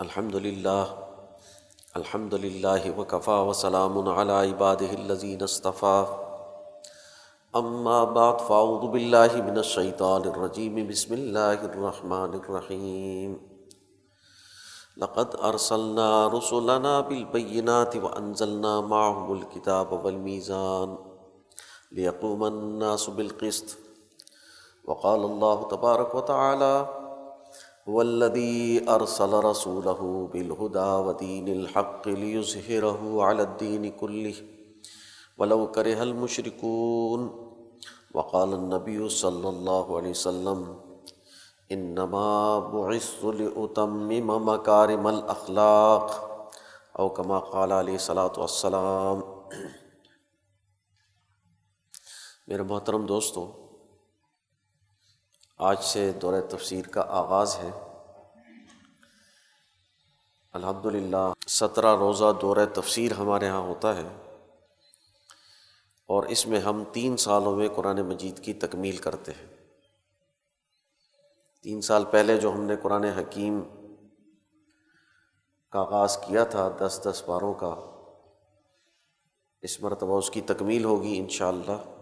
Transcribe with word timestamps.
الحمد 0.00 0.34
للہ 0.34 0.84
الحمد 1.94 2.34
للہ 2.34 2.98
وکفا 2.98 3.40
وسلام 3.40 4.08
علی 4.08 4.32
عباده 4.32 4.94
الذین 4.98 5.42
اصطفى 5.42 6.04
اما 7.52 8.04
بعد، 8.04 8.46
فاعوذ 8.46 8.88
باللہ 8.90 9.34
من 9.44 9.56
الشیطان 9.56 10.22
الرجیم. 10.28 10.78
بسم 10.88 11.12
اللہ 11.12 11.64
الرحمن 11.64 12.38
الرحیم. 12.38 13.34
لقد 14.96 15.34
ارسلنا 15.40 16.28
رسلنا 16.28 17.00
بالبینات 17.00 17.96
وانزلنا 17.96 18.80
معهم 18.80 19.32
الكتاب 19.32 19.92
والمیزان 19.92 20.94
ليقوم 21.92 22.44
الناس 22.44 23.08
بالقسط. 23.08 23.76
وقال 24.84 25.24
اللہ 25.24 25.68
تبارک 25.70 26.14
وتعالی 26.14 26.99
هو 27.90 28.02
الذي 28.02 28.88
أرسل 28.88 29.32
رسوله 29.44 30.30
بالهدى 30.32 30.90
ودين 31.06 31.48
الحق 31.48 32.08
ليظهره 32.08 33.22
على 33.22 33.42
الدين 33.42 33.90
كله 33.90 34.34
ولو 35.38 35.70
كره 35.70 36.02
المشركون. 36.02 37.20
وقال 38.14 38.54
النبي 38.54 39.08
صلى 39.08 39.48
الله 39.48 39.96
عليه 39.96 40.10
وسلم 40.10 40.76
انما 41.72 42.58
بعثت 42.58 43.24
لأتمم 43.24 44.48
مكارم 44.48 45.08
الأخلاق. 45.08 46.06
او 46.98 47.10
كما 47.10 47.38
قال 47.38 47.72
عليه 47.72 47.94
الصلاة 47.94 48.32
والسلام. 48.38 49.22
میرے 52.48 52.62
محترم 52.62 53.06
دوستو 53.06 53.59
آج 55.62 55.84
سے 55.84 56.12
دور 56.12 56.40
تفسیر 56.40 56.86
کا 56.86 57.04
آغاز 57.08 57.56
ہے۔ 57.56 57.70
الحمد 60.52 60.86
للہ 60.86 61.32
سترہ 61.48 61.96
روزہ 61.96 62.24
دور 62.40 62.56
تفسیر 62.74 63.12
ہمارے 63.12 63.46
یہاں 63.46 63.60
ہوتا 63.60 63.96
ہے۔ 63.96 64.38
اور 66.06 66.22
اس 66.22 66.46
میں 66.46 66.60
ہم 66.60 66.84
تین 66.92 67.16
سالوں 67.16 67.56
میں 67.56 67.68
قرآن 67.76 68.00
مجید 68.02 68.44
کی 68.44 68.52
تکمیل 68.52 68.96
کرتے 68.96 69.32
ہیں۔ 69.32 69.56
تین 71.62 71.80
سال 71.80 72.04
پہلے 72.04 72.36
جو 72.36 72.52
ہم 72.52 72.60
نے 72.60 72.76
قرآن 72.82 73.04
حکیم 73.04 73.60
کا 75.70 75.80
آغاز 75.80 76.16
کیا 76.16 76.44
تھا، 76.44 76.68
دس 76.80 77.00
دس 77.04 77.22
باروں 77.26 77.54
کا، 77.54 77.74
اس 79.62 79.82
مرتبہ 79.82 80.18
اس 80.18 80.30
کی 80.30 80.40
تکمیل 80.40 80.84
ہوگی 80.84 81.18
انشاءاللہ۔ 81.18 81.72
اللہ 81.72 81.99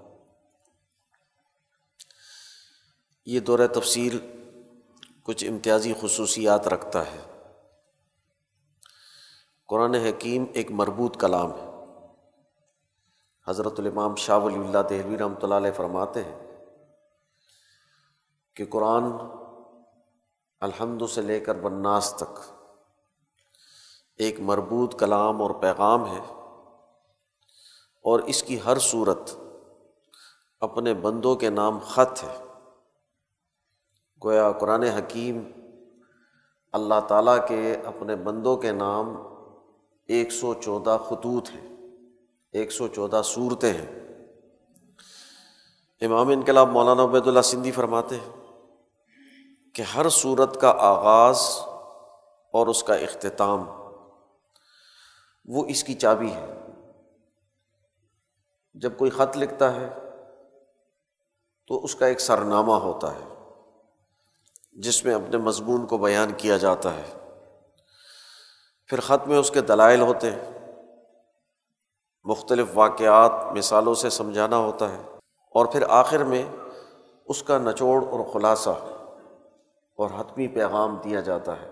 یہ 3.28 3.40
دور 3.40 3.66
تفصیل 3.66 4.18
کچھ 5.22 5.44
امتیازی 5.44 5.92
خصوصیات 6.00 6.68
رکھتا 6.68 7.02
ہے۔ 7.06 7.46
قرآن 9.68 9.94
حکیم 9.94 10.44
ایک 10.54 10.70
مربوط 10.70 11.20
کلام 11.20 11.52
ہے۔ 11.52 11.70
حضرت 13.46 13.80
الامام 13.80 14.14
شاہ 14.14 14.38
ولی 14.38 14.54
اللہ 14.54 14.78
دہلوی 14.90 15.18
رحمۃ 15.18 15.42
اللہ 15.42 15.54
علیہ 15.54 15.70
فرماتے 15.72 16.24
ہیں 16.24 16.66
کہ 18.54 18.66
قرآن 18.66 19.04
الحمد 20.60 21.02
سے 21.14 21.22
لے 21.22 21.40
کر 21.40 21.54
بناس 21.54 22.14
تک 22.16 22.40
ایک 24.16 24.40
مربوط 24.40 25.00
کلام 25.00 25.42
اور 25.42 25.50
پیغام 25.50 26.16
ہے 26.16 26.34
اور 28.02 28.20
اس 28.20 28.42
کی 28.42 28.58
ہر 28.64 28.78
صورت 28.78 29.30
اپنے 30.60 30.94
بندوں 30.94 31.36
کے 31.36 31.50
نام 31.50 31.78
خط 31.78 32.24
ہے۔ 32.24 32.47
گویا 34.24 34.52
قرآن 34.52 34.82
حکیم 34.82 35.42
اللہ 36.72 37.00
تعالیٰ 37.08 37.48
کے 37.48 37.76
اپنے 37.84 38.16
بندوں 38.16 38.56
کے 38.56 38.72
نام 38.72 39.16
ایک 40.06 40.32
سو 40.32 40.54
چودہ 40.54 40.98
خطوط 41.08 41.50
ہیں، 41.50 41.76
ایک 42.52 42.72
سو 42.72 42.88
چودہ 42.88 43.22
صورتیں 43.24 43.72
ہیں۔ 43.72 44.00
امام 46.00 46.28
انقلاب 46.28 46.68
مولانا 46.68 47.04
عبید 47.04 47.26
اللہ 47.26 47.40
سندھی 47.40 47.70
فرماتے 47.70 48.16
ہیں 48.16 48.56
کہ 49.72 49.82
ہر 49.82 50.08
صورت 50.08 50.60
کا 50.60 50.74
آغاز 50.78 51.40
اور 52.52 52.66
اس 52.66 52.82
کا 52.82 52.94
اختتام، 52.94 53.64
وہ 55.44 55.64
اس 55.68 55.84
کی 55.84 55.94
چابی 55.94 56.32
ہے۔ 56.32 56.54
جب 58.74 58.98
کوئی 58.98 59.10
خط 59.10 59.36
لکھتا 59.36 59.74
ہے 59.74 59.88
تو 61.66 61.84
اس 61.84 61.94
کا 61.94 62.06
ایک 62.06 62.20
سرنامہ 62.20 62.72
ہوتا 62.72 63.14
ہے۔ 63.14 63.37
جس 64.78 65.04
میں 65.04 65.14
اپنے 65.14 65.36
مضمون 65.36 65.86
کو 65.86 65.98
بیان 65.98 66.32
کیا 66.36 66.56
جاتا 66.56 66.94
ہے۔ 66.94 67.28
پھر 68.86 69.00
خط 69.00 69.28
میں 69.28 69.38
اس 69.38 69.50
کے 69.50 69.60
دلائل 69.60 70.00
ہوتے 70.00 70.30
ہیں۔ 70.30 70.74
مختلف 72.24 72.66
واقعات 72.74 73.56
مثالوں 73.56 73.94
سے 73.94 74.10
سمجھانا 74.10 74.56
ہوتا 74.56 74.92
ہے۔ 74.92 75.02
اور 75.50 75.66
پھر 75.66 75.84
آخر 75.88 76.24
میں 76.24 76.42
اس 77.26 77.42
کا 77.42 77.58
نچوڑ 77.58 78.04
اور 78.04 78.20
خلاصہ 78.32 78.70
اور 79.96 80.10
حتمی 80.18 80.48
پیغام 80.48 80.96
دیا 81.04 81.20
جاتا 81.20 81.60
ہے۔ 81.60 81.70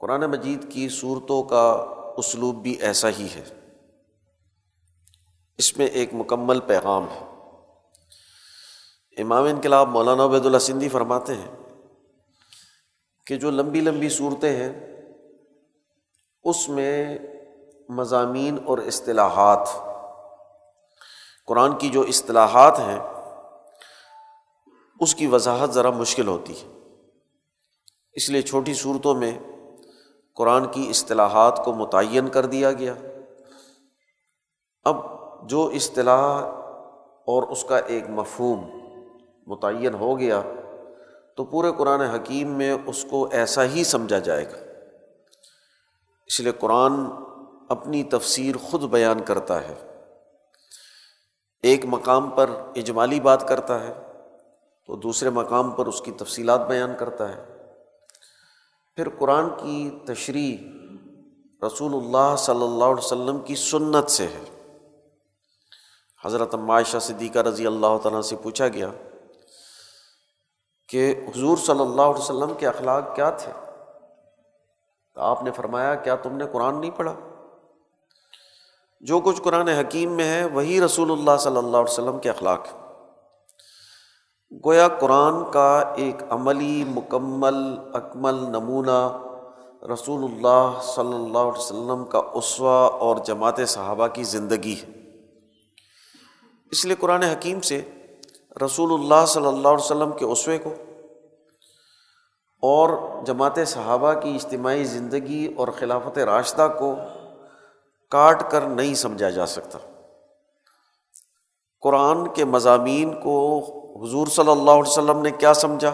قرآن 0.00 0.20
مجید 0.20 0.72
کی 0.72 0.88
صورتوں 0.88 1.42
کا 1.42 1.72
اسلوب 2.16 2.62
بھی 2.62 2.72
ایسا 2.72 3.08
ہی 3.08 3.28
ہے۔ 3.34 3.44
اس 5.58 5.78
میں 5.78 5.86
ایک 5.86 6.14
مکمل 6.14 6.60
پیغام 6.60 7.06
ہے۔ 7.10 7.33
امام 9.18 9.44
انقلاب 9.44 9.88
مولانا 9.88 10.24
عبید 10.24 10.46
اللہ 10.46 10.58
سندھی 10.58 10.88
فرماتے 10.88 11.34
ہیں 11.34 11.56
کہ 13.26 13.36
جو 13.36 13.50
لمبی 13.50 13.80
لمبی 13.80 14.08
صورتیں 14.08 14.56
ہیں، 14.56 15.02
اس 16.42 16.68
میں 16.68 17.18
مضامین 17.88 18.58
اور 18.66 18.78
اصطلاحات، 18.78 19.68
قرآن 21.46 21.78
کی 21.78 21.88
جو 21.88 22.00
اصطلاحات 22.00 22.78
ہیں، 22.78 22.98
اس 25.00 25.14
کی 25.14 25.26
وضاحت 25.26 25.70
ذرا 25.70 25.90
مشکل 25.90 26.28
ہوتی 26.28 26.52
ہے۔ 26.52 26.78
اس 28.12 28.30
لیے 28.30 28.42
چھوٹی 28.42 28.74
صورتوں 28.74 29.14
میں 29.14 29.38
قرآن 30.34 30.68
کی 30.68 30.86
اصطلاحات 30.90 31.64
کو 31.64 31.72
متعین 31.72 32.28
کر 32.28 32.46
دیا 32.46 32.72
گیا۔ 32.72 32.94
اب 34.84 34.96
جو 35.48 35.70
اصطلاح 35.74 36.42
اور 37.26 37.42
اس 37.42 37.64
کا 37.64 37.78
ایک 37.78 38.04
مفہوم 38.08 38.83
متعین 39.46 39.94
ہو 39.94 40.18
گیا 40.18 40.42
تو 41.36 41.44
پورے 41.44 41.68
قرآن 41.78 42.00
حکیم 42.00 42.48
میں 42.48 42.76
اس 42.86 43.06
کو 43.10 43.28
ایسا 43.32 43.64
ہی 43.64 43.84
سمجھا 43.84 44.18
جائے 44.18 44.46
گا۔ 44.48 44.56
اس 46.26 46.40
لیے 46.40 46.52
قرآن 46.52 46.92
اپنی 47.68 48.02
تفسیر 48.02 48.56
خود 48.56 48.82
بیان 48.82 49.20
کرتا 49.20 49.68
ہے۔ 49.68 50.02
ایک 51.62 51.84
مقام 51.84 52.30
پر 52.30 52.50
اجمالی 52.76 53.20
بات 53.20 53.48
کرتا 53.48 53.88
ہے 53.88 53.92
تو 54.86 54.96
دوسرے 54.96 55.30
مقام 55.30 55.70
پر 55.70 55.86
اس 55.86 56.00
کی 56.00 56.10
تفصیلات 56.10 56.68
بیان 56.68 56.90
کرتا 56.98 57.28
ہے۔ 57.28 57.44
پھر 58.96 59.08
قرآن 59.18 59.48
کی 59.48 59.98
تشریح 60.06 60.56
رسول 61.66 61.94
اللہ 61.94 62.36
صلی 62.38 62.64
اللہ 62.64 62.84
علیہ 62.84 63.04
وسلم 63.04 63.38
کی 63.38 63.54
سنت 63.54 64.10
سے 64.10 64.26
ہے۔ 64.26 64.76
حضرت 66.24 66.54
معاشہ 66.54 66.98
صدیقہ 66.98 67.38
رضی 67.38 67.66
اللہ 67.66 67.98
تعالیٰ 68.02 68.20
سے 68.20 68.36
پوچھا 68.42 68.68
گیا 68.68 68.90
کہ 70.88 71.14
حضور 71.28 71.56
صلی 71.56 71.80
اللہ 71.80 72.02
علیہ 72.02 72.22
وسلم 72.22 72.54
کے 72.58 72.66
اخلاق 72.66 73.16
کیا 73.16 73.30
تھے؟ 73.30 73.52
تو 75.14 75.20
آپ 75.20 75.42
نے 75.42 75.50
فرمایا، 75.50 75.94
کیا 75.94 76.14
تم 76.14 76.36
نے 76.36 76.44
قرآن 76.52 76.80
نہیں 76.80 76.90
پڑھا؟ 76.90 77.14
جو 79.00 79.20
کچھ 79.20 79.42
قرآن 79.42 79.68
حکیم 79.68 80.12
میں 80.12 80.24
ہے، 80.24 80.44
وہی 80.44 80.80
رسول 80.80 81.10
اللہ 81.10 81.36
صلی 81.38 81.56
اللہ 81.56 81.76
علیہ 81.76 81.92
وسلم 81.92 82.18
کے 82.18 82.30
اخلاق 82.30 82.66
ہے 82.66 82.84
گویا 84.64 84.88
قرآن 84.88 85.50
کا 85.50 85.80
ایک 85.96 86.16
عملی، 86.30 86.84
مکمل، 86.84 87.54
اکمل 87.92 88.34
نمونہ 88.34 89.18
رسول 89.92 90.24
اللہ 90.24 90.80
صلی 90.82 91.14
اللہ 91.14 91.38
علیہ 91.38 91.58
وسلم 91.58 92.04
کا 92.04 92.20
اسوا 92.32 92.86
اور 92.86 93.16
جماعت 93.16 93.60
صحابہ 93.68 94.06
کی 94.06 94.22
زندگی 94.22 94.74
ہے۔ 94.82 94.92
اس 96.70 96.84
لیے 96.84 96.94
قرآن 96.94 97.22
حکیم 97.22 97.60
سے 97.60 97.80
رسول 98.62 98.92
اللہ 98.92 99.26
صلی 99.26 99.46
اللہ 99.46 99.68
علیہ 99.68 99.84
وسلم 99.84 100.12
کے 100.12 100.24
اسوے 100.24 100.58
کو 100.58 100.74
اور 102.62 102.88
جماعت 103.24 103.58
صحابہ 103.66 104.12
کی 104.12 104.34
اجتماعی 104.34 104.84
زندگی 104.84 105.54
اور 105.56 105.68
خلافت 105.68 106.18
راشدہ 106.18 106.68
کو 106.78 106.94
کاٹ 108.10 108.50
کر 108.50 108.60
نہیں 108.60 108.94
سمجھا 108.94 109.30
جا 109.30 109.46
سکتا۔ 109.46 109.78
قرآن 111.80 112.28
کے 112.28 112.44
مضامین 112.44 113.20
کو 113.22 113.58
حضور 114.02 114.26
صلی 114.26 114.50
اللہ 114.50 114.70
علیہ 114.70 114.90
وسلم 114.90 115.18
نے 115.18 115.30
کیا 115.30 115.54
سمجھا؟ 115.54 115.92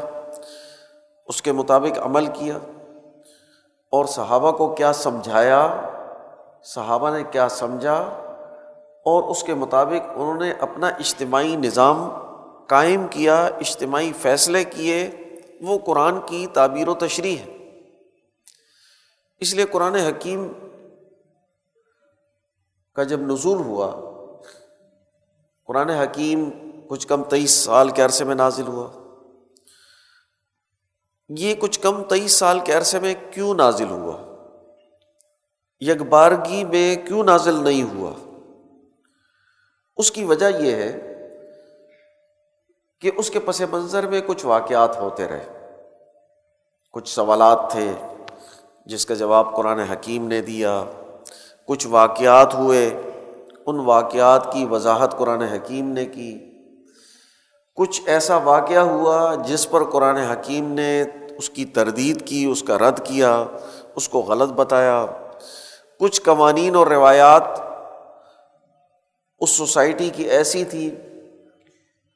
اس 1.26 1.42
کے 1.42 1.52
مطابق 1.52 1.98
عمل 1.98 2.26
کیا۔ 2.26 2.58
اور 3.90 4.04
صحابہ 4.04 4.52
کو 4.52 4.74
کیا 4.74 4.92
سمجھایا؟ 4.92 5.80
صحابہ 6.64 7.10
نے 7.10 7.24
کیا 7.24 7.48
سمجھا؟ 7.48 7.96
اور 9.04 9.22
اس 9.22 9.42
کے 9.42 9.54
مطابق 9.54 10.10
انہوں 10.14 10.34
نے 10.34 10.52
اپنا 10.52 10.88
اجتماعی 10.88 11.56
نظام 11.56 12.29
قائم 12.70 13.08
کیا، 13.08 13.44
اجتماعی 13.44 14.12
فیصلے 14.22 14.64
کیے، 14.64 15.10
وہ 15.60 15.78
قرآن 15.78 16.14
کی 16.26 16.46
تعبیر 16.46 16.88
و 16.88 16.94
تشریح 16.94 17.36
ہے۔ 17.36 17.78
اس 19.40 19.54
لیے 19.54 19.64
قرآن 19.64 19.94
حکیم 19.94 20.48
کا 22.94 23.02
جب 23.02 23.20
نزول 23.20 23.58
ہوا، 23.58 23.90
قرآن 25.66 25.90
حکیم 25.90 26.50
کچھ 26.88 27.06
کم 27.06 27.24
تیئیس 27.24 27.50
سال 27.50 27.90
کے 27.90 28.02
عرصے 28.02 28.24
میں 28.24 28.34
نازل 28.34 28.66
ہوا۔ 28.66 28.88
یہ 31.28 31.54
کچھ 31.58 31.80
کم 31.80 32.04
تیئیس 32.04 32.32
سال 32.32 32.60
کے 32.60 32.72
عرصے 32.72 33.00
میں 33.00 33.14
کیوں 33.30 33.54
نازل 33.54 33.90
ہوا؟ 33.90 34.46
یکبارگی 35.80 36.64
میں 36.64 36.96
کیوں 36.96 37.24
نازل 37.24 37.64
نہیں 37.64 37.82
ہوا؟ 37.82 38.12
اس 39.96 40.10
کی 40.10 40.24
وجہ 40.24 40.46
یہ 40.58 40.72
ہے 40.72 41.09
کہ 43.00 43.10
اس 43.16 43.30
کے 43.30 43.40
پس 43.40 43.60
منظر 43.60 44.06
میں 44.06 44.20
کچھ 44.26 44.46
واقعات 44.46 44.98
ہوتے 44.98 45.28
رہے۔ 45.28 45.46
کچھ 46.92 47.08
سوالات 47.08 47.60
تھے 47.70 47.92
جس 48.86 49.06
کا 49.06 49.14
جواب 49.14 49.56
قرآن 49.56 49.78
حکیم 49.78 50.28
نے 50.28 50.42
دیا۔ 50.42 50.84
کچھ 51.66 51.86
واقعات 51.86 52.54
ہوئے، 52.54 52.90
ان 53.66 53.80
واقعات 53.80 54.52
کی 54.52 54.64
وضاحت 54.64 55.18
قرآن 55.18 55.42
حکیم 55.42 55.92
نے 55.92 56.06
کی۔ 56.06 56.38
کچھ 57.76 58.02
ایسا 58.06 58.36
واقعہ 58.36 58.78
ہوا 58.78 59.34
جس 59.34 59.70
پر 59.70 59.84
قرآن 59.84 60.16
حکیم 60.16 60.72
نے 60.72 61.02
اس 61.38 61.50
کی 61.50 61.64
تردید 61.64 62.26
کی، 62.26 62.44
اس 62.44 62.62
کا 62.62 62.78
رد 62.78 63.06
کیا، 63.06 63.44
اس 63.96 64.08
کو 64.08 64.18
غلط 64.18 64.52
بتایا۔ 64.52 65.06
کچھ 66.00 66.22
قوانین 66.22 66.76
اور 66.76 66.86
روایات 66.86 67.42
اس 69.38 69.50
سوسائٹی 69.50 70.10
کی 70.10 70.22
ایسی 70.22 70.64
تھی 70.64 70.96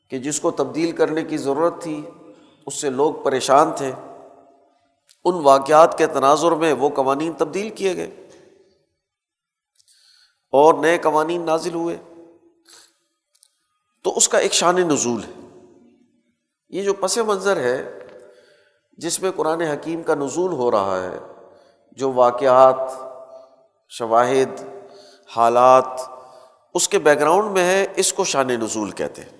کہ 0.09 0.19
جس 0.19 0.41
کو 0.41 0.51
تبدیل 0.51 0.93
کرنے 0.93 1.23
کی 1.23 1.37
ضرورت 1.37 1.83
تھی، 1.83 2.07
اس 2.67 2.81
سے 2.81 2.91
لوگ 2.91 3.15
پریشان 3.15 3.71
تھے۔ 3.77 3.93
ان 5.25 5.35
واقعات 5.35 5.99
کے 5.99 6.07
تناظر 6.07 6.53
میں 6.53 6.73
وہ 6.73 6.89
قوانین 6.89 7.33
تبدیل 7.33 7.71
کیے 7.71 7.97
گئے۔ 7.97 8.29
اور 10.51 10.75
نئے 10.75 10.99
قوانین 10.99 11.47
نازل 11.47 11.75
ہوئے۔ 11.75 11.97
تو 14.03 14.17
اس 14.17 14.29
کا 14.29 14.39
ایک 14.39 14.53
شان 14.53 14.77
نزول 14.77 15.23
ہے۔ 15.23 15.49
یہ 16.69 16.83
جو 16.83 16.95
پس 16.95 17.19
منظر 17.19 17.57
ہے، 17.57 17.99
جس 18.93 19.23
میں 19.23 19.31
قرآن 19.31 19.61
حکیم 19.61 20.03
کا 20.03 20.15
نزول 20.15 20.53
ہو 20.53 20.71
رہا 20.71 21.03
ہے، 21.03 21.19
جو 21.93 22.13
واقعات، 22.13 22.77
شواہد، 23.89 24.65
حالات 25.37 25.87
اس 26.75 26.89
کے 26.89 26.99
بیک 26.99 27.19
گراؤنڈ 27.19 27.51
میں 27.51 27.65
ہے 27.65 27.87
اس 27.97 28.13
کو 28.13 28.25
شان 28.25 28.47
نزول 28.47 28.91
کہتے 28.91 29.23
ہیں۔ 29.23 29.34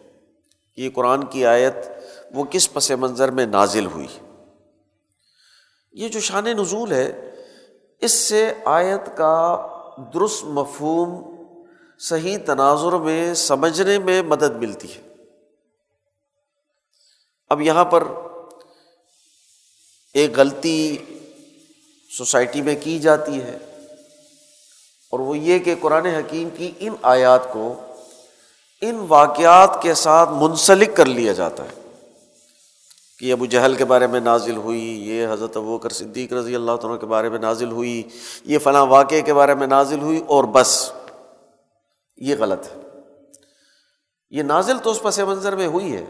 یہ 0.77 0.91
قرآن 0.95 1.25
کی 1.27 1.47
آیت 1.47 1.75
وہ 2.31 2.45
کس 2.45 2.73
پس 2.73 2.91
منظر 2.91 3.31
میں 3.31 3.47
نازل 3.47 3.87
ہوئی؟ 3.87 4.07
یہ 5.93 6.09
جو 6.09 6.21
شان 6.21 6.45
نزول 6.45 6.93
ہے، 6.93 7.31
اس 8.01 8.13
سے 8.13 8.55
آیت 8.65 9.17
کا 9.17 9.67
درست 10.15 10.45
مفہوم، 10.45 11.37
صحیح 11.99 12.39
تناظر 12.47 12.93
میں، 12.93 13.35
سمجھنے 13.35 13.99
میں 13.99 14.23
مدد 14.23 14.57
ملتی 14.57 14.95
ہے۔ 14.95 15.01
اب 17.49 17.61
یہاں 17.61 17.85
پر 17.85 18.05
ایک 20.13 20.39
غلطی 20.39 20.97
سوسائٹی 22.11 22.63
میں 22.63 22.75
کی 22.83 22.99
جاتی 22.99 23.43
ہے 23.43 23.59
اور 25.11 25.21
وہ 25.21 25.39
یہ 25.39 25.59
کہ 25.59 25.75
قرآن 25.81 26.07
حکیم 26.07 26.49
کی 26.57 26.73
ان 26.79 26.95
آیات 27.03 27.53
کو 27.53 27.75
ان 28.85 29.05
واقعات 29.09 29.81
کے 29.83 29.95
ساتھ 29.95 30.31
منسلک 30.33 30.97
کر 30.97 31.07
لیا 31.07 31.33
جاتا 31.33 31.65
ہے 31.65 31.83
کہ 33.19 33.33
ابو 33.33 33.47
جہل 33.47 33.75
کے 33.75 33.85
بارے 33.85 34.07
میں 34.07 34.21
نازل 34.21 34.57
ہوئی، 34.57 34.81
یہ 35.11 35.27
حضرت 35.33 35.57
ابو 35.57 35.79
کر 35.79 35.91
صدیق 35.91 36.33
رضی 36.33 36.55
اللہ 36.55 36.77
تعالیٰ 36.77 37.01
کے 37.01 37.07
بارے 37.07 37.29
میں 37.29 37.39
نازل 37.39 37.71
ہوئی، 37.71 38.03
یہ 38.45 38.59
فلاں 38.59 38.85
واقعے 38.87 39.23
کے 39.23 39.35
بارے 39.35 39.55
میں 39.55 39.67
نازل 39.67 40.01
ہوئی 40.01 40.21
اور 40.27 40.45
بس، 40.45 40.93
یہ 42.19 42.35
غلط 42.39 42.67
ہے۔ 42.67 42.83
یہ 44.33 44.43
نازل 44.43 44.79
تو 44.79 44.91
اس 44.91 45.03
پس 45.03 45.19
منظر 45.19 45.57
میں 45.57 45.67
ہوئی 45.67 45.93
ہے، 45.93 46.05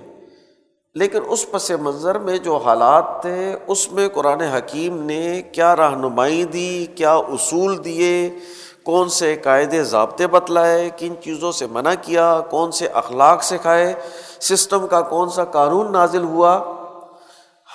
لیکن 0.97 1.21
اس 1.27 1.45
پس 1.51 1.71
منظر 1.71 2.19
میں 2.19 2.37
جو 2.39 2.57
حالات 2.57 3.05
تھے، 3.23 3.57
اس 3.67 3.91
میں 3.93 4.09
قرآن 4.09 4.41
حکیم 4.41 5.03
نے 5.03 5.43
کیا 5.53 5.75
رہنمائی 5.77 6.45
دی، 6.45 6.87
کیا 6.95 7.15
اصول 7.15 7.85
دیے 7.85 8.31
کون 8.85 9.09
سے 9.09 9.37
قاعدے 9.37 9.85
ضابطے 9.85 10.27
بتلائے، 10.27 10.91
کن 10.97 11.15
چیزوں 11.23 11.53
سے 11.53 11.67
منع 11.67 11.95
کیا، 12.03 12.41
کون 12.51 12.73
سے 12.73 12.87
اخلاق 12.87 13.43
سکھائے، 13.43 13.95
سسٹم 14.41 14.87
کا 14.87 15.01
کون 15.01 15.31
سا 15.31 15.45
قانون 15.45 15.93
نازل 15.93 16.23
ہوا؟ 16.23 16.63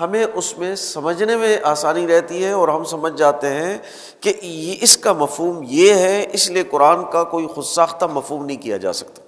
ہمیں 0.01 0.25
اس 0.33 0.57
میں 0.57 0.75
سمجھنے 0.75 1.35
میں 1.35 1.57
آسانی 1.63 2.07
رہتی 2.07 2.45
ہے 2.45 2.51
اور 2.51 2.67
ہم 2.67 2.83
سمجھ 2.83 3.17
جاتے 3.17 3.49
ہیں 3.49 3.77
کہ 4.19 4.33
اس 4.81 4.97
کا 4.97 5.13
مفہوم 5.13 5.59
یہ 5.63 5.93
ہے، 5.93 6.27
اس 6.33 6.49
لیے 6.49 6.63
قرآن 6.63 7.05
کا 7.11 7.23
کوئی 7.23 7.47
خود 7.47 7.65
ساختہ 7.65 8.05
مفہوم 8.05 8.45
نہیں 8.45 8.57
کیا 8.57 8.77
جا 8.77 8.93
سکتا۔ 8.93 9.21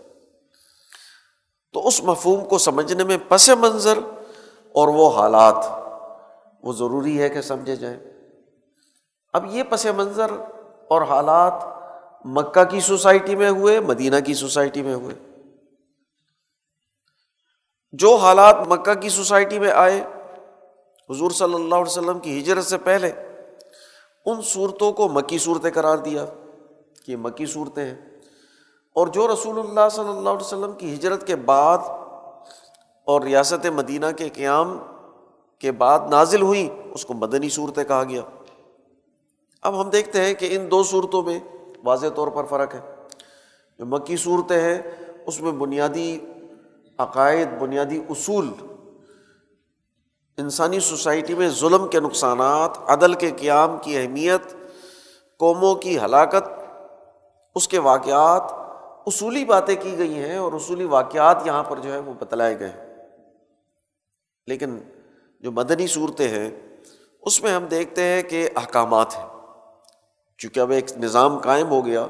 تو 1.74 1.88
اس 1.88 2.04
مفہوم 2.04 2.46
کو 2.46 2.58
سمجھنے 2.58 3.04
میں 3.04 3.18
پس 3.28 3.50
منظر 3.50 3.98
اور 4.72 4.88
وہ 4.88 5.10
حالات، 5.10 5.56
وہ 6.64 6.74
ضروری 6.74 7.22
ہے 7.22 7.30
کہ 7.30 7.42
سمجھے 7.42 7.76
جائیں۔ 7.76 7.98
اب 9.34 9.46
یہ 9.56 9.64
پس 9.64 9.86
منظر 9.86 10.32
اور 10.92 11.02
حالات 11.02 11.54
مکہ 12.26 12.64
کی 12.64 12.80
سوسائٹی 12.80 13.36
میں 13.36 13.50
ہوئے، 13.50 13.80
مدینہ 13.80 14.16
کی 14.26 14.34
سوسائٹی 14.34 14.82
میں 14.82 14.96
ہوئے۔ 14.96 15.16
جو 17.92 18.16
حالات 18.16 18.56
مکہ 18.68 18.94
کی 18.94 19.10
سوسائٹی 19.10 19.60
میں 19.60 19.72
آئے، 19.72 20.02
حضور 21.10 21.32
صلی 21.32 21.54
اللہ 21.54 21.76
علیہ 21.76 21.86
وسلم 21.86 22.20
کی 22.20 22.40
ہجرت 22.40 22.66
سے 22.66 22.78
پہلے 22.78 23.12
ان 24.26 24.42
صورتوں 24.42 24.92
کو 24.92 25.10
مکی 25.10 25.38
صورتیں 25.38 25.72
قرار 25.72 25.98
دیا 25.98 26.26
کہ 27.06 27.18
مکی 27.18 27.46
صورتیں 27.46 27.86
ہیں۔ 27.86 28.02
اور 28.94 29.08
جو 29.08 29.28
رسول 29.28 29.60
اللہ 29.60 29.90
صلی 29.92 30.10
اللہ 30.10 30.30
علیہ 30.30 30.46
وسلم 30.46 30.72
کی 30.72 30.94
ہجرت 30.94 31.28
کے 31.28 31.36
بعد 31.36 31.78
اور 33.06 33.22
ریاست 33.22 33.66
مدینہ 33.66 34.06
کے 34.18 34.30
قیام 34.30 34.80
کے 35.60 35.72
بعد 35.72 36.00
نازل 36.10 36.42
ہوئی، 36.42 36.70
اس 36.94 37.06
کو 37.06 37.14
مدنی 37.14 37.50
صورتیں 37.50 37.84
کہا 37.84 38.04
گیا۔ 38.04 38.22
اب 39.62 39.82
ہم 39.82 39.90
دیکھتے 39.90 40.22
ہیں 40.22 40.34
کہ 40.34 40.48
ان 40.52 40.72
دو 40.72 40.84
صورتوں 40.84 41.24
میں 41.24 41.40
واضح 41.84 42.08
طور 42.16 42.28
پر 42.28 42.44
فرق 42.44 42.76
ہے۔ 42.76 42.80
جو 43.80 43.86
مکی 43.86 44.18
صورتیں 44.18 44.62
ہیں، 44.62 44.82
اس 45.26 45.42
میں 45.42 45.52
بنیادی 45.52 46.20
عقائد، 46.98 47.48
بنیادی 47.60 48.02
اصول 48.10 48.54
انسانی 50.38 50.80
سوسائٹی 50.80 51.34
میں 51.34 51.50
ظلم 51.50 51.88
کے 51.88 52.00
نقصانات، 52.00 52.72
عدل 52.88 53.14
کے 53.14 53.32
قیام 53.32 53.78
کی 53.82 53.98
اہمیت، 53.98 54.56
قوموں 55.38 55.76
کی 55.76 56.00
ہلاکت، 56.00 56.50
اس 57.56 57.68
کے 57.68 57.80
واقعات، 57.80 58.42
اصولی 59.08 59.46
باتیں 59.46 59.76
کی 59.80 59.98
گئی 59.98 60.14
ہیں 60.14 60.38
اور 60.38 60.54
اصولی 60.54 60.86
واقعات 60.86 61.38
یہاں 61.46 61.64
پر 61.64 61.80
جو 61.80 61.94
ہے 61.94 62.00
وہ 62.00 62.14
بتلائے 62.20 62.60
گئے 62.60 62.70
ہیں۔ 62.70 62.96
لیکن 64.48 64.80
جو 65.40 65.52
مدنی 65.52 65.88
صورتیں 65.88 66.28
ہیں، 66.28 66.52
اس 67.22 67.44
میں 67.44 67.52
ہم 67.52 67.66
دیکھتے 67.66 68.04
ہیں 68.04 68.24
کہ 68.24 68.50
احکامات 68.56 69.18
ہیں۔ 69.18 69.31
چونکہ 70.42 70.60
اب 70.60 70.72
ایک 70.72 70.98
نظام 70.98 71.38
قائم 71.38 71.70
ہو 71.70 71.86
گیا، 71.86 72.08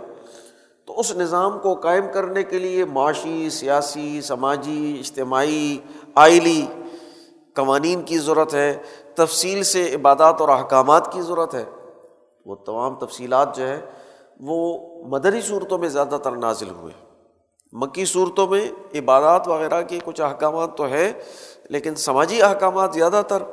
تو 0.86 1.00
اس 1.00 1.16
نظام 1.16 1.60
کو 1.60 1.74
قائم 1.74 2.06
کرنے 2.14 2.44
کے 2.44 2.60
لیے 2.60 2.86
معاشی، 2.86 3.50
سیاسی، 3.50 4.22
سماجی، 4.22 4.96
اجتماعی، 5.00 5.78
آئلی 6.16 6.66
قوانین 7.56 8.02
کی 8.02 8.18
ضرورت 8.18 8.54
ہے، 8.54 8.78
تفصیل 9.16 9.64
سے 9.64 9.96
عبادات 9.96 10.42
اور 10.42 10.50
احکامات 10.50 11.14
کی 11.14 11.22
ضرورت 11.22 11.56
ہے۔ 11.56 11.66
وہ 12.46 12.56
تمام 12.56 12.96
تفصیلات 12.96 13.56
جو 13.56 13.68
ہے 13.68 13.82
وہ 14.40 14.78
مدری 15.08 15.42
صورتوں 15.42 15.78
میں 15.78 15.90
زیادہ 15.90 16.18
تر 16.24 16.32
نازل 16.32 16.70
ہوئے۔ 16.70 16.94
مکی 17.74 18.06
صورتوں 18.06 18.48
میں 18.48 18.70
عبادات 18.96 19.48
وغیرہ 19.48 19.82
کے 19.82 20.00
کچھ 20.06 20.22
احکامات 20.22 20.78
تو 20.78 20.88
ہے 20.88 21.14
لیکن 21.70 21.96
سماجی 21.96 22.42
احکامات 22.42 22.94
زیادہ 22.94 23.22
تر 23.28 23.44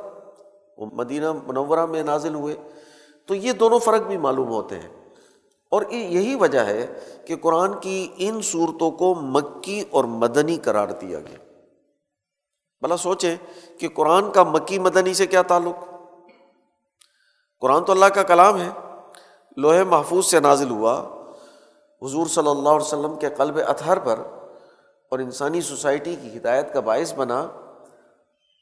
وہ 0.79 0.87
مدینہ 0.93 1.33
منورہ 1.47 1.87
میں 1.87 2.03
نازل 2.03 2.35
ہوئے۔ 2.35 2.57
تو 3.29 3.35
یہ 3.35 3.53
دونوں 3.53 3.79
فرق 3.79 4.01
بھی 4.03 4.17
معلوم 4.17 4.49
ہوتے 4.49 4.79
ہیں۔ 4.79 5.09
اور 5.71 5.83
یہی 5.91 6.35
وجہ 6.35 6.59
ہے 6.59 7.01
کہ 7.27 7.37
قرآن 7.37 7.79
کی 7.81 8.09
ان 8.17 8.43
صورتوں 8.43 8.91
کو 8.91 9.15
مکی 9.15 9.85
اور 9.91 10.05
مدنی 10.05 10.57
قرار 10.57 10.89
دیا 10.89 11.21
گیا۔ 11.21 11.37
بھلا 12.81 12.97
سوچیں 12.97 13.37
کہ 13.79 13.89
قرآن 13.89 14.31
کا 14.31 14.43
مکی 14.43 14.79
مدنی 14.79 15.15
سے 15.15 15.27
کیا 15.27 15.43
تعلق؟ 15.43 15.85
قرآن 17.61 17.85
تو 17.85 17.93
اللہ 17.93 18.05
کا 18.05 18.23
کلام 18.23 18.61
ہے۔ 18.61 18.69
لوہے 19.57 19.85
محفوظ 19.85 20.27
سے 20.27 20.41
نازل 20.41 20.71
ہوا۔ 20.71 21.01
حضور 22.03 22.27
صلی 22.27 22.49
اللہ 22.49 22.69
علیہ 22.69 22.87
وسلم 22.87 23.19
کے 23.19 23.29
قلب 23.31 23.59
اطہر 23.67 23.99
پر 23.99 24.21
اور 25.11 25.19
انسانی 25.19 25.61
سوسائٹی 25.61 26.17
کی 26.23 26.39
ہدایت 26.39 26.73
کا 26.73 26.81
باعث 26.81 27.15
بنا۔ 27.15 27.47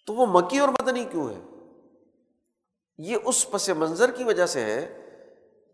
تو 0.07 0.15
وہ 0.15 0.27
مکی 0.27 0.59
اور 0.59 0.69
مدنی 0.69 1.05
کیوں 1.05 1.29
ہے؟ 1.31 1.56
یہ 2.99 3.17
اس 3.25 3.51
پس 3.51 3.69
منظر 3.69 4.11
کی 4.11 4.25
وجہ 4.25 4.47
سے 4.47 4.61
ہے 4.61 5.01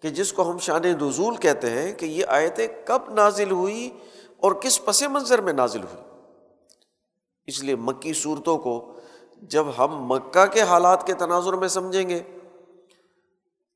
کہ 0.00 0.10
جس 0.10 0.32
کو 0.32 0.50
ہم 0.50 0.58
شان 0.58 0.82
نزول 0.82 1.36
کہتے 1.36 1.70
ہیں 1.70 1.92
کہ 1.92 2.06
یہ 2.06 2.24
آیتیں 2.28 2.68
کب 2.84 3.14
نازل 3.14 3.50
ہوئی 3.50 3.90
اور 4.36 4.52
کس 4.52 4.84
پس 4.84 5.02
منظر 5.02 5.40
میں 5.40 5.52
نازل 5.52 5.82
ہوئی۔ 5.82 6.04
اس 7.46 7.62
لیے 7.62 7.76
مکی 7.76 8.12
صورتوں 8.12 8.58
کو 8.58 8.98
جب 9.42 9.66
ہم 9.78 10.06
مکہ 10.06 10.46
کے 10.46 10.60
حالات 10.60 11.06
کے 11.06 11.14
تناظر 11.14 11.52
میں 11.52 11.68
سمجھیں 11.68 12.08
گے 12.08 12.20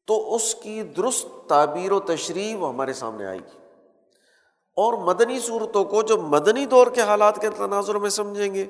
تو 0.07 0.35
اس 0.35 0.55
کی 0.55 0.83
درست 0.83 1.49
تعبیر 1.49 1.93
و 1.93 2.01
تشریح 2.01 2.57
ہمارے 2.57 2.93
سامنے 2.93 3.27
آئے 3.27 3.39
گی۔ 3.39 3.59
اور 4.77 4.95
مدنی 4.95 5.41
صورتوں 5.41 5.85
کو 5.85 6.03
جو 6.03 6.17
مدنی 6.17 6.67
دور 6.67 6.87
کے 6.87 7.01
حالات 7.01 7.41
کے 7.41 7.51
تناظر 7.51 7.95
میں 7.95 8.11
سمجھیں 8.11 8.55
گے 8.55 8.67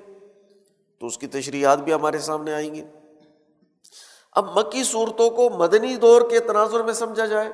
تو 0.99 1.07
اس 1.07 1.19
کی 1.19 1.27
تشریحات 1.27 1.79
بھی 1.79 1.93
ہمارے 1.93 2.19
سامنے 2.19 2.53
آئیں 2.53 2.75
گی۔ 2.75 2.85
اب 4.37 4.59
مکی 4.59 4.85
صورتوں 4.85 5.31
کو 5.31 5.51
مدنی 5.51 5.97
دور 5.97 6.31
کے 6.31 6.41
تناظر 6.41 6.83
میں 6.83 6.93
سمجھا 6.93 7.27
جائے 7.27 7.53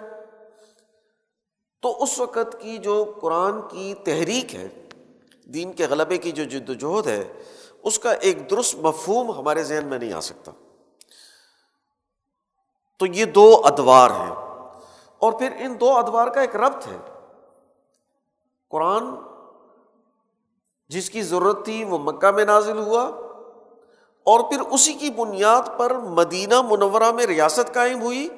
تو 1.82 2.02
اس 2.02 2.20
وقت 2.20 2.56
کی 2.60 2.78
جو 2.78 3.18
قرآن 3.20 3.68
کی 3.68 3.94
تحریک 3.94 4.54
ہے، 4.54 4.88
دین 5.44 5.72
کے 5.72 5.86
غلبے 5.86 6.18
کی 6.18 6.32
جو 6.32 6.44
جد 6.44 6.70
وجہد 6.70 7.06
ہے، 7.06 7.32
اس 7.82 7.98
کا 7.98 8.12
ایک 8.12 8.50
درست 8.50 8.74
مفہوم 8.74 9.30
ہمارے 9.30 9.62
ذہن 9.62 9.86
میں 9.86 9.98
نہیں 9.98 10.12
آ 10.12 10.20
سکتا۔ 10.20 10.52
تو 12.98 13.06
یہ 13.06 13.24
دو 13.24 13.62
ادوار 13.64 14.10
ہیں۔ 14.10 14.34
اور 15.18 15.32
پھر 15.32 15.50
ان 15.58 15.80
دو 15.80 15.90
ادوار 15.90 16.28
کا 16.28 16.40
ایک 16.40 16.56
ربط 16.56 16.86
ہے۔ 16.86 16.96
قرآن 18.70 19.04
جس 20.88 21.10
کی 21.10 21.22
ضرورت 21.22 21.64
تھی 21.64 21.84
وہ 21.84 21.98
مکہ 21.98 22.30
میں 22.30 22.44
نازل 22.44 22.78
ہوا 22.78 23.10
اور 24.24 24.40
پھر 24.40 24.60
اسی 24.60 24.94
کی 24.94 25.10
بنیاد 25.10 25.62
پر 25.78 25.94
مدینہ 25.94 26.62
منورہ 26.62 27.12
میں 27.12 27.26
ریاست 27.26 27.74
قائم 27.74 28.02
ہوئی 28.02 28.28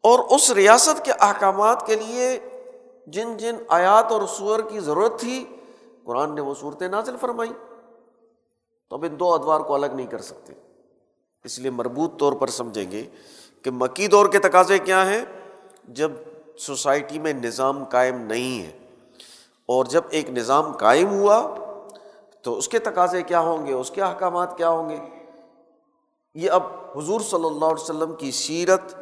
اور 0.00 0.18
اس 0.18 0.50
ریاست 0.50 1.04
کے 1.04 1.12
احکامات 1.20 1.86
کے 1.86 1.94
لیے 1.94 2.40
جن 3.06 3.36
جن 3.36 3.56
آیات 3.68 4.12
اور 4.12 4.22
سور 4.26 4.60
کی 4.60 4.80
ضرورت 4.80 5.20
تھی، 5.20 5.44
قرآن 6.04 6.34
نے 6.34 6.40
وہ 6.40 6.54
صورتیں 6.60 6.88
نازل 6.88 7.16
فرمائی 7.20 7.50
تو 8.88 8.96
اب 8.96 9.04
ان 9.04 9.20
دو 9.20 9.34
ادوار 9.34 9.60
کو 9.60 9.74
الگ 9.74 9.86
نہیں 9.86 10.06
کر 10.06 10.18
سکتے۔ 10.18 10.52
اس 11.44 11.58
لیے 11.58 11.70
مربوط 11.70 12.18
طور 12.18 12.32
پر 12.32 12.48
سمجھیں 12.48 12.90
گے 12.90 13.04
کہ 13.62 13.70
مکی 13.70 14.06
دور 14.06 14.26
کے 14.26 14.38
تقاضے 14.38 14.78
کیا 14.78 15.10
ہیں۔ 15.10 15.24
جب 15.88 16.10
سوسائٹی 16.58 17.18
میں 17.18 17.32
نظام 17.32 17.84
قائم 17.84 18.20
نہیں 18.20 18.62
ہے 18.62 18.78
اور 19.66 19.84
جب 19.84 20.02
ایک 20.10 20.30
نظام 20.30 20.72
قائم 20.72 21.08
ہوا 21.08 21.54
تو 22.42 22.58
اس 22.58 22.68
کے 22.68 22.78
تقاضے 22.78 23.22
کیا 23.22 23.40
ہوں 23.40 23.66
گے؟ 23.66 23.72
اس 23.72 23.90
کے 23.90 24.02
احکامات 24.02 24.56
کیا 24.56 24.68
ہوں 24.68 24.90
گے؟ 24.90 24.96
یہ 26.34 26.50
اب 26.50 26.62
حضور 26.96 27.20
صلی 27.20 27.44
اللہ 27.44 27.64
علیہ 27.64 27.82
وسلم 27.82 28.14
کی 28.14 28.30
سیرت، 28.30 28.94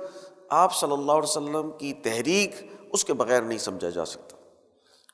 آپ 0.49 0.75
صلی 0.75 0.93
اللہ 0.93 1.12
علیہ 1.12 1.23
وسلم 1.23 1.71
کی 1.71 1.93
تحریک، 1.93 2.50
اس 2.93 3.05
کے 3.05 3.14
بغیر 3.14 3.43
نہیں 3.43 3.59
سمجھا 3.59 3.90
جا 3.90 4.05
سکتا۔ 4.05 4.37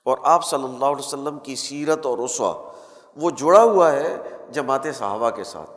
اور 0.04 0.18
آپ 0.22 0.44
صلی 0.44 0.64
اللہ 0.64 0.84
علیہ 0.84 1.06
وسلم 1.06 1.38
کی 1.38 1.56
سیرت 1.56 2.06
اور 2.06 2.18
رسوا، 2.18 2.72
وہ 3.16 3.30
جڑا 3.30 3.62
ہوا 3.62 3.92
ہے 3.92 4.16
جماعت 4.50 4.86
صحابہ 4.94 5.30
کے 5.30 5.44
ساتھ۔ 5.44 5.70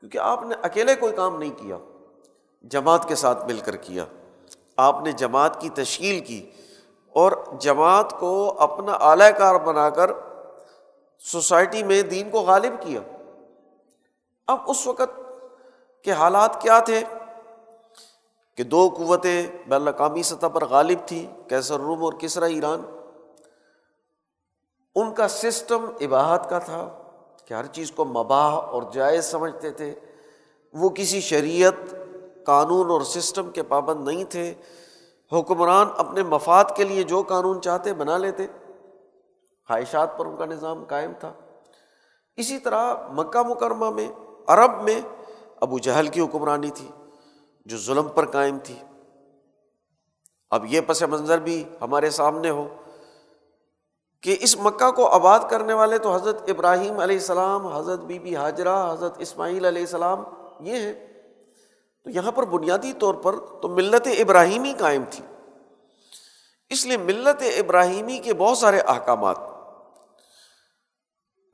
کیونکہ 0.00 0.18
آپ 0.18 0.42
نے 0.42 0.54
اکیلے 0.62 0.94
کوئی 0.94 1.12
کام 1.12 1.38
نہیں 1.38 1.50
کیا، 1.50 1.76
جماعت 2.62 3.08
کے 3.08 3.14
ساتھ 3.14 3.46
مل 3.46 3.58
کر 3.58 3.76
کیا۔ 3.76 4.04
آپ 4.76 5.02
نے 5.02 5.12
جماعت 5.12 5.60
کی 5.60 5.68
تشکیل 5.68 6.20
کی 6.20 6.50
اور 7.14 7.32
جماعت 7.58 8.20
کو 8.20 8.54
اپنا 8.58 8.92
اعلی 8.92 9.38
کار 9.38 9.54
بنا 9.54 9.90
کر 9.90 10.10
سوسائٹی 11.20 11.82
میں 11.82 12.02
دین 12.02 12.30
کو 12.30 12.40
غالب 12.40 12.82
کیا۔ 12.82 13.00
اب 14.46 14.58
اس 14.66 14.86
وقت 14.86 15.20
کے 16.04 16.12
حالات 16.12 16.62
کیا 16.62 16.78
تھے؟ 16.78 17.00
کہ 18.54 18.62
دو 18.62 18.90
قوتیں 18.96 19.46
بین 19.66 19.80
الاقوامی 19.80 20.22
سطح 20.22 20.46
پر 20.46 20.64
غالب 20.64 20.98
تھیں 21.06 21.48
کیسر 21.48 21.80
روم 21.80 22.04
اور 22.04 22.12
کسرا 22.12 22.46
ایران۔ 22.46 22.82
ان 24.94 25.14
کا 25.14 25.28
سسٹم 25.28 25.86
عباہت 26.00 26.50
کا 26.50 26.58
تھا 26.58 27.02
کہ 27.44 27.54
ہر 27.54 27.66
چیز 27.66 27.92
کو 27.92 28.04
مباح 28.04 28.50
اور 28.50 28.82
جائز 28.92 29.24
سمجھتے 29.24 29.70
تھے۔ 29.70 29.94
وہ 30.72 30.88
کسی 30.88 31.20
شریعت، 31.20 31.94
قانون 32.44 32.90
اور 32.90 33.00
سسٹم 33.00 33.50
کے 33.50 33.62
پابند 33.62 34.08
نہیں 34.08 34.24
تھے۔ 34.24 34.54
حکمران 35.32 35.88
اپنے 35.96 36.22
مفاد 36.22 36.64
کے 36.76 36.84
لیے 36.84 37.02
جو 37.02 37.22
قانون 37.22 37.62
چاہتے 37.62 37.92
بنا 37.92 38.18
لیتے۔ 38.18 38.46
خواہشات 39.70 40.18
پر 40.18 40.26
ان 40.26 40.36
کا 40.36 40.44
نظام 40.44 40.84
قائم 40.84 41.12
تھا۔ 41.20 41.32
اسی 42.36 42.58
طرح 42.58 42.94
مکہ 43.08 43.42
مکرمہ 43.42 43.90
میں، 43.90 44.08
عرب 44.48 44.82
میں 44.82 45.00
ابو 45.60 45.78
جہل 45.78 46.08
کی 46.08 46.20
حکمرانی 46.20 46.70
تھی 46.70 46.90
جو 47.66 47.78
ظلم 47.78 48.08
پر 48.08 48.30
قائم 48.30 48.58
تھی۔ 48.58 48.82
اب 50.50 50.64
یہ 50.68 50.80
پس 50.80 51.02
منظر 51.02 51.38
بھی 51.38 51.64
ہمارے 51.80 52.10
سامنے 52.10 52.50
ہو 52.50 52.68
کہ 54.22 54.36
اس 54.40 54.56
مکہ 54.56 54.90
کو 54.90 55.06
آباد 55.06 55.38
کرنے 55.50 55.72
والے 55.72 55.98
تو 55.98 56.14
حضرت 56.14 56.42
ابراہیم 56.48 56.98
علیہ 56.98 57.16
السلام، 57.16 57.66
حضرت 57.66 58.00
بی 58.00 58.18
بی 58.18 58.36
حاجرہ، 58.36 58.92
حضرت 58.92 59.14
اسماعیل 59.18 59.64
علیہ 59.64 59.82
السلام 59.82 60.24
یہ 60.60 60.74
ہیں۔ 60.74 60.92
تو 62.04 62.10
یہاں 62.10 62.32
پر 62.32 62.44
بنیادی 62.44 62.92
طور 62.92 63.14
پر 63.14 63.34
تو 63.62 63.68
ملت 63.68 64.08
ابراہیمی 64.18 64.74
قائم 64.78 65.02
تھی۔ 65.10 65.24
اس 66.68 66.86
لیے 66.86 66.96
ملت 66.96 67.42
ابراہیمی 67.58 68.18
کے 68.18 68.34
بہت 68.34 68.58
سارے 68.58 68.80
احکامات 68.80 69.49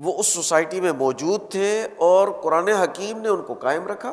وہ 0.00 0.12
اس 0.18 0.26
سوسائٹی 0.28 0.80
میں 0.80 0.92
موجود 0.94 1.50
تھے 1.50 1.70
اور 1.98 2.28
قرآن 2.42 2.68
حکیم 2.68 3.20
نے 3.20 3.28
ان 3.28 3.42
کو 3.42 3.54
قائم 3.60 3.86
رکھا۔ 3.86 4.12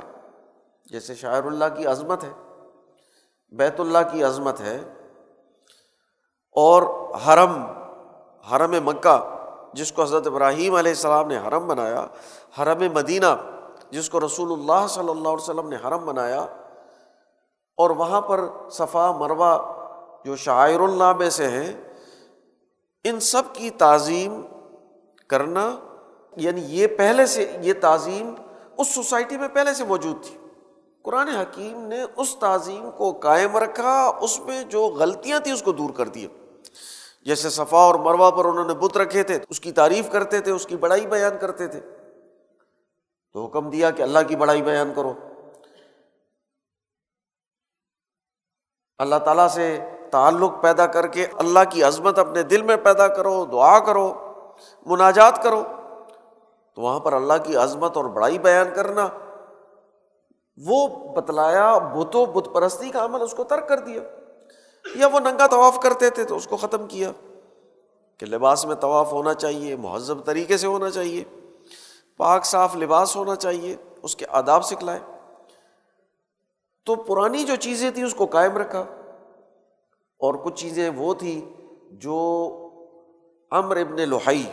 جیسے 0.92 1.16
شاعر 1.16 1.46
اللہ 1.46 1.75
کی 1.78 1.86
عظمت 1.86 2.24
ہے، 2.24 2.32
بیت 3.54 3.80
اللہ 3.80 4.12
کی 4.12 4.24
عظمت 4.24 4.62
ہے، 4.62 4.78
اور 6.56 6.84
حرم 7.25 7.54
حرم 8.46 8.75
مکہ، 8.86 9.18
جس 9.74 9.92
کو 9.92 10.04
حضرت 10.04 10.28
ابراہیم 10.28 10.75
علیہ 10.75 10.92
السلام 10.92 11.28
نے 11.28 11.38
حرم 11.38 11.68
بنایا، 11.68 12.06
حرم 12.60 12.84
مدینہ، 12.94 13.36
جس 13.92 14.10
کو 14.10 14.20
رسول 14.20 14.52
اللہ 14.52 14.86
صلی 14.90 15.10
اللہ 15.10 15.30
علیہ 15.30 15.44
وسلم 15.44 15.70
نے 15.70 15.75
حرم 15.86 16.06
بنایا، 16.06 16.46
اور 17.78 17.90
وہاں 17.92 18.22
پر 18.22 18.46
صفا 18.72 19.12
مروا 19.12 19.58
جو 20.25 20.36
شاعر 20.38 20.80
اللہ 20.80 21.13
میں 21.18 21.30
سے 21.32 21.48
ہیں، 21.50 21.74
ان 23.06 23.20
سب 23.20 23.54
کی 23.54 23.70
تعظیم 23.78 24.42
کرنا 25.27 25.80
یعنی 26.36 26.62
یہ 26.62 26.88
پہلے 26.88 27.25
سے، 27.25 27.58
یہ 27.62 27.74
تعظیم 27.82 28.36
اس 28.77 28.96
سوسائٹی 28.96 29.38
میں 29.38 29.48
پہلے 29.48 29.74
سے 29.74 29.84
موجود 29.84 30.24
تھی۔ 30.24 30.38
قرآن 31.01 31.27
حکیم 31.27 31.88
نے 31.88 32.03
اس 32.15 32.36
تعظیم 32.36 32.92
کو 32.92 33.12
قائم 33.12 33.58
رکھا، 33.58 34.12
اس 34.22 34.39
میں 34.39 34.63
جو 34.63 34.86
غلطیاں 34.86 35.39
تھیں 35.39 35.53
اس 35.53 35.62
کو 35.62 35.72
دور 35.72 35.89
کر 35.89 36.08
دیا۔ 36.08 36.27
جیسے 37.25 37.50
صفا 37.50 37.77
اور 37.77 37.96
مروا 37.96 38.30
پر 38.30 38.46
انہوں 38.46 38.68
نے 38.68 38.74
بت 38.74 38.98
رکھے 38.98 39.24
تھے، 39.24 39.39
اس 39.50 39.60
کی 39.60 39.72
تعریف 39.72 40.12
کرتے 40.12 40.39
تھے، 40.39 40.51
اس 40.51 40.65
کی 40.65 40.77
بڑائی 40.77 41.08
بیان 41.08 41.34
کرتے 41.42 41.68
تھے۔ 41.68 41.80
تو 43.34 43.46
حکم 43.46 43.70
دیا 43.70 43.92
کہ 43.92 44.01
اللہ 44.01 44.20
کی 44.27 44.36
بڑائی 44.36 44.62
بیان 44.62 44.94
کرو۔ 44.96 45.13
اللہ 48.98 49.15
تعالیٰ 49.15 49.48
سے 49.48 49.80
تعلق 50.12 50.51
پیدا 50.62 50.88
کر 50.88 51.08
کے، 51.08 51.25
اللہ 51.34 51.60
کی 51.70 51.84
عظمت 51.84 52.20
اپنے 52.20 52.44
دل 52.44 52.62
میں 52.62 52.75
پیدا 52.75 53.08
کرو، 53.08 53.46
دعا 53.46 53.80
کرو۔ 53.80 54.23
مناجات 54.86 55.43
کرو۔ 55.43 55.63
تو 56.74 56.82
وہاں 56.82 57.00
پر 57.00 57.13
اللہ 57.13 57.34
کی 57.43 57.55
عظمت 57.55 57.98
اور 57.98 58.05
بڑائی 58.05 58.39
بیان 58.39 58.67
کرنا، 58.75 59.08
وہ 60.65 60.88
بتلایا، 61.15 61.77
بتو 61.77 62.25
بت 62.25 62.50
پرستی 62.53 62.89
کا 62.89 63.05
عمل 63.05 63.22
اس 63.22 63.34
کو 63.34 63.43
ترک 63.43 63.67
کر 63.67 63.79
دیا۔ 63.79 64.01
یا 64.96 65.08
وہ 65.08 65.20
ننگا 65.20 65.48
طواف 65.48 65.79
کرتے 65.79 66.10
تھے 66.10 66.24
تو 66.24 66.36
اس 66.36 66.48
کو 66.48 66.58
ختم 66.58 66.88
کیا۔ 66.88 67.12
کہ 68.17 68.25
لباس 68.25 68.65
میں 68.65 68.75
طواف 68.75 69.12
ہونا 69.12 69.34
چاہیے، 69.34 69.75
مہذب 69.75 70.25
طریقے 70.25 70.58
سے 70.58 70.67
ہونا 70.67 70.89
چاہیے۔ 70.89 71.24
پاک 72.17 72.46
صاف 72.46 72.75
لباس 72.75 73.15
ہونا 73.15 73.36
چاہیے، 73.36 73.75
اس 74.03 74.15
کے 74.15 74.25
آداب 74.29 74.65
سکھلائے 74.65 75.00
تو 76.86 76.96
پرانی 76.96 77.43
جو 77.43 77.55
چیزیں 77.55 77.91
تھیں 77.91 78.03
اس 78.03 78.15
کو 78.15 78.25
قائم 78.25 78.58
رکھا۔ 78.58 78.86
اور 80.17 80.34
کچھ 80.34 80.55
چیزیں 80.55 80.89
وہ 80.89 81.13
تھیں 81.13 81.62
جو 81.91 82.50
امر 83.54 83.78
ابن 83.78 84.10
لوہائی 84.10 84.52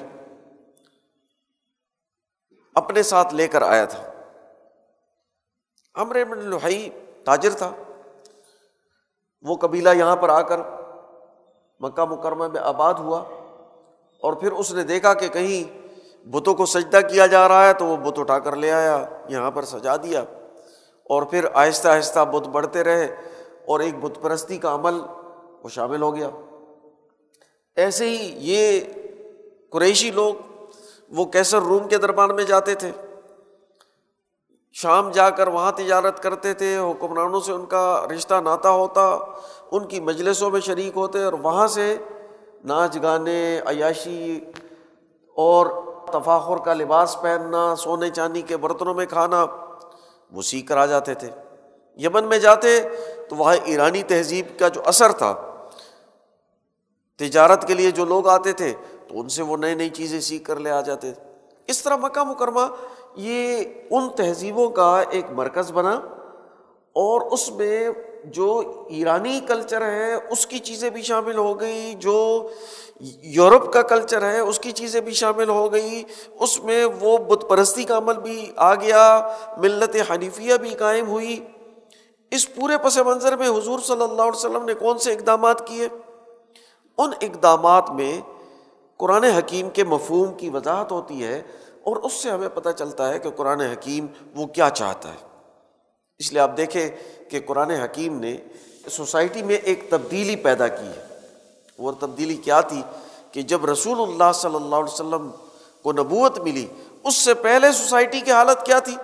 اپنے 2.75 3.03
ساتھ 3.03 3.35
لے 3.35 3.49
کر 3.49 3.63
آیا 3.63 3.85
تھا۔ 3.85 4.03
امر 5.95 6.17
ابن 6.17 6.39
لوہائی 6.39 6.91
تاجر 7.25 7.51
تھا۔ 7.51 7.71
وہ 9.43 9.57
قبیلہ 9.57 9.89
یہاں 9.97 10.17
پر 10.17 10.29
آ 10.29 10.43
کر 10.43 10.61
مکہ 11.81 12.05
مکرمہ 12.05 12.49
میں 12.49 12.61
آباد 12.61 12.95
ہوا 12.95 13.19
اور 14.23 14.33
پھر 14.33 14.53
اس 14.53 14.73
نے 14.73 14.83
دیکھا 14.83 15.15
کہ 15.15 15.29
کہیں 15.29 15.81
بتوں 16.29 16.55
کو 16.55 16.67
سجدہ 16.67 17.01
کیا 17.11 17.27
جا 17.27 17.49
رہا 17.49 17.67
ہے 17.67 17.73
تو 17.73 17.87
وہ 17.87 17.97
بت 17.97 18.19
اٹھا 18.19 18.39
کر 18.39 18.57
لے 18.57 18.73
آیا، 18.73 19.07
یہاں 19.29 19.51
پر 19.51 19.63
سجا 19.63 19.97
دیا۔ 19.97 20.21
اور 21.05 21.23
پھر 21.23 21.45
آہستہ 21.55 21.89
آہستہ 21.89 22.25
بت 22.25 22.49
بڑھتے 22.49 22.85
رہے 22.85 23.05
اور 23.67 23.81
ایک 23.81 23.99
بت 23.99 24.23
پرستی 24.23 24.59
کا 24.59 24.75
عمل 24.75 25.01
وہ 25.63 25.69
شامل 25.69 26.03
ہو 26.03 26.17
گیا۔ 26.17 26.29
ایسے 27.81 28.09
ہی 28.09 28.35
یہ 28.37 28.81
قریشی 29.71 30.11
لوگ 30.11 30.35
وہ 31.11 31.25
کیسر 31.25 31.63
روم 31.63 31.89
کے 31.89 31.97
دربار 31.97 32.29
میں 32.29 32.45
جاتے 32.45 32.75
تھے۔ 32.75 32.91
شام 34.73 35.11
جا 35.11 35.31
کر 35.31 35.49
وہاں 35.49 35.73
تجارت 35.73 36.23
کرتے 36.23 36.55
تھے، 36.55 36.77
حکمرانوں 36.77 37.41
سے 37.41 37.53
ان 37.53 37.67
کا 37.67 38.07
رشتہ 38.15 38.35
ناتا 38.35 38.71
ہوتا، 38.71 39.19
ان 39.71 39.85
کی 39.85 40.01
مجلسوں 40.01 40.51
میں 40.51 40.61
شریک 40.61 40.97
ہوتے 40.97 41.25
اور 41.25 41.33
وہاں 41.33 41.67
سے 41.67 41.97
ناچ 42.65 42.97
گانے، 43.03 43.61
عیاشی 43.67 44.41
اور 45.37 45.67
تفاخر 46.13 46.57
کا 46.57 46.75
لباس 46.75 47.17
پہننا، 47.23 47.77
سونے 47.77 48.11
چاندی 48.11 48.43
کے 48.43 48.57
برتنوں 48.57 48.95
میں 48.95 49.07
کھانا، 49.07 49.47
وہ 50.33 50.43
سیکھ 50.43 50.67
کر 50.67 50.77
آ 50.77 50.87
جاتے 50.87 51.15
تھے۔ 51.15 51.29
یمن 51.97 52.25
میں 52.25 52.39
جاتے 52.39 52.81
تو 53.29 53.37
وہاں 53.37 53.57
ایرانی 53.65 54.03
تہذیب 54.03 54.47
کا 54.59 54.69
جو 54.69 54.81
اثر 54.85 55.13
تھا 55.13 55.50
تجارت 57.21 57.67
کے 57.67 57.75
لیے 57.75 57.91
جو 57.91 58.05
لوگ 58.05 58.29
آتے 58.29 58.53
تھے، 58.53 58.73
تو 59.09 59.21
ان 59.21 59.29
سے 59.29 59.43
وہ 59.43 59.57
نئی 59.57 59.75
نئی 59.75 59.89
چیزیں 59.89 60.21
سیکھ 60.21 60.45
کر 60.45 60.57
لے 60.57 60.71
آ 60.71 60.81
جاتے 60.81 61.13
تھے۔ 61.13 61.23
اس 61.67 61.83
طرح 61.83 61.97
مکہ 61.97 62.25
مکرمہ 62.25 62.61
یہ 63.17 63.65
ان 63.91 64.09
تہذیبوں 64.09 64.71
کا 64.71 65.03
ایک 65.11 65.25
مرکز 65.31 65.73
بنا 65.73 65.91
اور 66.93 67.21
اس 67.21 67.51
میں 67.51 67.89
جو 68.25 68.63
ایرانی 68.89 69.41
کلچر 69.49 69.83
ہے، 69.83 70.15
اس 70.15 70.47
کی 70.47 70.59
چیزیں 70.59 70.91
بھی 70.91 71.03
شامل 71.03 71.37
ہو 71.37 71.61
گئی۔ 71.61 71.95
جو 71.99 72.49
یورپ 73.23 73.73
کا 73.73 73.83
کلچر 73.83 74.31
ہے، 74.31 74.39
اس 74.39 74.59
کی 74.59 74.73
چیزیں 74.73 75.01
بھی 75.01 75.13
شامل 75.13 75.49
ہو 75.49 75.73
گئی۔ 75.73 76.03
اس 76.41 76.65
میں 76.65 76.87
وہ 77.01 77.19
بت 77.19 77.49
پرستی 77.49 77.85
کا 77.85 77.97
عمل 77.97 78.15
بھی 78.15 78.53
آ 78.57 78.75
گیا، 78.75 79.35
ملت 79.59 79.97
حنیفیہ 80.11 80.55
بھی 80.55 80.71
قائم 80.71 81.09
ہوئی۔ 81.09 81.45
اس 82.31 82.55
پورے 82.55 82.79
پس 82.79 82.99
منظر 82.99 83.37
میں 83.37 83.49
حضور 83.49 83.79
صلی 83.79 84.03
اللہ 84.03 84.23
علیہ 84.23 84.37
وسلم 84.37 84.65
نے 84.65 84.75
کون 84.75 84.99
سے 84.99 85.13
اقدامات 85.13 85.67
کیے؟ 85.67 85.89
ان 86.99 87.11
اقدامات 87.21 87.91
میں 87.91 88.21
قرآن 88.97 89.25
حکیم 89.25 89.71
کے 89.71 89.85
مفہوم 89.85 90.35
کی 90.35 90.49
وضاحت 90.49 90.93
ہوتی 90.93 91.25
ہے 91.25 91.43
اور 91.83 91.97
اس 91.97 92.13
سے 92.13 92.31
ہمیں 92.31 92.49
پتہ 92.55 92.69
چلتا 92.77 93.09
ہے 93.09 93.19
کہ 93.19 93.31
قرآن 93.31 93.61
حکیم 93.61 94.07
وہ 94.37 94.47
کیا 94.47 94.71
چاہتا 94.71 95.09
ہے۔ 95.09 95.27
اس 96.19 96.33
لیے 96.33 96.41
آپ 96.41 96.57
دیکھیں 96.57 96.91
کہ 97.31 97.41
قرآن 97.47 97.71
حکیم 97.71 98.21
نے 98.21 98.37
سوسائٹی 98.91 99.43
میں 99.43 99.55
ایک 99.55 99.91
تبدیلی 99.91 100.37
پیدا 100.37 100.69
کی 100.69 100.87
ہے۔ 100.87 101.07
وہ 101.79 101.93
تبدیلی 101.93 102.37
کیا 102.37 102.61
تھی 102.61 102.83
کہ 103.33 103.43
جب 103.43 103.65
رسول 103.65 104.01
اللہ 104.01 104.33
صلی 104.35 104.55
اللہ 104.55 104.77
علیہ 104.77 104.93
وسلم 104.93 105.31
کو 105.83 105.93
نبوت 105.93 106.39
ملی، 106.39 106.67
اس 107.05 107.17
سے 107.17 107.35
پہلے 107.35 107.73
سوسائٹی 107.73 108.21
کی 108.21 108.33
حالت 108.33 108.67
کیا 108.67 108.79
تھی؟ 108.79 108.97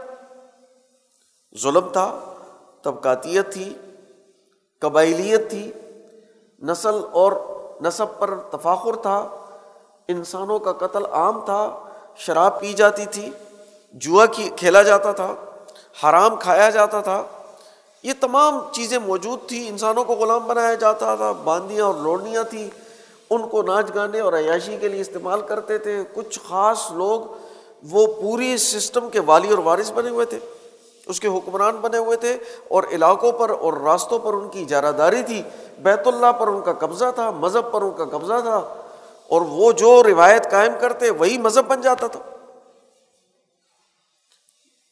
ظلم 1.62 1.88
تھا، 1.92 2.34
طبقاتیت 2.82 3.52
تھی، 3.52 3.76
قبائلیت 4.78 5.50
تھی، 5.50 5.72
نسل 6.62 6.94
اور 7.12 7.32
نصب 7.80 8.06
پر 8.18 8.34
تفاخر 8.50 8.96
تھا، 8.96 9.28
انسانوں 10.08 10.58
کا 10.58 10.72
قتل 10.72 11.06
عام 11.06 11.40
تھا، 11.44 11.84
شراب 12.16 12.60
پی 12.60 12.72
جاتی 12.72 13.06
تھی، 13.06 13.30
جوا 13.92 14.26
کھیلا 14.56 14.82
جاتا 14.82 15.12
تھا، 15.12 15.34
حرام 16.04 16.36
کھایا 16.36 16.70
جاتا 16.70 17.00
تھا۔ 17.00 17.22
یہ 18.02 18.12
تمام 18.20 18.58
چیزیں 18.72 18.98
موجود 18.98 19.48
تھیں، 19.48 19.68
انسانوں 19.68 20.04
کو 20.04 20.14
غلام 20.14 20.46
بنایا 20.46 20.74
جاتا 20.74 21.14
تھا، 21.14 21.32
باندیاں 21.32 21.86
اور 21.86 21.94
لوڑنیاں 21.94 22.42
تھیں۔ 22.42 22.70
ان 23.30 23.48
کو 23.48 23.62
ناچ 23.62 23.86
گانے 23.94 24.20
اور 24.20 24.32
عیاشی 24.32 24.76
کے 24.80 24.88
لیے 24.88 25.00
استعمال 25.00 25.40
کرتے 25.40 25.78
تھے۔ 25.78 26.04
کچھ 26.14 26.40
خاص 26.48 26.90
لوگ 26.90 27.20
وہ 27.90 28.06
پوری 28.06 28.56
سسٹم 28.56 29.10
کے 29.10 29.20
والی 29.20 29.50
اور 29.50 29.58
وارث 29.58 29.92
بنے 29.92 30.10
ہوئے 30.10 30.26
تھے۔ 30.26 30.38
اس 31.06 31.20
کے 31.20 31.28
حکمران 31.28 31.76
بنے 31.76 31.98
ہوئے 31.98 32.16
تھے 32.16 32.38
اور 32.68 32.82
علاقوں 32.90 33.32
پر 33.32 33.50
اور 33.50 33.72
راستوں 33.72 34.18
پر 34.18 34.34
ان 34.34 34.48
کی 34.48 34.62
اجارہ 34.62 34.92
داری 34.92 35.22
تھی۔ 35.22 35.42
بیت 35.78 36.06
اللہ 36.06 36.32
پر 36.32 36.48
ان 36.48 36.62
کا 36.62 36.72
قبضہ 36.72 37.04
تھا، 37.14 37.30
مذہب 37.30 37.72
پر 37.72 37.82
ان 37.82 37.90
کا 37.96 38.04
قبضہ 38.04 38.40
تھا 38.40 38.56
اور 39.28 39.40
وہ 39.40 39.72
جو 39.72 40.02
روایت 40.02 40.50
قائم 40.50 40.72
کرتے 40.80 41.10
وہی 41.10 41.38
مذہب 41.38 41.66
بن 41.66 41.80
جاتا 41.80 42.06
تھا۔ 42.06 42.20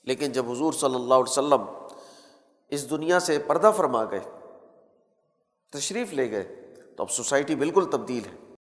لیکن 0.04 0.32
جب 0.32 0.50
حضور 0.50 0.72
صلی 0.72 0.94
اللہ 0.94 1.14
علیہ 1.14 1.30
وسلم 1.30 1.62
اس 2.68 2.90
دنیا 2.90 3.20
سے 3.20 3.38
پردہ 3.38 3.72
فرما 3.76 4.04
گئے، 4.04 4.20
تشریف 5.72 6.12
لے 6.12 6.30
گئے، 6.30 6.74
تو 6.96 7.02
اب 7.02 7.10
سوسائٹی 7.10 7.54
بالکل 7.54 7.84
تبدیل 7.90 8.24
ہے۔ 8.26 8.54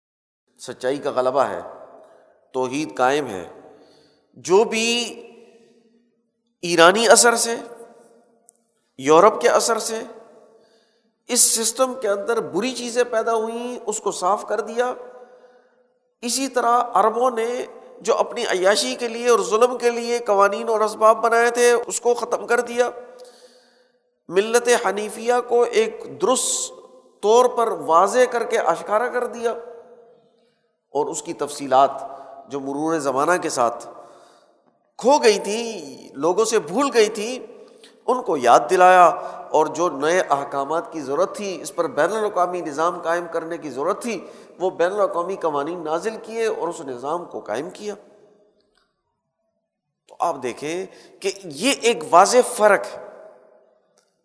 سچائی 0.58 0.96
کا 0.96 1.10
غلبہ 1.10 1.40
ہے، 1.40 1.60
توحید 2.52 2.96
قائم 2.96 3.26
ہے۔ 3.26 3.48
جو 4.32 4.64
بھی 4.64 5.26
ایرانی 6.62 7.08
اثر 7.08 7.36
سے، 7.36 7.54
یورپ 8.98 9.40
کے 9.40 9.48
اثر 9.48 9.78
سے، 9.78 10.02
اس 11.28 11.40
سسٹم 11.40 11.94
کے 11.94 12.08
اندر 12.08 12.40
بری 12.40 12.72
چیزیں 12.72 13.04
پیدا 13.10 13.34
ہوئیں، 13.34 13.78
اس 13.86 14.00
کو 14.00 14.10
صاف 14.12 14.44
کر 14.48 14.60
دیا۔ 14.60 14.94
اسی 16.22 16.48
طرح 16.48 16.82
عربوں 16.94 17.30
نے 17.30 17.66
جو 18.00 18.16
اپنی 18.16 18.42
عیاشی 18.42 18.94
کے 18.94 19.08
لیے 19.08 19.28
اور 19.28 19.40
ظلم 19.40 19.78
کے 19.78 19.90
لیے 19.90 20.18
قوانین 20.18 20.68
اور 20.68 20.80
اسباب 20.80 21.22
بنائے 21.22 21.50
تھے، 21.50 21.72
اس 21.72 22.00
کو 22.00 22.14
ختم 22.14 22.46
کر 22.46 22.60
دیا۔ 22.60 22.90
ملت 24.28 24.68
حنیفیہ 24.86 25.34
کو 25.48 25.62
ایک 25.62 26.04
درست 26.22 26.72
طور 27.22 27.46
پر 27.46 27.68
واضح 27.68 28.18
کر 28.30 28.42
کے 28.42 28.58
اشکارا 28.58 29.08
کر 29.08 29.26
دیا۔ 29.26 29.50
اور 30.90 31.06
اس 31.06 31.22
کی 31.22 31.32
تفصیلات 31.32 31.90
جو 32.48 32.60
مرور 32.60 32.98
زمانہ 32.98 33.42
کے 33.42 33.48
ساتھ 33.48 33.88
کھو 35.00 35.18
گئی 35.18 35.38
تھی، 35.38 36.08
لوگوں 36.14 36.44
سے 36.44 36.58
بھول 36.58 36.90
گئی 36.94 37.08
تھی، 37.08 37.46
ان 38.06 38.22
کو 38.22 38.36
یاد 38.36 38.60
دلایا 38.70 39.06
اور 39.50 39.66
جو 39.66 39.88
نئے 39.90 40.20
احکامات 40.20 40.92
کی 40.92 41.00
ضرورت 41.00 41.36
تھی، 41.36 41.62
اس 41.62 41.74
پر 41.74 41.86
بین 41.86 42.12
الاقوامی 42.12 42.60
نظام 42.60 42.98
قائم 42.98 43.26
کرنے 43.32 43.58
کی 43.58 43.70
ضرورت 43.70 44.02
تھی، 44.02 44.26
وہ 44.58 44.70
بین 44.70 44.92
الاقوامی 44.92 45.36
قوانین 45.36 45.84
نازل 45.84 46.16
کیے 46.22 46.46
اور 46.46 46.68
اس 46.68 46.80
نظام 46.80 47.24
کو 47.24 47.40
قائم 47.40 47.70
کیا۔ 47.70 47.94
تو 50.08 50.16
آپ 50.18 50.36
دیکھیں 50.42 50.86
کہ 51.20 51.32
یہ 51.44 51.72
ایک 51.80 52.02
واضح 52.10 52.38
فرق 52.54 52.84
ہے 52.94 53.04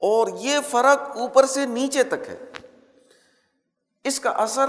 اور 0.01 0.27
یہ 0.39 0.59
فرق 0.69 1.17
اوپر 1.17 1.45
سے 1.45 1.65
نیچے 1.65 2.03
تک 2.03 2.27
ہے۔ 2.27 2.37
اس 4.03 4.19
کا 4.19 4.29
اثر 4.29 4.65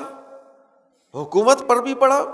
حکومت 1.14 1.62
پر 1.66 1.76
بھی 1.76 1.94
پڑا، 1.94 2.24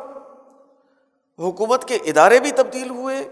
حکومت 1.39 1.85
کے 1.85 1.95
ادارے 1.95 2.41
بھی 2.41 2.51
تبدیل 2.51 2.91
ہوئے 2.91 3.29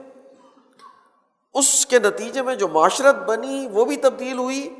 اس 1.55 1.87
کے 1.87 1.99
نتیجے 1.99 2.43
میں 2.43 2.55
جو 2.55 2.69
معاشرت 2.69 3.15
بنی 3.15 3.69
وہ 3.73 3.85
بھی 3.85 3.97
تبدیل 3.97 4.39
ہوئی، 4.39 4.75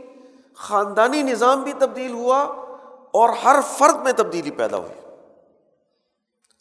خاندانی 0.55 1.23
نظام 1.23 1.63
بھی 1.63 1.73
تبدیل 1.73 2.13
ہوا 2.13 2.43
اور 3.13 3.29
ہر 3.29 3.57
فرد 3.79 3.97
میں 3.97 4.13
تبدیلی 4.13 4.51
پیدا 4.51 4.77
ہوئی۔ 4.77 5.01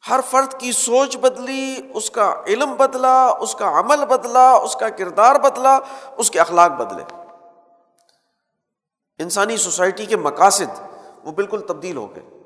ہر 0.09 0.19
فرد 0.29 0.59
کی 0.59 0.71
سوچ 0.71 1.17
بدلی، 1.17 1.91
اس 1.93 2.11
کا 2.11 2.33
علم 2.47 2.75
بدلا، 2.75 3.25
اس 3.25 3.55
کا 3.55 3.79
عمل 3.79 4.05
بدلا، 4.05 4.51
اس 4.51 4.75
کا 4.75 4.89
کردار 4.89 5.35
بدلا، 5.35 5.79
اس 6.17 6.31
کے 6.31 6.39
اخلاق 6.39 6.71
بدلے۔ 6.71 7.03
انسانی 9.19 9.57
سوسائٹی 9.57 10.05
کے 10.05 10.15
مقاصد 10.15 10.81
وہ 11.23 11.31
بالکل 11.31 11.61
تبدیل 11.61 11.97
ہو 11.97 12.15
گئے۔ 12.15 12.39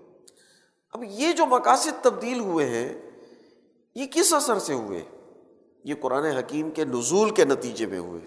اب 0.93 1.04
یہ 1.04 1.32
جو 1.32 1.45
مقاصد 1.45 2.04
تبدیل 2.04 2.39
ہوئے 2.39 2.65
ہیں، 2.65 2.93
یہ 3.95 4.06
کس 4.06 4.34
اثر 4.34 4.60
سے 4.60 4.73
ہوئے؟ 4.73 5.06
یہ 5.83 5.93
قرآن 6.01 6.25
حکیم 6.25 6.71
کے 6.71 6.85
نزول 6.85 7.29
کے 7.29 7.45
نتیجے 7.45 7.85
میں 7.85 7.99
ہوئے۔ 7.99 8.21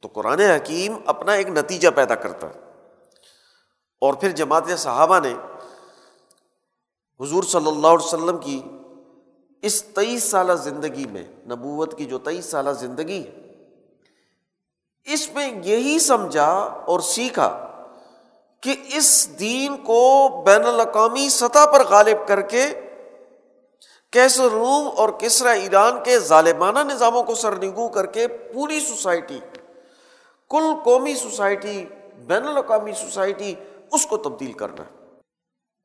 تو 0.00 0.08
قرآن 0.12 0.40
حکیم 0.40 0.94
اپنا 1.06 1.32
ایک 1.32 1.48
نتیجہ 1.48 1.88
پیدا 1.94 2.14
کرتا 2.14 2.46
ہے۔ 2.46 2.60
اور 4.00 4.14
پھر 4.14 4.30
جماعت 4.30 4.62
صحابہ 4.78 5.20
نے 5.20 5.34
حضور 7.20 7.42
صلی 7.42 7.66
اللہ 7.66 7.86
علیہ 7.86 8.06
وسلم 8.06 8.38
کی 8.38 8.62
اس 9.62 9.82
تیئیس 9.82 10.24
سالہ 10.24 10.52
زندگی 10.52 11.06
میں، 11.06 11.22
نبوت 11.46 11.98
کی 11.98 12.04
جو 12.04 12.18
تیئیس 12.18 12.44
سالہ 12.44 12.70
زندگی 12.70 13.24
ہے، 13.26 13.42
اس 15.04 15.34
میں 15.34 15.60
یہی 15.64 15.98
سمجھا 15.98 16.50
اور 16.86 17.00
سیکھا 17.00 17.68
کہ 18.60 18.74
اس 18.94 19.38
دین 19.38 19.76
کو 19.76 20.28
بین 20.46 20.66
الاقوامی 20.66 21.28
سطح 21.28 21.66
پر 21.72 21.84
غالب 21.88 22.28
کر 22.28 22.40
کے 22.40 22.66
کیسر 24.12 24.44
روم 24.44 24.88
اور 24.96 25.08
کسرا 25.08 25.50
ایران 25.50 26.04
کے 26.04 26.18
ظالمانہ 26.18 26.78
نظاموں 26.78 27.22
کو 27.22 27.34
سرنگو 27.34 27.88
کر 27.88 28.06
کے 28.06 28.28
پوری 28.28 28.80
سوسائٹی، 28.80 29.40
کل 30.50 30.64
قومی 30.84 31.14
سوسائٹی، 31.14 31.86
بین 32.26 32.48
الاقوامی 32.48 32.92
سوسائٹی، 32.92 33.54
اس 33.92 34.06
کو 34.06 34.16
تبدیل 34.16 34.52
کرنا 34.52 34.82
ہے 34.82 34.96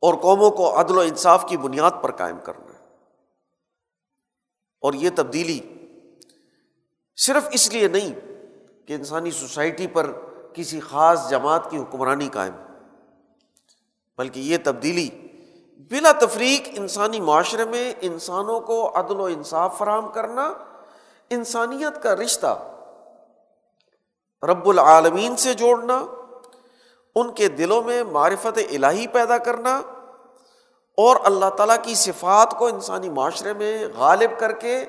اور 0.02 0.13
قوموں 0.13 0.52
کو 0.52 0.80
عدل 0.80 0.98
و 0.98 1.00
انصاف 1.00 1.46
کی 1.50 1.58
بنیاد 1.58 1.92
پر 2.02 2.12
قائم 2.12 2.38
کرنا۔ 2.44 2.74
ہے 2.74 2.78
اور 4.82 4.94
یہ 4.94 5.10
تبدیلی 5.16 5.60
صرف 7.16 7.48
اس 7.52 7.74
لیے 7.74 7.88
نہیں 7.88 8.13
کہ 8.88 8.94
انسانی 8.94 9.32
سوسائٹی 9.32 9.88
پر 9.88 10.12
کسی 10.54 10.80
خاص 10.80 11.30
جماعت 11.30 11.72
کی 11.72 11.78
حکمرانی 11.78 12.30
قائم 12.34 12.54
بلکہ 14.18 14.40
یہ 14.40 14.58
تبدیلی 14.63 15.10
بلا 15.80 16.12
تفریق 16.12 16.68
انسانی 16.74 17.22
معاشرے 17.22 17.66
میں 17.66 17.94
انسانوں 18.02 18.60
کو 18.60 18.92
عدل 18.96 19.20
و 19.20 19.26
انصاف 19.26 19.78
فراہم 19.78 20.12
کرنا، 20.12 20.54
انسانیت 21.30 22.04
کا 22.04 22.16
رشتہ 22.16 22.63
رب 24.44 24.70
العالمین 24.70 25.36
سے 25.36 25.54
جوڑنا، 25.54 26.06
ان 27.16 27.32
کے 27.32 27.48
دلوں 27.48 27.82
میں 27.82 28.04
معرفت 28.04 28.60
الہی 28.72 29.08
پیدا 29.08 29.38
کرنا 29.38 29.82
اور 30.98 31.16
اللہ 31.24 31.50
تعالیٰ 31.50 31.78
کی 31.82 31.96
صفات 31.96 32.58
کو 32.60 32.68
انسانی 32.68 33.10
معاشرے 33.10 33.54
میں 33.54 33.88
غالب 33.98 34.40
کر 34.40 34.52
کے 34.52 34.86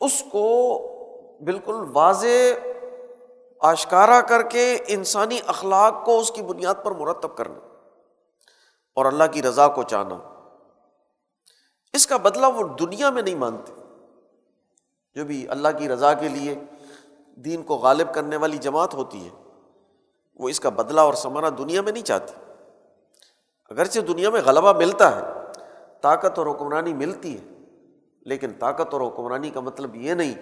اس 0.00 0.22
کو 0.32 0.48
بالکل 1.44 1.84
واضح 1.92 2.68
آشکارا 3.60 4.20
کر 4.20 4.42
کے 4.42 4.78
انسانی 4.86 5.38
اخلاق 5.46 6.04
کو 6.04 6.18
اس 6.18 6.30
کی 6.30 6.42
بنیاد 6.42 6.74
پر 6.84 6.90
مرتب 6.90 7.36
کرنا۔ 7.36 7.71
اور 8.96 9.06
اللہ 9.06 9.24
کی 9.32 9.42
رضا 9.42 9.68
کو 9.68 9.82
چاہنا 9.82 10.18
اس 11.92 12.06
کا 12.06 12.16
بدلہ 12.16 12.46
وہ 12.46 12.62
دنیا 12.80 13.10
میں 13.10 13.22
نہیں 13.22 13.34
مانتے۔ 13.34 13.72
جو 15.16 15.24
بھی 15.24 15.48
اللہ 15.48 15.68
کی 15.78 15.88
رضا 15.88 16.12
کے 16.14 16.28
لیے 16.28 16.54
دین 17.36 17.62
کو 17.62 17.74
غالب 17.74 18.14
کرنے 18.14 18.36
والی 18.36 18.58
جماعت 18.58 18.94
ہوتی 18.94 19.24
ہے، 19.24 19.30
وہ 20.40 20.48
اس 20.48 20.60
کا 20.60 20.68
بدلہ 20.68 21.00
اور 21.00 21.14
سمرا 21.14 21.48
دنیا 21.58 21.82
میں 21.82 21.92
نہیں 21.92 22.02
چاہتی 22.02 22.34
اگرچہ 23.70 24.00
دنیا 24.00 24.30
میں 24.30 24.40
غلبہ 24.44 24.72
ملتا 24.72 25.16
ہے، 25.16 25.22
طاقت 26.00 26.38
اور 26.38 26.46
حکمرانی 26.46 26.94
ملتی 26.94 27.36
ہے، 27.38 27.44
لیکن 28.26 28.52
طاقت 28.58 28.94
اور 28.94 29.00
حکمرانی 29.00 29.50
کا 29.50 29.60
مطلب 29.60 29.94
یہ 29.96 30.14
نہیں 30.14 30.34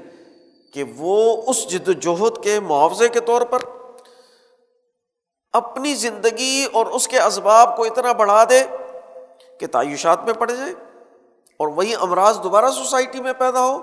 کہ 0.73 0.85
وہ 0.97 1.43
اس 1.47 1.69
جد 1.69 1.89
وجہد 1.89 2.43
کے 2.43 2.61
معاوضے 2.61 3.09
کے 3.09 3.21
طور 3.21 3.43
پر 3.43 3.63
اپنی 5.53 5.95
زندگی 5.95 6.67
اور 6.73 6.87
اس 6.87 7.09
کے 7.09 7.21
اسباب 7.21 7.77
کو 7.77 7.85
اتنا 7.85 8.13
بڑھا 8.13 8.45
دے 8.51 8.63
کہ 9.61 9.67
تعیشات 9.67 10.25
میں 10.25 10.33
پڑ 10.35 10.51
جائے 10.51 10.73
اور 11.57 11.69
وہی 11.69 11.95
امراض 11.95 12.43
دوبارہ 12.43 12.71
سوسائٹی 12.71 13.23
میں 13.23 13.33
پیدا 13.33 13.61
ہو۔ 13.61 13.79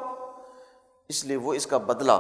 اس 1.09 1.25
لیے 1.25 1.37
وہ 1.37 1.53
اس 1.53 1.67
کا 1.67 1.77
بدلہ 1.77 2.11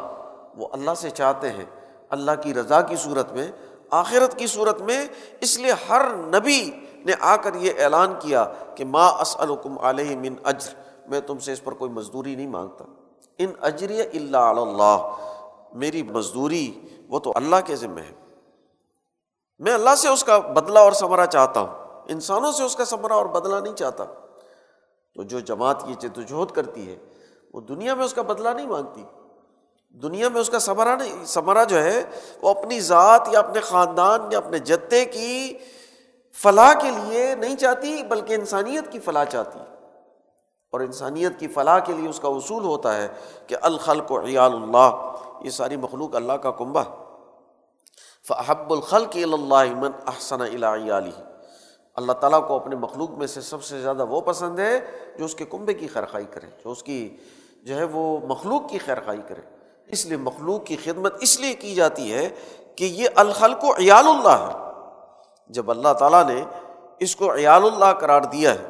وہ 0.57 0.67
اللہ 0.71 0.91
سے 0.97 1.09
چاہتے 1.09 1.49
ہیں۔ 1.49 1.65
اللہ 2.09 2.31
کی 2.43 2.53
رضا 2.53 2.81
کی 2.81 2.95
صورت 2.95 3.31
میں، 3.31 3.47
آخرت 3.89 4.37
کی 4.37 4.47
صورت 4.47 4.81
میں۔ 4.81 5.05
اس 5.41 5.59
لیے 5.59 5.71
ہر 5.89 6.01
نبی 6.13 6.71
نے 7.05 7.13
آ 7.19 7.35
کر 7.35 7.53
یہ 7.53 7.71
اعلان 7.79 8.13
کیا 8.19 8.45
کہ 8.75 8.85
ماں 8.85 9.11
اسلکم 9.11 9.79
علیہ 9.79 10.17
من 10.17 10.33
اجر۔ 10.43 10.73
میں 11.07 11.19
تم 11.19 11.37
سے 11.37 11.53
اس 11.53 11.63
پر 11.63 11.71
کوئی 11.71 11.91
مزدوری 11.91 12.35
نہیں 12.35 12.47
مانگتا۔ 12.47 12.83
ان 13.37 13.51
اجری 13.61 14.01
اللہ 14.01 14.37
اللہ۔ 14.37 15.15
میری 15.73 16.03
مزدوری 16.03 16.71
وہ 17.09 17.19
تو 17.19 17.33
اللہ 17.35 17.55
کے 17.65 17.75
ذمے 17.75 18.01
ہے۔ 18.01 18.26
میں 19.59 19.73
اللہ 19.73 19.95
سے 19.95 20.07
اس 20.07 20.23
کا 20.23 20.37
بدلہ 20.37 20.79
اور 20.79 20.91
ثمرہ 20.91 21.25
چاہتا 21.25 21.59
ہوں۔ 21.59 22.01
انسانوں 22.07 22.51
سے 22.51 22.63
اس 22.63 22.75
کا 22.75 22.85
ثمرہ 22.85 23.13
اور 23.13 23.25
بدلہ 23.25 23.55
نہیں 23.55 23.75
چاہتا۔ 23.75 24.03
تو 25.15 25.23
جو 25.23 25.39
جماعت 25.39 25.77
یہ 25.87 25.95
جدوجہد 25.95 26.55
کرتی 26.55 26.89
ہے، 26.89 26.95
وہ 27.53 27.61
دنیا 27.61 27.95
میں 27.95 28.05
اس 28.05 28.13
کا 28.13 28.21
بدلہ 28.21 28.49
نہیں 28.49 28.67
مانگتی۔ 28.67 29.03
دنیا 29.89 30.29
میں 30.29 30.41
اس 30.41 30.49
کا 30.49 30.59
ثمرہ 30.59 30.95
نہیں، 30.95 31.25
ثمرہ 31.25 31.65
جو 31.65 31.83
ہے، 31.83 32.03
وہ 32.41 32.49
اپنی 32.49 32.79
ذات 32.79 33.27
یا 33.31 33.39
اپنے 33.39 33.59
خاندان 33.59 34.21
یا 34.31 34.37
اپنے 34.37 34.59
جتے 34.59 35.05
کی 35.05 35.57
فلاح 36.33 36.73
کے 36.73 36.89
لیے 36.89 37.35
نہیں 37.35 37.55
چاہتی، 37.55 38.03
بلکہ 38.03 38.33
انسانیت 38.33 38.91
کی 38.91 38.99
فلاح 38.99 39.25
چاہتی۔ 39.25 39.59
اور 40.71 40.79
انسانیت 40.79 41.39
کی 41.39 41.47
فلاح 41.47 41.79
کے 41.79 41.93
لیے 41.93 42.09
اس 42.09 42.19
کا 42.19 42.27
اصول 42.27 42.63
ہوتا 42.63 42.97
ہے 42.97 43.07
کہ 43.47 43.55
الخلق 43.61 44.11
و 44.11 44.25
عیال 44.25 44.53
اللہ۔ 44.53 45.13
یہ 45.41 45.49
ساری 45.49 45.75
مخلوق 45.75 46.15
اللہ 46.15 46.33
کا 46.33 46.51
کنبہ۔ 46.51 46.83
فحب 48.27 48.73
الخلق 48.73 49.17
اللہ 49.33 49.75
من 49.75 49.91
احسن 50.07 50.41
علی 50.41 51.11
اللہ 51.95 52.11
تعالیٰ 52.11 52.47
کو 52.47 52.55
اپنے 52.55 52.75
مخلوق 52.75 53.11
میں 53.11 53.27
سے 53.27 53.41
سب 53.41 53.63
سے 53.63 53.81
زیادہ 53.81 54.05
وہ 54.05 54.21
پسند 54.21 54.59
ہے 54.59 54.79
جو 55.17 55.25
اس 55.25 55.35
کے 55.35 55.45
کنبے 55.45 55.73
کی 55.73 55.87
خیرخائی 55.87 56.25
کرے، 56.25 56.47
جو 56.65 56.71
اس 56.71 56.83
کی 56.83 57.17
جو 57.63 57.75
ہے 57.75 57.83
وہ 57.83 58.19
مخلوق 58.27 58.69
کی 58.69 58.77
خیرخائی 58.77 59.21
کرے۔ 59.27 59.41
اس 59.87 60.05
لیے 60.05 60.17
مخلوق 60.17 60.65
کی 60.65 60.77
خدمت 60.83 61.13
اس 61.19 61.39
لیے 61.39 61.53
کی 61.53 61.75
جاتی 61.75 62.13
ہے 62.13 62.29
کہ 62.75 62.85
یہ 62.85 63.09
الخلق 63.15 63.63
و 63.63 63.73
عیال 63.73 64.07
اللہ 64.07 64.47
ہے۔ 64.49 64.53
جب 65.49 65.71
اللہ 65.71 65.93
تعالیٰ 65.93 66.25
نے 66.27 66.45
اس 66.99 67.15
کو 67.15 67.35
عیال 67.35 67.63
اللہ 67.63 67.93
قرار 67.99 68.21
دیا 68.21 68.53
ہے، 68.53 68.67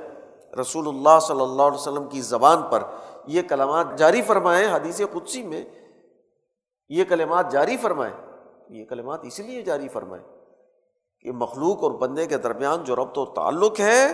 رسول 0.62 0.88
اللہ 0.88 1.20
صلی 1.22 1.42
اللہ 1.42 1.62
علیہ 1.62 1.80
وسلم 1.80 2.08
کی 2.10 2.22
زبان 2.22 2.62
پر 2.62 2.84
یہ 3.28 3.42
کلمات 3.42 3.98
جاری 3.98 4.22
فرمائے، 4.22 4.66
حدیث 4.66 5.02
قدسی 5.12 5.44
میں 5.44 5.66
یہ 6.90 7.04
کلمات 7.04 7.52
جاری 7.52 7.78
فرمائے۔ 7.78 8.27
یہ 8.70 8.86
کلمات 8.86 9.20
اسی 9.24 9.44
لیے 9.44 9.62
جاری 9.62 9.88
فرمائے 9.88 10.24
کہ 11.22 11.32
مخلوق 11.32 11.84
اور 11.84 11.92
بندے 11.92 12.26
کے 12.26 12.38
درمیان 12.38 12.84
جو 12.84 12.96
ربط 12.96 13.18
و 13.18 13.26
تعلق 13.26 13.80
ہے، 13.80 14.08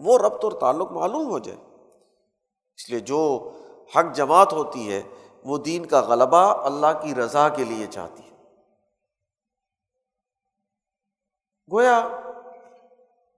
وہ 0.00 0.18
ربط 0.18 0.44
اور 0.44 0.52
تعلق 0.52 0.92
معلوم 0.92 1.30
ہو 1.30 1.38
جائے۔ 1.38 1.58
اس 2.74 2.90
لیے 2.90 3.00
جو 3.00 3.52
حق 3.96 4.14
جماعت 4.14 4.52
ہوتی 4.52 4.92
ہے، 4.92 5.02
وہ 5.44 5.58
دین 5.58 5.86
کا 5.86 6.00
غلبہ 6.00 6.66
اللہ 6.66 7.02
کی 7.02 7.14
رضا 7.14 7.48
کے 7.48 7.64
لیے 7.64 7.86
چاہتی 7.86 8.22
ہے۔ 8.22 8.36
گویا 11.72 12.08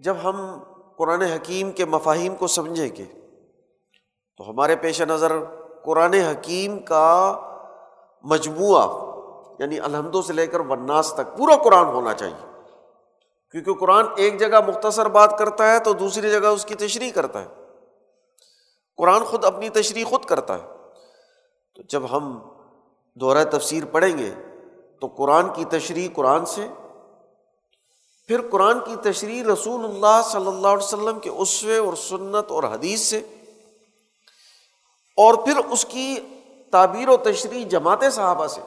جب 0.00 0.16
ہم 0.24 0.58
قرآن 0.96 1.22
حکیم 1.22 1.72
کے 1.72 1.84
مفاہیم 1.84 2.36
کو 2.36 2.46
سمجھیں 2.46 2.96
گے، 2.96 3.04
تو 4.36 4.50
ہمارے 4.50 4.76
پیش 4.76 5.02
نظر 5.02 5.32
قرآن 5.84 6.14
حکیم 6.14 6.78
کا 6.78 7.40
مجموعہ 8.24 9.07
یعنی 9.58 9.80
الحمدوں 9.80 10.22
سے 10.22 10.32
لے 10.32 10.46
کر 10.46 10.60
وناس 10.60 11.14
تک، 11.14 11.38
پورا 11.38 11.56
قرآن 11.56 11.84
ہونا 11.84 12.14
چاہیے۔ 12.14 12.62
کیونکہ 13.50 13.74
قرآن 13.74 14.06
ایک 14.16 14.40
جگہ 14.40 14.60
مختصر 14.66 15.06
بات 15.06 15.38
کرتا 15.38 15.72
ہے 15.72 15.78
تو 15.78 15.92
دوسری 15.92 16.30
جگہ 16.30 16.46
اس 16.46 16.64
کی 16.64 16.74
تشریح 16.74 17.10
کرتا 17.10 17.42
ہے۔ 17.42 17.46
قرآن 18.96 19.24
خود 19.24 19.44
اپنی 19.44 19.68
تشریح 19.68 20.04
خود 20.04 20.24
کرتا 20.24 20.54
ہے۔ 20.54 20.66
تو 21.74 21.82
جب 21.82 22.02
ہم 22.10 22.48
دورہ 23.14 23.44
تفسیر 23.44 23.84
پڑھیں 23.84 24.18
گے 24.18 24.30
تو 25.00 25.06
قرآن 25.06 25.52
کی 25.52 25.64
تشریح 25.64 26.08
قرآن 26.14 26.46
سے، 26.46 26.68
پھر 28.26 28.40
قرآن 28.50 28.80
کی 28.80 28.96
تشریح 28.96 29.42
رسول 29.52 29.84
اللہ 29.84 30.20
صلی 30.24 30.46
اللہ 30.46 30.68
علیہ 30.68 30.84
وسلم 30.84 31.18
کے 31.18 31.30
عصوے 31.30 31.78
اور 31.78 31.94
سنت 31.94 32.50
اور 32.50 32.64
حدیث 32.64 33.00
سے، 33.00 33.18
اور 35.16 35.34
پھر 35.34 35.56
اس 35.70 35.84
کی 35.84 36.16
تعبیر 36.70 37.08
و 37.08 37.16
تشریح 37.16 37.66
جماعت 37.66 38.04
صحابہ 38.12 38.46
سے۔ 38.46 38.60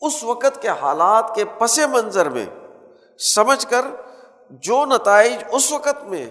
اس 0.00 0.24
وقت 0.24 0.62
کے 0.62 0.68
حالات 0.68 1.34
کے 1.34 1.44
پس 1.44 1.78
منظر 1.78 2.28
میں 2.28 2.46
سمجھ 3.18 3.66
کر 3.66 3.84
جو 4.50 4.84
نتائج 4.84 5.44
اس 5.52 5.72
وقت 5.72 6.04
میں 6.04 6.26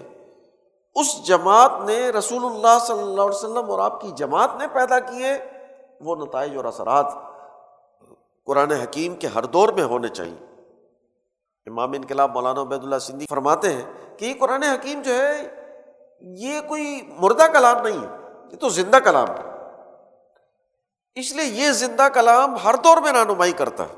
اس 0.94 1.24
جماعت 1.24 1.72
نے 1.86 2.10
رسول 2.10 2.44
اللہ 2.44 2.78
صلی 2.86 2.98
اللہ 2.98 3.22
علیہ 3.22 3.36
وسلم 3.36 3.70
اور 3.70 3.78
آپ 3.78 4.00
کی 4.00 4.10
جماعت 4.10 4.50
نے 4.58 4.66
پیدا 4.72 4.98
کیے، 4.98 5.38
وہ 6.00 6.16
نتائج 6.16 6.56
اور 6.56 6.64
اثرات 6.64 7.06
قرآن 8.46 8.72
حکیم 8.72 9.14
کے 9.14 9.26
ہر 9.26 9.44
دور 9.44 9.68
میں 9.68 9.84
ہونے 9.84 10.08
چاہیے۔ 10.08 10.46
امام 11.66 11.92
انقلاب 11.92 12.30
مولانا 12.34 12.60
عبید 12.60 12.82
اللہ 12.82 12.98
سندھی 12.98 13.26
فرماتے 13.30 13.72
ہیں 13.72 13.82
کہ 14.16 14.24
یہ 14.24 14.34
قرآن 14.40 14.62
حکیم 14.62 15.02
جو 15.02 15.14
ہے، 15.14 15.54
یہ 16.20 16.60
کوئی 16.60 17.00
مردہ 17.18 17.46
کلام 17.52 17.86
نہیں 17.86 18.00
ہے، 18.00 18.16
یہ 18.52 18.56
تو 18.56 18.68
زندہ 18.68 18.96
کلام 18.96 19.28
ہے۔ 19.28 19.55
اس 21.16 21.32
لیے 21.32 21.44
یہ 21.44 21.72
زندہ 21.72 22.08
کلام 22.14 22.56
ہر 22.64 22.74
دور 22.84 22.96
میں 22.96 23.12
رہنمائی 23.12 23.52
کرتا 23.52 23.84
ہے 23.84 23.94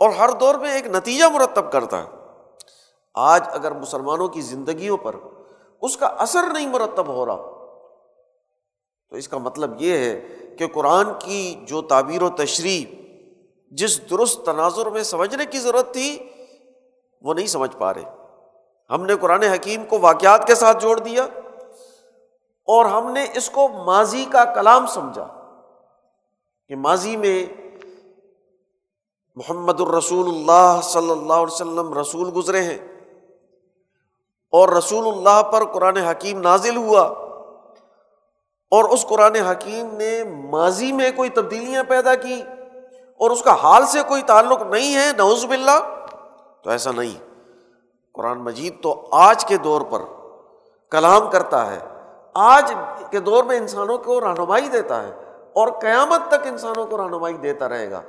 اور 0.00 0.10
ہر 0.10 0.30
دور 0.30 0.54
میں 0.54 0.72
ایک 0.72 0.86
نتیجہ 0.86 1.24
مرتب 1.24 1.72
کرتا 1.72 2.02
ہے۔ 2.02 2.08
آج 3.14 3.42
اگر 3.46 3.72
مسلمانوں 3.72 4.28
کی 4.28 4.40
زندگیوں 4.40 4.96
پر 4.96 5.16
اس 5.82 5.96
کا 5.96 6.06
اثر 6.06 6.42
نہیں 6.52 6.66
مرتب 6.66 7.08
ہو 7.08 7.26
رہا، 7.26 7.36
تو 9.08 9.16
اس 9.16 9.28
کا 9.28 9.38
مطلب 9.38 9.82
یہ 9.82 9.96
ہے 9.96 10.20
کہ 10.58 10.66
قرآن 10.66 11.06
کی 11.18 11.54
جو 11.62 11.82
تعبیر 11.82 12.22
و 12.22 12.28
تشریح 12.28 12.84
جس 13.70 14.10
درست 14.10 14.44
تناظر 14.46 14.86
میں 14.86 15.02
سمجھنے 15.02 15.46
کی 15.46 15.58
ضرورت 15.58 15.92
تھی، 15.92 16.18
وہ 17.22 17.34
نہیں 17.34 17.46
سمجھ 17.46 17.76
پا 17.76 17.94
رہے۔ 17.94 18.04
ہم 18.90 19.04
نے 19.04 19.16
قرآن 19.16 19.42
حکیم 19.42 19.84
کو 19.84 19.98
واقعات 20.00 20.46
کے 20.46 20.54
ساتھ 20.54 20.82
جوڑ 20.82 20.98
دیا 20.98 21.22
اور 22.68 22.84
ہم 22.84 23.12
نے 23.12 23.26
اس 23.34 23.50
کو 23.50 23.68
ماضی 23.68 24.24
کا 24.32 24.44
کلام 24.44 24.86
سمجھا۔ 24.86 25.39
کہ 26.70 26.76
ماضی 26.76 27.16
میں 27.16 27.46
محمد 29.36 29.80
الرسول 29.80 30.28
اللہ 30.28 30.80
صلی 30.82 31.10
اللہ 31.10 31.32
علیہ 31.32 31.52
وسلم 31.52 31.98
رسول 31.98 32.30
گزرے 32.36 32.62
ہیں 32.62 32.78
اور 34.52 34.68
رسول 34.68 35.06
اللہ 35.06 35.42
پر 35.42 35.64
قرآن 35.64 35.96
حکیم 35.96 36.40
نازل 36.40 36.76
ہوا 36.76 37.00
اور 38.70 38.84
اس 38.84 39.06
قرآن 39.06 39.36
حکیم 39.36 39.96
نے 39.96 40.24
ماضی 40.24 40.92
میں 40.92 41.10
کوئی 41.16 41.30
تبدیلیاں 41.30 41.84
پیدا 41.84 42.14
کی 42.14 42.42
اور 43.18 43.30
اس 43.30 43.42
کا 43.42 43.52
حال 43.52 43.86
سے 43.86 43.98
کوئی 44.08 44.22
تعلق 44.22 44.62
نہیں 44.62 44.94
ہے 44.94 45.10
نوز 45.16 45.44
باللہ، 45.44 46.06
تو 46.62 46.70
ایسا 46.70 46.90
نہیں۔ 46.92 47.36
قرآن 48.14 48.38
مجید 48.38 48.82
تو 48.82 49.08
آج 49.10 49.44
کے 49.44 49.56
دور 49.56 49.80
پر 49.80 50.00
کلام 50.90 51.30
کرتا 51.30 51.74
ہے۔ 51.74 51.78
آج 52.34 52.72
کے 53.10 53.20
دور 53.20 53.44
میں 53.44 53.56
انسانوں 53.56 53.98
کو 53.98 54.20
رہنمائی 54.20 54.68
دیتا 54.68 55.02
ہے۔ 55.02 55.19
اور 55.52 55.68
قیامت 55.80 56.28
تک 56.28 56.46
انسانوں 56.46 56.86
کو 56.86 56.96
رہنمائی 56.96 57.34
دیتا 57.34 57.68
رہے 57.68 57.90
گا۔ 57.90 58.02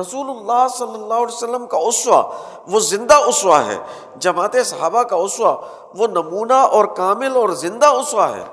رسول 0.00 0.30
اللہ 0.30 0.66
صلی 0.68 0.94
اللہ 0.94 1.14
علیہ 1.14 1.34
وسلم 1.34 1.66
کا 1.66 1.76
اسوا 1.76 2.30
وہ 2.68 2.80
زندہ 2.80 3.14
اسوا 3.14 3.66
ہے۔ 3.66 3.78
جماعت 4.16 4.56
صحابہ 4.64 5.02
کا 5.02 5.16
اسوا 5.16 5.60
وہ 5.94 6.06
نمونہ 6.06 6.52
اور 6.52 6.84
کامل 6.84 7.36
اور 7.36 7.48
زندہ 7.48 7.86
اسوا 7.86 8.36
ہے۔ 8.36 8.44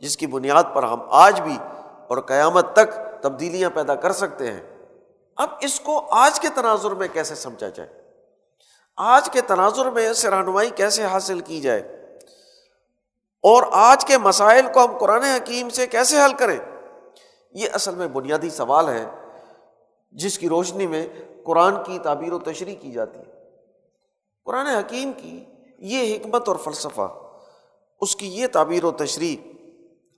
جس 0.00 0.16
کی 0.16 0.26
بنیاد 0.26 0.64
پر 0.72 0.82
ہم 0.82 1.00
آج 1.10 1.40
بھی 1.40 1.58
اور 2.08 2.18
قیامت 2.18 2.72
تک 2.72 3.22
تبدیلیاں 3.22 3.70
پیدا 3.74 3.94
کر 3.94 4.12
سکتے 4.12 4.52
ہیں۔ 4.52 4.78
اب 5.36 5.48
اس 5.60 5.80
کو 5.80 6.06
آج 6.10 6.40
کے 6.40 6.48
تناظر 6.54 6.90
میں 6.90 7.08
کیسے 7.12 7.34
سمجھا 7.34 7.68
جائے؟ 7.68 7.88
آج 8.96 9.30
کے 9.30 9.40
تناظر 9.40 9.90
میں 9.90 10.08
اس 10.08 10.24
رہنمائی 10.24 10.70
کیسے 10.70 11.04
حاصل 11.04 11.40
کی 11.40 11.60
جائے؟ 11.60 11.80
اور 13.42 13.62
آج 13.72 14.04
کے 14.04 14.18
مسائل 14.18 14.66
کو 14.74 14.84
ہم 14.84 14.98
قرآن 14.98 15.22
حکیم 15.22 15.68
سے 15.68 15.86
کیسے 15.86 16.24
حل 16.24 16.32
کریں؟ 16.32 16.58
یہ 17.52 17.68
اصل 17.72 17.94
میں 17.94 18.08
بنیادی 18.08 18.50
سوال 18.50 18.88
ہے 18.88 19.04
جس 20.10 20.38
کی 20.38 20.48
روشنی 20.48 20.86
میں 20.86 21.06
قرآن 21.44 21.74
کی 21.84 21.98
تعبیر 21.98 22.32
و 22.32 22.38
تشریح 22.38 22.76
کی 22.80 22.92
جاتی 22.92 23.18
ہے۔ 23.18 23.32
قرآن 24.44 24.66
حکیم 24.66 25.12
کی 25.12 25.44
یہ 25.78 26.16
حکمت 26.16 26.48
اور 26.48 26.56
فلسفہ، 26.56 27.08
اس 28.00 28.16
کی 28.16 28.40
یہ 28.40 28.46
تعبیر 28.46 28.84
و 28.84 28.90
تشریح 28.90 29.36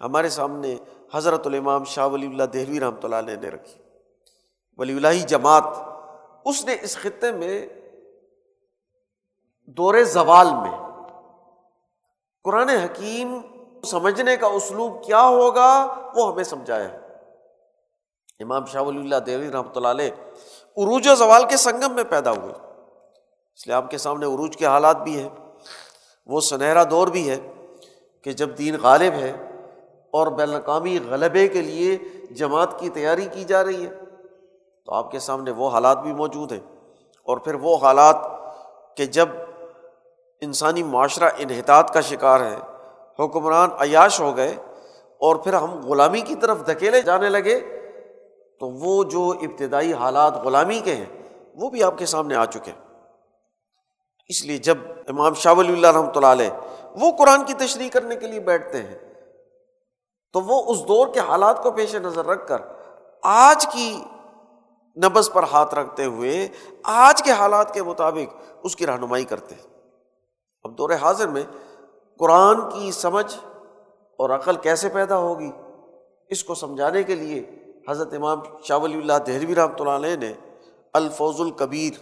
ہمارے 0.01 0.29
سامنے 0.29 0.77
حضرت 1.15 1.47
الامام 1.47 1.85
شاہ 1.85 2.07
ولی 2.07 2.27
اللہ 2.27 2.43
دہلوی 2.43 2.81
رحمۃ 2.81 3.01
اللہ 3.03 3.17
علیہ 3.17 3.37
نے 3.37 3.49
رکھی۔ 3.49 3.83
ولی 4.79 4.97
اللہ 4.97 5.27
جماعت، 5.27 5.65
اس 6.45 6.65
نے 6.65 6.77
اس 6.83 6.97
خطے 6.97 7.33
میں 7.33 7.67
دور 9.67 10.03
زوال 10.05 10.47
میں 10.47 10.77
قرآن 12.45 12.69
حکیم 12.69 13.41
سمجھنے 13.85 14.37
کا 14.37 14.47
اسلوب 14.47 15.05
کیا 15.05 15.29
ہوگا 15.29 15.87
وہ 16.17 16.33
ہمیں 16.33 16.45
سمجھایا۔ 16.45 17.01
امام 18.41 18.65
شاہ 18.65 18.83
ولی 18.83 18.99
اللہ 18.99 19.17
دیوی 19.17 19.51
رحمۃ 19.53 19.77
اللہ 19.77 19.89
علیہ 19.89 20.11
عروج 20.77 21.09
و 21.09 21.15
زوال 21.15 21.45
کے 21.45 21.57
سنگم 21.57 21.95
میں 21.95 22.05
پیدا 22.05 22.31
ہوئے۔ 22.31 22.53
اس 23.55 23.67
لیے 23.67 23.75
آپ 23.75 23.91
کے 23.91 23.99
سامنے 23.99 24.27
عروج 24.27 24.57
کے 24.57 24.67
حالات 24.67 25.03
بھی 25.03 25.19
ہیں۔ 25.19 25.29
وہ 26.27 26.41
سنہرا 26.41 26.85
دور 26.91 27.09
بھی 27.09 27.31
ہے 27.31 27.53
کہ 28.23 28.33
جب 28.33 28.59
دین 28.59 28.77
غالب 28.83 29.13
ہے 29.13 29.33
اور 30.13 30.27
بین 30.27 30.49
الاقوامی 30.49 30.99
غلبے 31.09 31.49
کے 31.49 31.61
لیے 31.61 31.99
جماعت 32.31 32.81
کی 32.81 32.89
تیاری 32.89 33.27
کی 33.33 33.45
جا 33.45 33.65
رہی 33.65 33.87
ہے، 33.87 33.91
تو 34.87 34.93
آپ 34.93 35.11
کے 35.11 35.19
سامنے 35.19 35.51
وہ 35.51 35.69
حالات 35.69 35.99
بھی 35.99 36.13
موجود 36.13 36.53
ہیں۔ 36.53 36.61
اور 37.25 37.37
پھر 37.37 37.55
وہ 37.55 37.77
حالات 37.77 38.17
کہ 38.97 39.07
جب 39.07 39.29
انسانی 40.41 40.83
معاشرہ 40.83 41.31
انحطاط 41.39 41.91
کا 41.91 42.01
شکار 42.01 42.41
ہے، 42.41 42.57
حکمران 43.19 43.71
عیاش 43.79 44.21
ہو 44.21 44.37
گئے 44.37 44.57
اور 45.21 45.37
پھر 45.37 45.53
ہم 45.53 45.87
غلامی 45.87 46.21
کی 46.21 46.35
طرف 46.35 46.67
دھکیلے 46.67 47.03
جانے 47.03 47.29
لگے 47.29 47.61
تو 48.61 48.69
وہ 48.81 49.03
جو 49.05 49.29
ابتدائی 49.43 49.93
حالات 49.93 50.37
غلامی 50.37 50.81
کے 50.81 50.95
ہیں، 50.95 51.07
وہ 51.57 51.71
بھی 51.71 51.83
آپ 51.83 51.99
کے 51.99 52.07
سامنے 52.07 52.35
آ 52.35 52.45
چکے 52.47 52.71
ہیں۔ 52.71 52.83
اس 54.31 54.45
لیے 54.45 54.59
جب 54.59 54.79
امام 55.09 55.35
شاہ 55.35 55.55
ولی 55.55 55.73
اللہ 55.73 55.87
رحمۃ 55.87 56.17
اللہ 56.17 56.27
علیہ 56.29 56.51
وہ 56.95 57.11
قرآن 57.19 57.45
کی 57.45 57.55
تشریح 57.55 57.89
کرنے 57.89 58.17
کے 58.17 58.27
لیے 58.27 58.41
بیٹھتے 58.43 58.83
ہیں، 58.83 58.99
تو 60.35 60.41
وہ 60.41 60.63
اس 60.73 60.87
دور 60.89 61.13
کے 61.15 61.21
حالات 61.21 61.63
کو 61.63 61.71
پیش 61.71 61.95
نظر 61.97 62.27
رکھ 62.27 62.47
کر 62.49 62.63
آج 63.23 63.67
کی 63.67 63.91
نبز 64.97 65.31
پر 65.33 65.43
ہاتھ 65.53 65.75
رکھتے 65.75 66.05
ہوئے 66.05 66.47
آج 66.85 67.23
کے 67.23 67.33
حالات 67.33 67.73
کے 67.75 67.83
مطابق 67.83 68.65
اس 68.65 68.77
کی 68.77 68.87
رہنمائی 68.87 69.25
کرتے 69.25 69.55
ہیں۔ 69.55 69.73
اب 70.65 70.77
دور 70.79 70.91
حاضر 71.03 71.29
میں 71.29 71.43
قرآن 72.21 72.61
کی 72.71 72.91
سمجھ 72.93 73.35
اور 74.19 74.31
عقل 74.31 74.57
کیسے 74.57 74.89
پیدا 74.89 75.17
ہوگی، 75.17 75.51
اس 76.31 76.45
کو 76.45 76.55
سمجھانے 76.55 77.03
کے 77.03 77.15
لیے 77.15 77.43
حضرت 77.89 78.13
امام 78.13 78.41
شاہ 78.65 78.79
ولی 78.79 78.99
اللہ 78.99 79.13
دہلوی 79.27 79.55
رحمۃ 79.55 79.79
اللہ 79.79 79.91
علیہ 79.91 80.17
نے 80.17 80.33
الفوظ 80.93 81.41
القبیر 81.41 81.93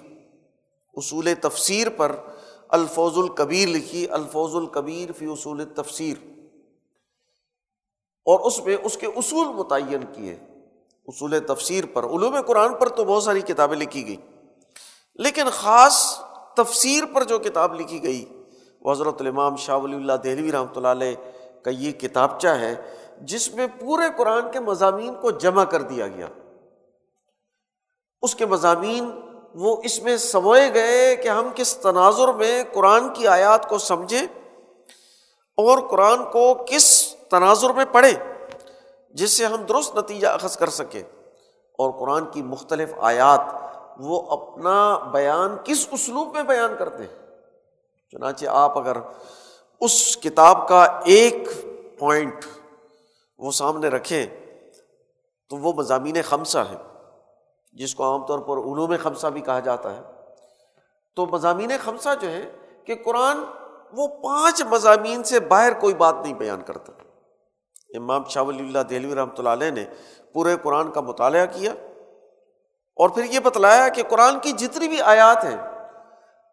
اصول 0.95 1.29
تفسیر 1.40 1.88
پر 1.88 2.16
الفوظ 2.68 3.18
القبیر 3.18 3.68
لکھی 3.68 4.11
الفوظ 4.11 4.55
القبیر 4.55 5.12
فی 5.12 5.27
اصول 5.27 5.64
تفسیر۔ 5.77 6.16
اور 8.27 8.40
اس 8.40 8.64
میں 8.64 8.77
اس 8.83 8.97
کے 8.97 9.07
اصول 9.07 9.47
متعین 9.47 10.03
کیے۔ 10.12 10.37
اصول 11.07 11.38
تفسیر 11.47 11.85
پر، 11.92 12.05
علوم 12.05 12.40
قرآن 12.40 12.75
پر 12.75 12.88
تو 12.88 13.05
بہت 13.05 13.23
ساری 13.23 13.40
کتابیں 13.40 13.77
لکھی 13.77 14.07
گئی 14.07 14.16
لیکن 15.14 15.51
خاص 15.53 16.18
تفسیر 16.57 17.05
پر 17.14 17.25
جو 17.25 17.38
کتاب 17.38 17.81
لکھی 17.81 18.03
گئی، 18.03 18.25
وہ 18.81 18.92
حضرت 18.92 19.21
الامام 19.21 19.57
شاہ 19.57 19.77
ولی 19.77 19.95
اللہ 19.95 20.12
دہلوی 20.12 20.53
رحمۃ 20.53 20.77
اللہ 20.77 20.88
علیہ 20.88 21.14
کا 21.62 21.71
یہ 21.71 21.92
کتابچہ 21.92 22.49
ہے 22.49 22.75
جس 23.23 23.55
میں 23.55 23.67
پورے 23.81 24.05
قرآن 24.17 24.51
کے 24.51 24.61
مضامین 24.61 25.15
کو 25.15 25.31
جمع 25.31 25.65
کر 25.65 25.83
دیا 25.83 26.09
گیا۔ 26.09 26.27
اس 28.23 28.35
کے 28.35 28.47
مضامین 28.47 29.21
وہ 29.55 29.77
اس 29.85 30.03
میں 30.03 30.17
سموئے 30.17 30.75
گئے 30.75 31.17
کہ 31.17 31.29
ہم 31.29 31.49
کس 31.55 31.77
تناظر 31.77 32.29
میں 32.29 32.65
قرآن 32.73 33.15
کی 33.15 33.27
آیات 33.27 33.69
کو 33.69 33.79
سمجھیں 33.79 34.23
اور 35.57 35.79
قرآن 35.91 36.25
کو 36.25 36.55
کس 36.67 37.15
تناظر 37.31 37.71
میں 37.71 37.85
پڑھیں 37.93 38.33
جس 39.11 39.31
سے 39.31 39.47
ہم 39.47 39.63
درست 39.63 39.97
نتیجہ 39.97 40.29
اخذ 40.29 40.57
کر 40.57 40.71
سکیں۔ 40.71 41.03
اور 41.79 41.91
قرآن 41.91 42.25
کی 42.25 42.43
مختلف 42.43 42.93
آیات 43.01 43.41
وہ 43.99 44.21
اپنا 44.31 44.99
بیان 44.99 45.57
کس 45.65 45.89
اسلوب 45.91 46.35
میں 46.35 46.43
بیان 46.43 46.75
کرتے 46.79 47.03
ہیں۔ 47.03 47.27
چنانچہ 48.13 48.47
آپ 48.47 48.79
اگر 48.79 48.97
اس 49.81 50.17
کتاب 50.17 50.69
کا 50.69 50.85
ایک 51.05 51.49
پوائنٹ 51.99 52.47
وہ 53.43 53.51
سامنے 53.51 53.89
رکھیں 53.89 54.27
تو 55.49 55.57
وہ 55.57 55.73
مضامین 55.73 56.17
خمسہ 56.25 56.59
ہے 56.59 56.77
جس 57.73 57.95
کو 57.95 58.13
عام 58.13 58.27
طور 58.27 58.39
پر 58.39 58.57
علوم 58.57 58.95
خمسہ 59.03 59.27
بھی 59.27 59.41
کہا 59.41 59.61
جاتا 59.61 59.97
ہے۔ 59.97 60.03
تو 61.17 61.27
مضامین 61.27 61.71
خمسہ 61.85 62.09
جو 62.21 62.31
ہے 62.31 62.51
کہ 62.85 62.95
قرآن 63.05 63.37
وہ 63.93 64.07
پانچ 64.07 64.63
مضامین 64.63 65.23
سے 65.23 65.41
باہر 65.41 65.81
کوئی 65.81 65.95
بات 65.95 66.15
نہیں 66.23 66.35
بیان 66.35 66.63
کرتا۔ 66.63 66.93
امام 67.97 68.25
شاہ 68.25 68.43
ولی 68.43 68.59
اللہ 68.59 68.79
دہلوی 68.79 69.15
رحمۃ 69.15 69.35
اللہ 69.39 69.49
علیہ 69.49 69.71
نے 69.71 69.85
پورے 70.33 70.57
قرآن 70.63 70.91
کا 70.91 71.01
مطالعہ 71.01 71.47
کیا 71.47 71.73
اور 72.97 73.09
پھر 73.09 73.25
یہ 73.25 73.41
بتلایا 73.41 73.89
کہ 73.89 74.03
قرآن 74.09 74.41
کی 74.41 74.53
جتنی 74.53 74.89
بھی 74.89 75.01
آیات 75.01 75.45
ہیں، 75.45 75.57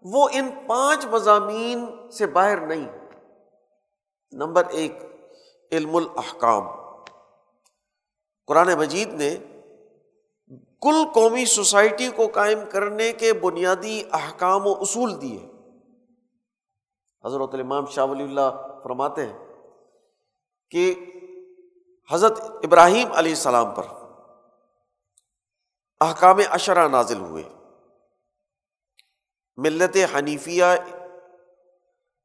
وہ 0.01 0.27
ان 0.31 0.49
پانچ 0.67 1.05
مضامین 1.05 2.09
سے 2.09 2.27
باہر 2.27 2.67
نہیں۔ 2.67 3.07
نمبر 4.31 4.63
ایک، 4.69 4.93
علم 5.71 5.95
الاحکام۔ 5.95 6.78
قرآن 8.49 8.73
مجید 8.73 9.13
نے 9.13 9.37
کل 10.81 10.95
قومی 11.13 11.45
سوسائٹی 11.45 12.09
کو 12.15 12.27
قائم 12.33 12.59
کرنے 12.71 13.11
کے 13.11 13.33
بنیادی 13.33 14.03
احکام 14.11 14.67
و 14.67 14.71
اصول 14.71 15.21
دیے 15.21 15.45
حضرت 17.25 17.49
الامام 17.53 17.85
شاہ 17.85 18.05
ولی 18.05 18.23
اللہ 18.23 18.79
فرماتے 18.83 19.25
ہیں 19.25 19.47
کہ 20.69 20.95
حضرت 22.11 22.41
ابراہیم 22.41 23.11
علیہ 23.11 23.31
السلام 23.31 23.75
پر 23.75 23.83
احکام 25.99 26.37
اشرا 26.49 26.87
نازل 26.87 27.19
ہوئے۔ 27.19 27.43
ملت 29.57 29.97
حنیفیہ 30.15 30.65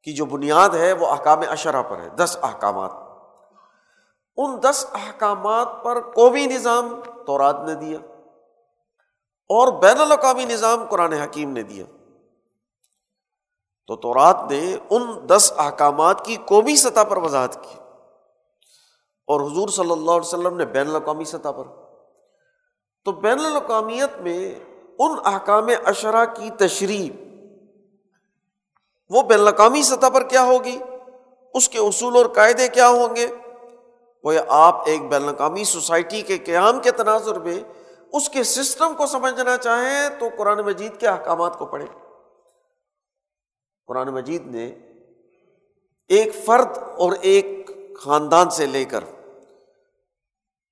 کی 0.03 0.13
جو 0.13 0.25
بنیاد 0.25 0.71
ہے 0.71 0.93
وہ 0.93 1.07
احکام 1.07 1.41
اشرا 1.49 1.83
پر 1.83 1.99
ہے، 1.99 2.09
دس 2.09 2.39
احکامات۔ 2.43 3.04
ان 4.37 4.59
دس 4.63 4.87
احکامات 4.93 5.69
پر 5.83 6.01
قومی 6.13 6.47
نظام 6.47 7.01
تورات 7.27 7.57
نے 7.67 7.75
دیا 7.75 7.99
اور 9.51 9.73
بین 9.73 10.01
الاقوامی 10.01 10.45
نظام 10.45 10.85
قرآن 10.91 11.13
حکیم 11.13 11.51
نے 11.51 11.63
دیا۔ 11.63 11.85
تو 13.87 13.97
تورات 13.97 14.37
نے 14.51 14.77
ان 14.91 15.03
دس 15.29 15.53
احکامات 15.57 16.25
کی 16.25 16.37
قومی 16.37 16.77
سطح 16.77 17.03
پر 17.09 17.17
وضاحت 17.17 17.55
کی 17.55 17.79
اور 19.27 19.41
حضور 19.41 19.69
صلی 19.69 19.91
اللہ 19.91 20.11
علیہ 20.11 20.21
وسلم 20.21 20.57
نے 20.57 20.65
بین 20.65 20.89
الاقوامی 20.89 21.25
سطح 21.25 21.51
پر۔ 21.51 21.65
تو 23.05 23.13
بین 23.13 23.45
الاقوامیت 23.45 24.19
میں 24.21 24.55
ان 24.99 25.19
احکام 25.25 25.69
اشرا 25.85 26.25
کی 26.25 26.51
تشریح، 26.51 27.11
وہ 29.11 29.23
بین 29.23 29.41
الاقوامی 29.41 29.83
سطح 29.83 30.09
پر 30.15 30.23
کیا 30.23 30.43
ہوگی؟ 30.43 30.79
اس 31.55 31.69
کے 31.69 31.79
اصول 31.79 32.17
اور 32.17 32.27
قاعدے 32.27 32.69
کیا 32.69 32.89
ہوں 32.89 33.17
گے؟ 33.17 33.27
وہ 34.25 34.33
آپ 34.49 34.83
ایک 34.87 35.03
بین 35.09 35.23
الاقوامی 35.23 35.65
سوسائٹی 35.65 36.23
کے 36.23 36.39
قیام 36.39 36.81
کے 36.81 36.91
تناظر 36.91 37.39
میں 37.39 37.61
اس 38.13 38.29
کے 38.29 38.43
سسٹم 38.43 38.95
کو 38.95 39.07
سمجھنا 39.07 39.57
چاہیں 39.57 40.09
تو 40.09 40.29
قرآن 40.39 40.59
مجید 40.59 41.01
کے 41.01 41.09
احکامات 41.09 41.59
کو 41.59 41.67
پڑھیں۔ 41.67 41.87
قرآن 43.87 44.09
مجید 44.09 44.47
نے 44.47 44.67
ایک 46.09 46.35
فرد 46.45 46.79
اور 46.79 47.13
ایک 47.21 47.71
خاندان 48.01 48.51
سے 48.51 48.67
لے 48.67 48.85
کر 48.85 49.05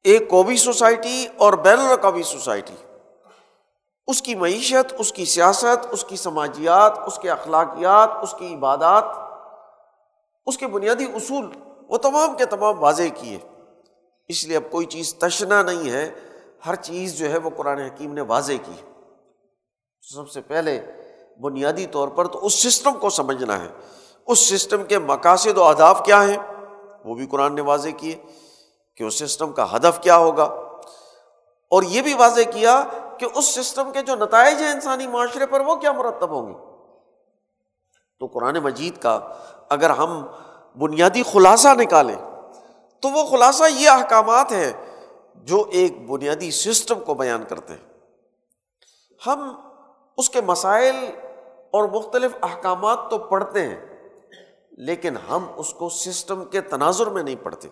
ایک 0.03 0.31
قومی 0.31 0.57
سوسائٹی 0.57 1.27
اور 1.37 1.53
بین 1.53 1.79
الاقوامی 1.79 2.23
سوسائٹی، 2.23 2.75
اس 4.07 4.23
کی 4.23 4.35
معیشت، 4.35 4.95
اس 4.99 5.12
کی 5.12 5.25
سیاست، 5.25 5.87
اس 5.91 6.05
کی 6.05 6.17
سماجیات، 6.17 6.99
اس 7.07 7.19
کے 7.19 7.31
اخلاقیات، 7.31 8.09
اس 8.23 8.35
کی 8.38 8.55
عبادات، 8.55 9.05
اس 10.47 10.59
کے 10.59 10.67
بنیادی 10.67 11.05
اصول 11.05 11.51
وہ 11.88 11.99
تمام 11.99 12.37
کے 12.37 12.45
تمام 12.45 12.83
واضح 12.83 13.03
کیے۔ 13.14 13.38
اس 14.29 14.45
لیے 14.45 14.57
اب 14.57 14.62
کوئی 14.71 14.87
چیز 14.87 15.14
تشنا 15.14 15.62
نہیں 15.62 15.90
ہے، 15.90 16.11
ہر 16.66 16.75
چیز 16.75 17.18
جو 17.18 17.33
ہے 17.33 17.38
وہ 17.38 17.51
قرآن 17.57 17.79
حکیم 17.79 18.12
نے 18.12 18.21
واضح 18.21 18.53
کی۔ 18.62 18.97
سب 20.01 20.31
سے 20.31 20.40
پہلے 20.40 20.87
بنیادی 21.40 21.87
طور 21.87 22.09
پر 22.09 22.27
تو 22.27 22.47
اس 22.47 22.62
سسٹم 22.62 22.99
کو 22.99 23.11
سمجھنا 23.11 23.61
ہے۔ 23.61 23.68
اس 24.27 24.38
سسٹم 24.38 24.85
کے 24.85 24.99
مقاصد 24.99 25.59
و 25.59 25.62
اہداف 25.62 26.03
کیا 26.05 26.25
ہیں؟ 26.25 26.37
وہ 27.05 27.14
بھی 27.14 27.27
قرآن 27.27 27.55
نے 27.55 27.61
واضح 27.61 27.88
کیے 27.97 28.23
کہ 28.97 29.05
اس 29.05 29.14
سسٹم 29.14 29.53
کا 29.53 29.77
ہدف 29.77 30.01
کیا 30.01 30.16
ہوگا۔ 30.16 30.45
اور 31.71 31.83
یہ 31.83 32.03
بھی 32.03 32.14
واضح 32.14 32.40
کیا 32.53 32.85
کہ 33.18 33.27
اس 33.35 33.55
سسٹم 33.55 33.92
کے 33.92 34.03
جو 34.03 34.14
نتائج 34.14 34.62
ہیں 34.62 34.73
انسانی 34.73 35.07
معاشرے 35.07 35.47
پر 35.47 35.61
وہ 35.61 35.77
کیا 35.77 35.92
مرتب 35.92 36.31
ہوں 36.31 36.49
گے۔ 36.49 36.73
تو 38.18 38.27
قرآن 38.27 38.55
مجید 38.55 38.99
کا 38.99 39.21
اگر 39.68 39.90
ہم 39.90 40.27
بنیادی 40.79 41.23
خلاصہ 41.23 41.69
نکالیں۔ 41.69 42.17
تو 43.01 43.09
وہ 43.09 43.27
خلاصہ 43.27 43.65
یہ 43.77 43.89
احکامات 43.89 44.53
ہے 44.53 44.73
جو 45.35 45.65
ایک 45.71 46.11
بنیادی 46.11 46.51
سسٹم 46.51 47.01
کو 47.01 47.15
بیان 47.15 47.45
کرتے 47.49 47.73
ہیں۔ 47.73 47.93
ہم 49.27 49.61
اس 50.17 50.31
کے 50.31 50.41
مسائل 50.41 50.97
اور 51.71 51.89
مختلف 51.89 52.31
احکامات 52.43 52.99
تو 53.11 53.19
پڑھتے 53.19 53.69
ہیں، 53.69 53.81
لیکن 54.71 55.17
ہم 55.31 55.47
اس 55.57 55.75
کو 55.75 55.89
سسٹم 55.89 56.45
کے 56.45 56.61
تناظر 56.61 57.07
میں 57.07 57.23
نہیں 57.23 57.37
پڑھتے۔ 57.43 57.69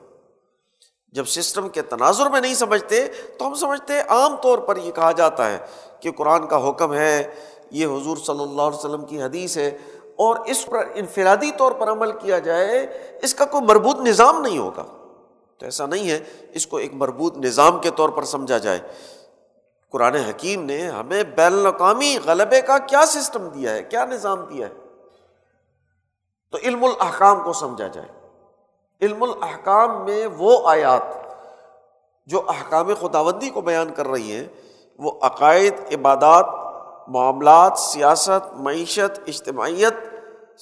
جب 1.13 1.25
سسٹم 1.25 1.69
کے 1.69 1.83
تناظر 1.83 2.31
میں 2.31 2.41
نہیں 2.41 2.55
سمجھتے، 2.55 3.09
تو 3.39 3.47
ہم 3.47 3.55
سمجھتے 3.55 4.01
عام 4.01 4.37
طور 4.37 4.59
پر 4.59 4.77
یہ 4.77 4.93
کہا 4.93 5.13
جاتا 5.13 5.51
ہے 5.51 5.59
کہ 6.01 6.13
قرآن 6.13 6.47
کا 6.47 6.69
حکم 6.69 6.95
ہے، 6.95 7.35
یہ 7.71 7.87
حضور 7.87 8.17
صلی 8.17 8.43
اللہ 8.43 8.63
علیہ 8.63 8.79
وسلم 8.79 9.05
کی 9.05 9.23
حدیث 9.23 9.57
ہے۔ 9.57 9.79
اور 10.21 10.37
اس 10.47 10.67
پر 10.67 10.87
انفرادی 10.95 11.51
طور 11.57 11.73
پر 11.73 11.91
عمل 11.91 12.13
کیا 12.13 12.39
جائے، 12.39 12.87
اس 13.23 13.35
کا 13.35 13.45
کوئی 13.45 13.65
مربوط 13.65 13.97
نظام 13.97 14.41
نہیں 14.41 14.59
ہوگا۔ 14.59 14.85
تو 15.59 15.67
ایسا 15.67 15.87
نہیں 15.87 16.11
ہے، 16.11 16.21
اس 16.53 16.67
کو 16.67 16.77
ایک 16.77 16.95
مربوط 16.95 17.37
نظام 17.37 17.81
کے 17.81 17.91
طور 17.91 18.09
پر 18.09 18.25
سمجھا 18.25 18.59
جائے۔ 18.59 18.79
قرآن 19.91 20.15
حکیم 20.15 20.65
نے 20.65 20.89
ہمیں 20.89 21.23
بین 21.23 21.53
الاقوامی 21.53 22.17
غلبے 22.25 22.61
کا 22.61 22.79
کیا 22.79 23.07
سسٹم 23.07 23.49
دیا 23.49 23.73
ہے، 23.73 23.83
کیا 23.83 24.05
نظام 24.05 24.41
دیا 24.41 24.67
ہے؟ 24.67 24.73
تو 26.53 26.59
علم 26.63 26.85
الحکام 26.85 27.43
کو 27.45 27.53
سمجھا 27.53 27.87
جائے۔ 27.87 28.09
علم 29.03 29.23
الحکام 29.23 30.05
میں 30.05 30.27
وہ 30.27 30.69
آیات 30.69 31.03
جو 32.27 32.43
احکام 32.49 32.95
خداوندی 33.01 33.51
کو 33.51 33.61
بیان 33.61 33.93
کر 33.93 34.09
رہی 34.09 34.33
ہیں، 34.33 34.45
وہ 34.99 35.13
عقائد، 35.23 35.75
عبادات، 35.93 36.47
معاملات، 37.09 37.79
سیاست، 37.79 38.53
معیشت، 38.53 39.21
اجتماعیت 39.27 40.10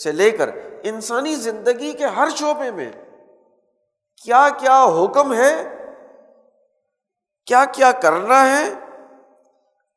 سے 0.03 0.13
لے 0.13 0.31
کر 0.31 0.51
انسانی 0.83 1.35
زندگی 1.35 1.93
کے 1.93 2.07
ہر 2.07 2.29
شعبے 2.37 2.71
میں 2.71 2.93
کیا 4.25 4.49
کیا 4.59 4.85
حکم 4.85 5.33
ہے، 5.35 5.75
کیا 7.47 7.65
کیا 7.65 7.93
کرنا 7.93 8.47
ہے، 8.51 8.75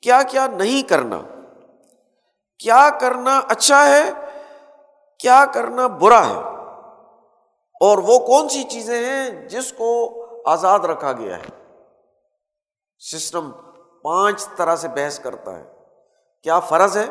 کیا 0.02 0.22
کیا 0.24 0.48
نہیں 0.48 0.90
کرنا، 0.90 1.22
کیا 2.60 2.90
کرنا 3.02 3.42
اچھا 3.50 3.86
ہے، 3.86 4.12
کیا 5.20 5.46
کرنا 5.54 5.88
برا 5.88 6.26
ہے، 6.28 6.40
اور 7.82 7.98
وہ 7.98 8.20
کون 8.20 8.50
سی 8.50 8.64
چیزیں 8.64 9.06
ہیں 9.06 9.50
جس 9.50 9.74
کو 9.74 9.90
آزاد 10.50 10.80
رکھا 10.80 11.12
گیا 11.12 11.38
ہے۔ 11.38 11.76
سسٹم 13.00 13.52
پانچ 14.04 14.48
طرح 14.56 14.76
سے 14.76 14.88
بحث 14.88 15.20
کرتا 15.20 15.60
ہے۔ 15.60 15.64
کیا 16.44 16.60
فرض 16.60 16.98
ہے؟ 16.98 17.06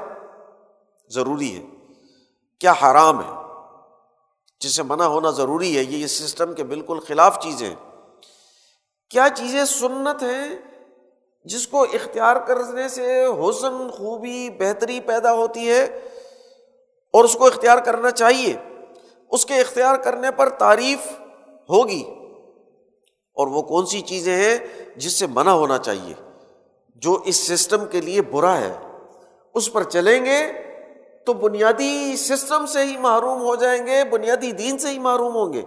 ضروری 1.08 1.56
ہے۔ 1.56 1.79
کیا 2.60 2.72
حرام 2.72 3.20
ہے؟ 3.20 3.40
جسے 4.60 4.82
منع 4.82 5.04
ہونا 5.04 5.30
ضروری 5.30 5.78
ہے، 5.78 5.82
یہ 5.82 6.06
سسٹم 6.06 6.52
کے 6.52 6.64
بالکل 6.64 7.00
خلاف 7.00 7.38
چیزیں 7.42 7.74
کیا 9.10 9.28
چیزیں 9.36 9.64
سنت 9.64 10.22
ہیں 10.22 10.56
جس 11.44 11.66
کو 11.66 11.82
اختیار 11.82 12.36
کرنے 12.36 12.88
سے 12.88 13.26
حسن، 13.26 13.90
خوبی، 13.90 14.50
بہتری 14.50 15.00
پیدا 15.00 15.32
ہوتی 15.32 15.70
ہے 15.70 15.84
اور 17.12 17.24
اس 17.24 17.34
کو 17.34 17.46
اختیار 17.46 17.78
کرنا 17.78 18.10
چاہیے؟ 18.10 18.56
اس 19.30 19.46
کے 19.46 19.54
اختیار 19.54 19.96
کرنے 19.96 20.30
پر 20.30 20.48
تعریف 20.48 21.12
ہوگی۔ 21.70 22.04
اور 23.34 23.46
وہ 23.46 23.62
کون 23.62 23.86
سی 23.86 24.00
چیزیں 24.00 24.36
ہیں 24.36 24.58
جس 24.96 25.18
سے 25.18 25.26
منع 25.26 25.50
ہونا 25.50 25.78
چاہیے؟ 25.78 26.14
جو 26.96 27.22
اس 27.24 27.36
سسٹم 27.36 27.86
کے 27.86 28.00
لیے 28.00 28.22
برا 28.22 28.56
ہے۔ 28.56 28.78
اس 29.54 29.72
پر 29.72 29.82
چلیں 29.82 30.24
گے۔ 30.24 30.69
تو 31.26 31.32
بنیادی 31.32 32.16
سسٹم 32.16 32.66
سے 32.66 32.84
ہی 32.84 32.96
محروم 32.96 33.42
ہو 33.42 33.54
جائیں 33.54 33.86
گے، 33.86 34.04
بنیادی 34.04 34.52
دین 34.52 34.78
سے 34.78 34.88
ہی 34.88 34.98
محروم 34.98 35.34
ہوں 35.34 35.52
گے۔ 35.52 35.62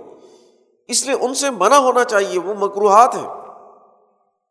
اس 0.88 1.06
لیے 1.06 1.16
ان 1.22 1.34
سے 1.34 1.50
منع 1.50 1.76
ہونا 1.76 2.04
چاہیے، 2.04 2.40
وہ 2.40 2.54
مکروہات 2.54 3.16
ہیں۔ 3.16 3.28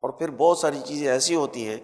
اور 0.03 0.11
پھر 0.11 0.31
بہت 0.31 0.59
ساری 0.59 0.81
چیزیں 0.85 1.09
ایسی 1.09 1.35
ہوتی 1.35 1.69
ہیں 1.69 1.79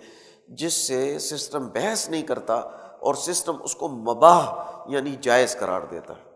جس 0.48 0.74
سے 0.74 1.18
سسٹم 1.18 1.68
بحث 1.68 2.08
نہیں 2.08 2.22
کرتا 2.22 2.54
اور 3.00 3.14
سسٹم 3.14 3.62
اس 3.62 3.74
کو 3.74 3.88
مباح 3.88 4.54
یعنی 4.86 5.16
جائز 5.20 5.56
قرار 5.56 5.80
دیتا 5.90 6.14
ہے۔ 6.16 6.30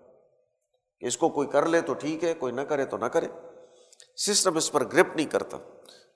کہ 1.01 1.07
اس 1.07 1.17
کو 1.17 1.29
کوئی 1.29 1.49
کر 1.49 1.67
لے 1.67 1.81
تو 1.81 1.95
ٹھیک 1.95 2.25
ہے، 2.25 2.35
کوئی 2.35 2.53
نہ 2.53 2.61
کرے 2.61 2.85
تو 2.85 2.97
نہ 2.97 3.05
کرے۔ 3.05 3.27
سسٹم 4.17 4.57
اس 4.57 4.73
پر 4.73 4.85
گرپ 4.93 5.17
نہیں 5.17 5.27
کرتا۔ 5.27 5.57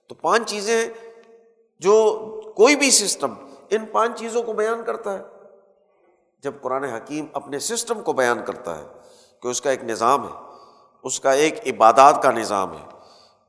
تو 0.09 0.15
پانچ 0.15 0.51
چیزیں 0.51 0.89
جو 1.79 2.17
کوئی 2.57 2.77
بھی 2.77 2.91
سسٹم 2.91 3.35
ان 3.71 3.87
پانچ 3.87 4.19
چیزوں 4.19 4.43
کو 4.43 4.53
بیان 4.53 4.85
کرتا 4.85 5.19
ہے۔ 5.19 5.36
جب 6.43 6.53
قرآن 6.63 6.85
حکیم 6.85 7.27
اپنے 7.33 7.59
سسٹم 7.59 8.03
کو 8.03 8.13
بیان 8.13 8.45
کرتا 8.45 8.79
ہے 8.79 8.85
کہ 9.43 9.49
اس 9.49 9.61
کا 9.61 9.71
ایک 9.71 9.85
نظام 9.85 10.25
ہے، 10.25 10.33
اس 11.03 11.21
کا 11.21 11.33
ایک 11.33 11.67
عبادات 11.67 12.23
کا 12.23 12.31
نظام 12.31 12.73
ہے، 12.73 12.85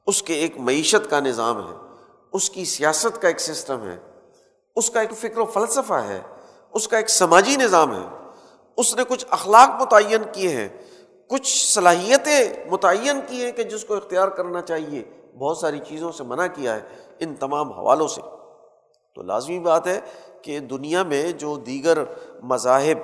اس 0.08 0.24
کے 0.24 0.34
ایک 0.34 0.58
معیشت 0.58 1.10
کا 1.10 1.20
نظام 1.20 1.68
ہے، 1.68 1.78
اس 2.34 2.50
کی 2.50 2.66
سیاست 2.66 3.22
کا 3.22 3.28
ایک 3.28 3.40
سسٹم 3.40 3.88
ہے، 3.88 3.98
اس 4.76 4.90
کا 4.90 5.00
ایک 5.00 5.12
فکر 5.12 5.38
و 5.38 5.46
فلسفہ 5.46 5.94
ہے، 5.94 6.22
اس 6.74 6.88
کا 6.88 6.98
ایک 6.98 7.10
سماجی 7.10 7.56
نظام 7.56 7.96
ہے۔ 7.96 8.30
اس 8.78 8.96
نے 8.96 9.04
کچھ 9.08 9.26
اخلاق 9.30 9.82
متعین 9.82 10.24
کیے 10.32 10.50
ہیں، 10.50 10.70
کچھ 11.30 11.74
صلاحیتیں 11.74 12.70
متعین 12.72 13.20
کی 13.28 13.46
ہیں 13.46 13.52
کہ 13.52 13.64
جس 13.64 13.84
کو 13.84 13.96
اختیار 13.96 14.28
کرنا 14.28 14.62
چاہیے۔ 14.62 15.04
بہت 15.38 15.58
ساری 15.58 15.80
چیزوں 15.80 16.12
سے 16.12 16.24
منع 16.24 16.48
کیا 16.48 16.76
ہے 16.76 16.80
ان 17.20 17.36
تمام 17.36 17.72
حوالوں 17.72 18.08
سے۔ 18.08 18.22
تو 19.16 19.24
لازمی 19.24 19.60
بات 19.60 19.88
ہے 19.88 20.00
کہ 20.48 20.60
دنیا 20.60 21.04
میں 21.04 21.32
جو 21.32 21.56
دیگر 21.58 21.98
مذاہب 22.44 22.98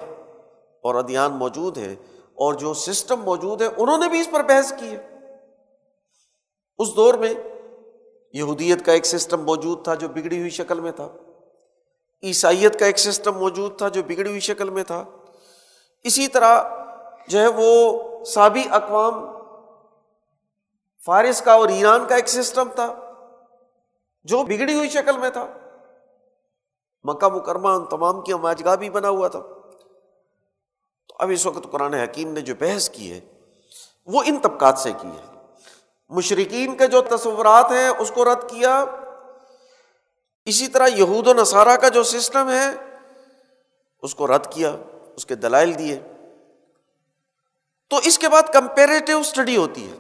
اور 0.83 0.95
ادیان 0.95 1.31
موجود 1.31 1.77
ہیں 1.77 1.95
اور 2.33 2.53
جو 2.53 2.73
سسٹم 2.73 3.21
موجود 3.21 3.61
ہے، 3.61 3.67
انہوں 3.77 3.97
نے 3.97 4.09
بھی 4.09 4.19
اس 4.19 4.31
پر 4.31 4.43
بحث 4.43 4.73
کی 4.79 4.95
ہے۔ 4.95 5.07
اس 6.77 6.95
دور 6.95 7.13
میں 7.13 7.33
یہودیت 8.33 8.85
کا 8.85 8.91
ایک 8.91 9.05
سسٹم 9.05 9.45
موجود 9.45 9.83
تھا 9.83 9.93
جو 9.93 10.07
بگڑی 10.07 10.39
ہوئی 10.39 10.49
شکل 10.49 10.79
میں 10.79 10.91
تھا۔ 10.91 11.09
عیسائیت 12.23 12.79
کا 12.79 12.85
ایک 12.85 12.99
سسٹم 12.99 13.37
موجود 13.37 13.77
تھا 13.77 13.87
جو 13.87 14.03
بگڑی 14.03 14.29
ہوئی 14.29 14.39
شکل 14.39 14.69
میں 14.69 14.83
تھا۔ 14.83 15.03
اسی 16.03 16.27
طرح 16.27 16.63
جو 17.27 17.39
ہے 17.39 17.47
وہ 17.47 17.99
سابی 18.23 18.63
اقوام 18.69 19.25
فارس 21.05 21.41
کا 21.41 21.53
اور 21.53 21.69
ایران 21.69 22.05
کا 22.07 22.15
ایک 22.15 22.29
سسٹم 22.29 22.69
تھا 22.75 23.13
جو 24.23 24.43
بگڑی 24.43 24.73
ہوئی 24.73 24.89
شکل 24.89 25.17
میں 25.17 25.29
تھا۔ 25.29 25.47
مکہ 27.03 27.27
مکرمہ 27.27 27.67
ان 27.67 27.85
تمام 27.85 28.21
کی 28.21 28.33
اماجگاہ 28.33 28.75
بھی 28.75 28.89
بنا 28.89 29.09
ہوا 29.09 29.27
تھا۔ 29.27 29.39
تو 31.07 31.15
اب 31.19 31.29
اس 31.29 31.45
وقت 31.45 31.71
قرآن 31.71 31.93
حکیم 31.93 32.33
نے 32.33 32.41
جو 32.41 32.55
بحث 32.59 32.89
کی 32.89 33.11
ہے، 33.11 33.19
وہ 34.05 34.23
ان 34.25 34.37
طبقات 34.37 34.77
سے 34.77 34.91
کی 35.01 35.07
ہے۔ 35.07 35.41
مشرقین 36.09 36.77
کے 36.77 36.87
جو 36.87 37.01
تصورات 37.01 37.71
ہیں، 37.71 37.87
اس 37.87 38.11
کو 38.15 38.25
رد 38.25 38.49
کیا۔ 38.49 38.83
اسی 40.45 40.67
طرح 40.67 40.87
یہود 40.87 41.27
و 41.27 41.33
نصارہ 41.33 41.75
کا 41.75 41.87
جو 41.87 42.03
سسٹم 42.03 42.49
ہے، 42.49 42.97
اس 44.01 44.15
کو 44.15 44.27
رد 44.27 44.51
کیا، 44.51 44.75
اس 45.15 45.25
کے 45.25 45.35
دلائل 45.35 45.79
دیے۔ 45.79 45.99
تو 47.89 47.95
اس 48.03 48.19
کے 48.19 48.29
بعد 48.29 48.41
کمپیریٹو 48.53 49.19
اسٹڈی 49.19 49.57
ہوتی 49.57 49.91
ہے۔ 49.91 49.95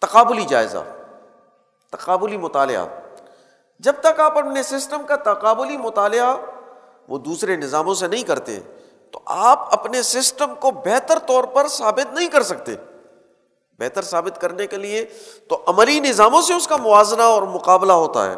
تقابلی 0.00 0.44
جائزہ، 0.44 0.84
تقابلی 1.90 2.36
مطالعہ 2.36 3.01
جب 3.82 3.92
تک 4.00 4.20
آپ 4.20 4.38
اپنے 4.38 4.62
سسٹم 4.62 5.02
کا 5.06 5.16
تقابلی 5.16 5.76
مطالعہ 5.76 6.36
وہ 7.08 7.18
دوسرے 7.18 7.56
نظاموں 7.56 7.94
سے 7.94 8.06
نہیں 8.06 8.22
کرتے، 8.22 8.60
تو 9.10 9.20
آپ 9.26 9.78
اپنے 9.78 10.02
سسٹم 10.02 10.54
کو 10.54 10.70
بہتر 10.70 11.18
طور 11.18 11.44
پر 11.44 11.68
ثابت 11.68 12.12
نہیں 12.12 12.28
کر 12.28 12.42
سکتے۔ 12.42 12.74
بہتر 13.78 14.02
ثابت 14.02 14.40
کرنے 14.40 14.66
کے 14.66 14.76
لیے 14.76 15.04
تو 15.48 15.62
عملی 15.66 16.00
نظاموں 16.00 16.42
سے 16.42 16.54
اس 16.54 16.68
کا 16.68 16.76
موازنہ 16.76 17.22
اور 17.22 17.42
مقابلہ 17.42 17.92
ہوتا 17.92 18.30
ہے۔ 18.30 18.34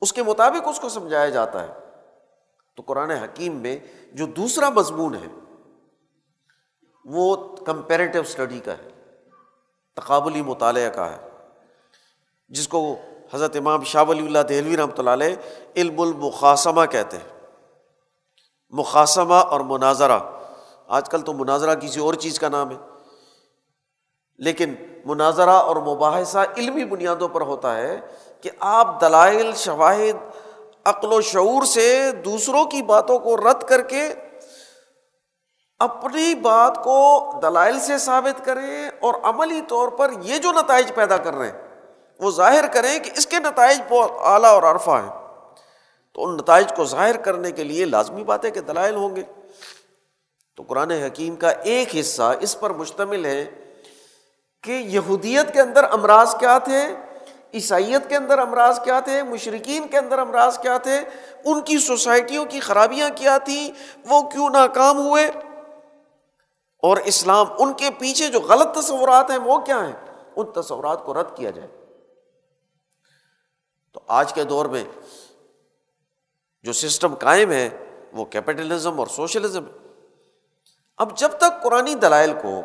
اس 0.00 0.12
کے 0.12 0.22
مطابق 0.22 0.68
اس 0.68 0.80
کو 0.80 0.88
سمجھایا 0.88 1.28
جاتا 1.28 1.62
ہے۔ 1.62 1.74
تو 2.76 2.82
قرآن 2.86 3.10
حکیم 3.10 3.56
میں 3.56 3.78
جو 4.12 4.26
دوسرا 4.26 4.68
مضمون 4.68 5.14
ہے، 5.14 5.58
وہ 7.04 7.56
کمپیریٹو 7.56 8.20
اسٹڈی 8.20 8.60
کا 8.60 8.72
ہے، 8.72 8.88
تقابلی 9.96 10.42
مطالعہ 10.42 10.90
کا 10.90 11.12
ہے، 11.12 11.28
جس 12.48 12.68
کو 12.68 12.96
حضرت 13.34 13.56
امام 13.56 13.84
شاہ 13.84 14.04
ولی 14.08 14.26
اللہ 14.26 14.38
دہلوی 14.38 14.76
رحمۃ 14.76 14.98
اللہ 14.98 15.10
علیہ 15.10 15.36
علم 15.76 16.00
المقاسمہ 16.00 16.86
کہتے 16.86 17.16
ہیں۔ 17.16 17.40
مقاسمہ 18.70 19.34
اور 19.34 19.60
مناظرہ۔ 19.60 20.18
آج 20.88 21.08
کل 21.08 21.20
تو 21.20 21.32
مناظرہ 21.32 21.74
کسی 21.74 22.00
اور 22.00 22.14
چیز 22.14 22.38
کا 22.38 22.48
نام 22.48 22.70
ہے۔ 22.70 22.76
لیکن 24.38 24.74
مناظرہ 25.04 25.50
اور 25.50 25.76
مباحثہ 25.76 26.38
علمی 26.56 26.84
بنیادوں 26.84 27.28
پر 27.28 27.40
ہوتا 27.40 27.76
ہے 27.76 28.00
کہ 28.40 28.50
آپ 28.60 29.00
دلائل، 29.00 29.52
شواہد، 29.54 30.38
عقل 30.84 31.12
و 31.12 31.20
شعور 31.20 31.62
سے 31.62 32.12
دوسروں 32.24 32.64
کی 32.64 32.82
باتوں 32.82 33.18
کو 33.18 33.36
رد 33.36 33.62
کر 33.68 33.82
کے 33.82 34.14
اپنی 35.78 36.34
بات 36.34 36.84
کو 36.84 37.30
دلائل 37.42 37.80
سے 37.80 37.98
ثابت 37.98 38.44
کریں 38.44 38.90
اور 39.00 39.14
عملی 39.22 39.60
طور 39.68 39.88
پر 39.88 40.10
یہ 40.22 40.38
جو 40.38 40.52
نتائج 40.52 40.94
پیدا 40.94 41.16
کر 41.16 41.34
رہے 41.34 41.46
ہیں۔ 41.46 41.71
وہ 42.20 42.30
ظاہر 42.30 42.66
کریں 42.66 42.98
کہ 42.98 43.10
اس 43.16 43.26
کے 43.26 43.38
نتائج 43.38 43.80
بہت 43.88 44.10
اعلیٰ 44.20 44.50
اور 44.50 44.62
عرفہ 44.62 44.90
ہیں۔ 44.90 45.22
تو 46.12 46.24
ان 46.24 46.36
نتائج 46.36 46.72
کو 46.76 46.84
ظاہر 46.84 47.16
کرنے 47.16 47.52
کے 47.52 47.64
لیے 47.64 47.84
لازمی 47.84 48.24
بات 48.24 48.44
ہے 48.44 48.50
کہ 48.50 48.60
دلائل 48.60 48.94
ہوں 48.94 49.16
گے۔ 49.16 49.22
تو 50.56 50.62
قرآن 50.68 50.90
حکیم 50.90 51.36
کا 51.36 51.50
ایک 51.50 51.96
حصہ 52.00 52.34
اس 52.40 52.60
پر 52.60 52.70
مشتمل 52.70 53.24
ہے 53.24 53.44
کہ 54.62 54.72
یہودیت 54.72 55.52
کے 55.52 55.60
اندر 55.60 55.84
امراض 55.84 56.36
کیا 56.36 56.58
تھے، 56.58 56.94
عیسائیت 57.54 58.08
کے 58.08 58.16
اندر 58.16 58.38
امراض 58.38 58.80
کیا 58.84 59.00
تھے 59.00 59.22
مشرقین 59.22 59.88
کے 59.88 59.98
اندر 59.98 60.18
امراض 60.18 60.58
کیا 60.58 60.78
تھے، 60.78 61.00
ان 61.44 61.60
کی 61.60 61.78
سوسائٹیوں 61.78 62.44
کی 62.44 62.60
خرابیاں 62.60 63.10
کیا 63.16 63.38
تھیں، 63.38 63.70
وہ 64.08 64.22
کیوں 64.22 64.50
ناکام 64.50 64.98
ہوئے؟ 64.98 65.26
اور 66.78 66.96
اسلام 66.96 67.46
ان 67.58 67.72
کے 67.72 67.90
پیچھے 67.98 68.28
جو 68.28 68.40
غلط 68.40 68.74
تصورات 68.74 69.30
ہیں 69.30 69.38
وہ 69.38 69.58
کیا 69.58 69.86
ہیں؟ 69.86 70.22
ان 70.36 70.46
تصورات 70.46 71.04
کو 71.04 71.14
رد 71.14 71.36
کیا 71.36 71.50
جائے۔ 71.50 71.81
تو 73.94 74.00
آج 74.06 74.32
کے 74.32 74.44
دور 74.44 74.66
میں 74.66 74.84
جو 76.62 76.72
سسٹم 76.72 77.14
قائم 77.14 77.52
ہے 77.52 77.68
وہ 78.12 78.24
کیپٹلزم 78.24 78.98
اور 78.98 79.06
سوشلزم 79.06 79.66
ہے۔ 79.66 79.72
اب 80.96 81.16
جب 81.16 81.28
تک 81.28 81.62
قرآن 81.62 81.88
دلائل 82.02 82.32
کو، 82.42 82.60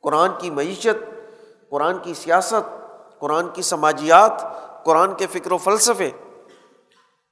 قرآن 0.00 0.30
کی 0.38 0.50
معیشت، 0.50 1.04
قرآن 1.70 1.98
کی 1.98 2.14
سیاست، 2.14 2.70
قرآن 3.18 3.48
کی 3.48 3.62
سماجیات، 3.62 4.32
قرآن 4.84 5.14
کے 5.14 5.26
فکر 5.26 5.52
و 5.52 5.58
فلسفے، 5.58 6.10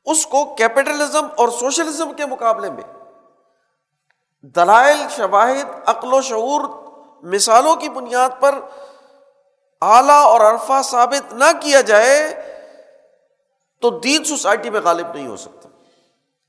اس 0.05 0.26
کو 0.26 0.55
کیپٹلزم 0.55 1.26
اور 1.36 1.48
سوشلزم 1.48 2.12
کے 2.12 2.26
مقابلے 2.26 2.70
میں 2.70 2.84
دلائل، 4.42 4.98
شواہد، 5.11 5.66
عقل 5.86 6.12
و 6.12 6.20
شعور، 6.20 6.61
مثالوں 7.22 7.76
کی 7.76 7.88
بنیاد 7.88 8.30
پر 8.40 8.61
اعلیٰ 9.82 10.24
اور 10.24 10.40
عرفہ 10.40 10.82
ثابت 10.84 11.32
نہ 11.32 11.44
کیا 11.62 11.80
جائے 11.80 12.49
تو 13.80 13.90
دین 13.90 14.24
سوسائٹی 14.24 14.70
میں 14.70 14.80
غالب 14.80 15.14
نہیں 15.14 15.26
ہو 15.26 15.36
سکتا۔ 15.36 15.68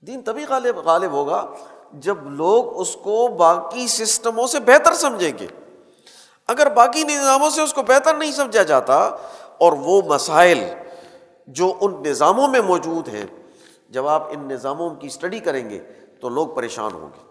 دین 0.01 0.21
تبھی 0.21 0.45
غالب 0.49 0.77
غالب 0.77 1.11
ہوگا 1.11 1.45
جب 1.93 2.17
لوگ 2.23 2.81
اس 2.81 2.95
کو 2.95 3.27
باقی 3.27 3.87
سسٹموں 3.87 4.47
سے 4.47 4.59
بہتر 4.59 4.93
سمجھیں 4.93 5.31
گے۔ 5.39 5.47
اگر 6.47 6.69
باقی 6.69 7.03
نظاموں 7.03 7.49
سے 7.49 7.61
اس 7.61 7.73
کو 7.73 7.83
بہتر 7.83 8.13
نہیں 8.13 8.31
سمجھا 8.31 8.63
جاتا 8.63 8.97
اور 9.57 9.73
وہ 9.73 10.01
مسائل 10.01 10.63
جو 11.47 11.73
ان 11.81 12.03
نظاموں 12.05 12.47
میں 12.47 12.61
موجود 12.61 13.07
ہیں، 13.07 13.25
جب 13.89 14.07
آپ 14.07 14.27
ان 14.31 14.47
نظاموں 14.47 14.89
کی 14.89 15.07
اسٹڈی 15.07 15.39
کریں 15.39 15.69
گے 15.69 15.79
تو 16.21 16.29
لوگ 16.29 16.47
پریشان 16.47 16.93
ہوں 16.93 17.09
گے۔ 17.13 17.25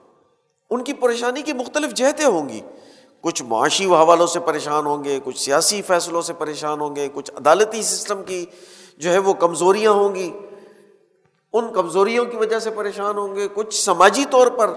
ان 0.71 0.85
کی 0.85 0.93
پریشانی 0.93 1.43
کی 1.43 1.53
مختلف 1.53 1.95
جہتیں 1.95 2.27
ہوں 2.27 2.49
گی۔ 2.49 2.61
کچھ 3.21 3.43
معاشی 3.43 3.87
حوالوں 3.87 4.27
سے 4.27 4.41
پریشان 4.41 4.87
ہوں 4.87 5.05
گے، 5.05 5.21
کچھ 5.25 5.41
سیاسی 5.41 5.83
فیصلوں 5.83 6.23
سے 6.23 6.33
پریشان 6.33 6.81
ہوں 6.81 6.97
گے، 6.97 7.09
کچھ 7.15 7.31
عدالتی 7.31 7.83
سسٹم 7.83 8.23
کی 8.23 8.47
جو 9.01 9.13
ہے 9.13 9.19
وہ 9.19 9.35
کمزوریاں 9.35 9.91
ہوں 9.91 10.15
گی۔ 10.15 10.39
ان 11.53 11.73
کمزوریوں 11.73 12.25
کی 12.25 12.37
وجہ 12.37 12.59
سے 12.59 12.71
پریشان 12.71 13.19
ہوں 13.19 13.37
گے۔ 13.37 13.49
کچھ 13.55 13.75
سماجی 13.75 14.25
طور 14.31 14.47
پر 14.47 14.71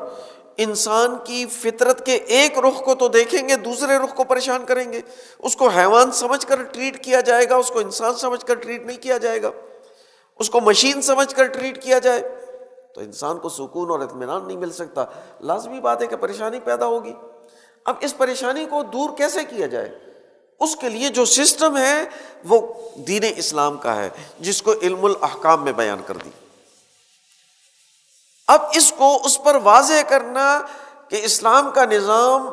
انسان 0.57 1.15
کی 1.24 1.45
فطرت 1.45 2.05
کے 2.05 2.13
ایک 2.13 2.59
رخ 2.59 2.84
کو 2.84 2.95
تو 2.95 3.07
دیکھیں 3.07 3.49
گے، 3.49 3.55
دوسرے 3.55 3.97
رخ 3.97 4.15
کو 4.15 4.24
پریشان 4.24 4.65
کریں 4.65 4.93
گے۔ 4.93 5.01
اس 5.39 5.55
کو 5.55 5.67
حیوان 5.67 6.11
سمجھ 6.11 6.47
کر 6.47 6.63
ٹریٹ 6.63 7.03
کیا 7.03 7.21
جائے 7.21 7.49
گا، 7.49 7.55
اس 7.55 7.69
کو 7.69 7.80
انسان 7.80 8.15
سمجھ 8.15 8.45
کر 8.45 8.55
ٹریٹ 8.55 8.86
نہیں 8.86 8.97
کیا 8.97 9.17
جائے 9.17 9.41
گا۔ 9.41 9.51
اس 10.39 10.49
کو 10.49 10.61
مشین 10.61 11.01
سمجھ 11.01 11.36
کر 11.36 11.47
ٹریٹ 11.47 11.84
کیا 11.84 11.99
جائے۔ 11.99 12.21
تو 12.95 13.01
انسان 13.01 13.38
کو 13.38 13.49
سکون 13.49 13.89
اور 13.89 13.99
اطمینان 13.99 14.47
نہیں 14.47 14.57
مل 14.57 14.71
سکتا۔ 14.71 15.05
لازمی 15.41 15.80
بات 15.80 16.01
ہے 16.01 16.07
کہ 16.07 16.15
پریشانی 16.15 16.59
پیدا 16.59 16.86
ہوگی۔ 16.86 17.13
اب 17.86 17.95
اس 17.99 18.17
پریشانی 18.17 18.65
کو 18.65 18.84
دور 18.84 19.09
کیسے 19.17 19.39
کیا 19.49 19.67
جائے؟ 19.67 20.12
اس 20.64 20.76
کے 20.76 20.89
لیے 20.89 21.09
جو 21.09 21.26
سسٹم 21.26 21.78
ہے 21.78 22.03
وہ 22.45 22.74
دین 22.95 23.24
اسلام 23.36 23.78
کا 23.78 23.95
ہے، 23.95 24.09
جس 24.39 24.61
کو 24.61 24.74
علم 24.82 25.05
الحکام 25.05 25.64
میں 25.64 25.72
بیان 25.72 26.01
کر 26.05 26.18
دی۔ 26.18 26.30
اب 28.47 28.61
اس 28.74 28.93
کو 28.97 29.22
اس 29.26 29.43
پر 29.43 29.55
واضح 29.64 30.01
کرنا 30.07 30.61
کہ 31.07 31.22
اسلام 31.24 31.72
کا 31.72 31.86
نظام 31.86 32.47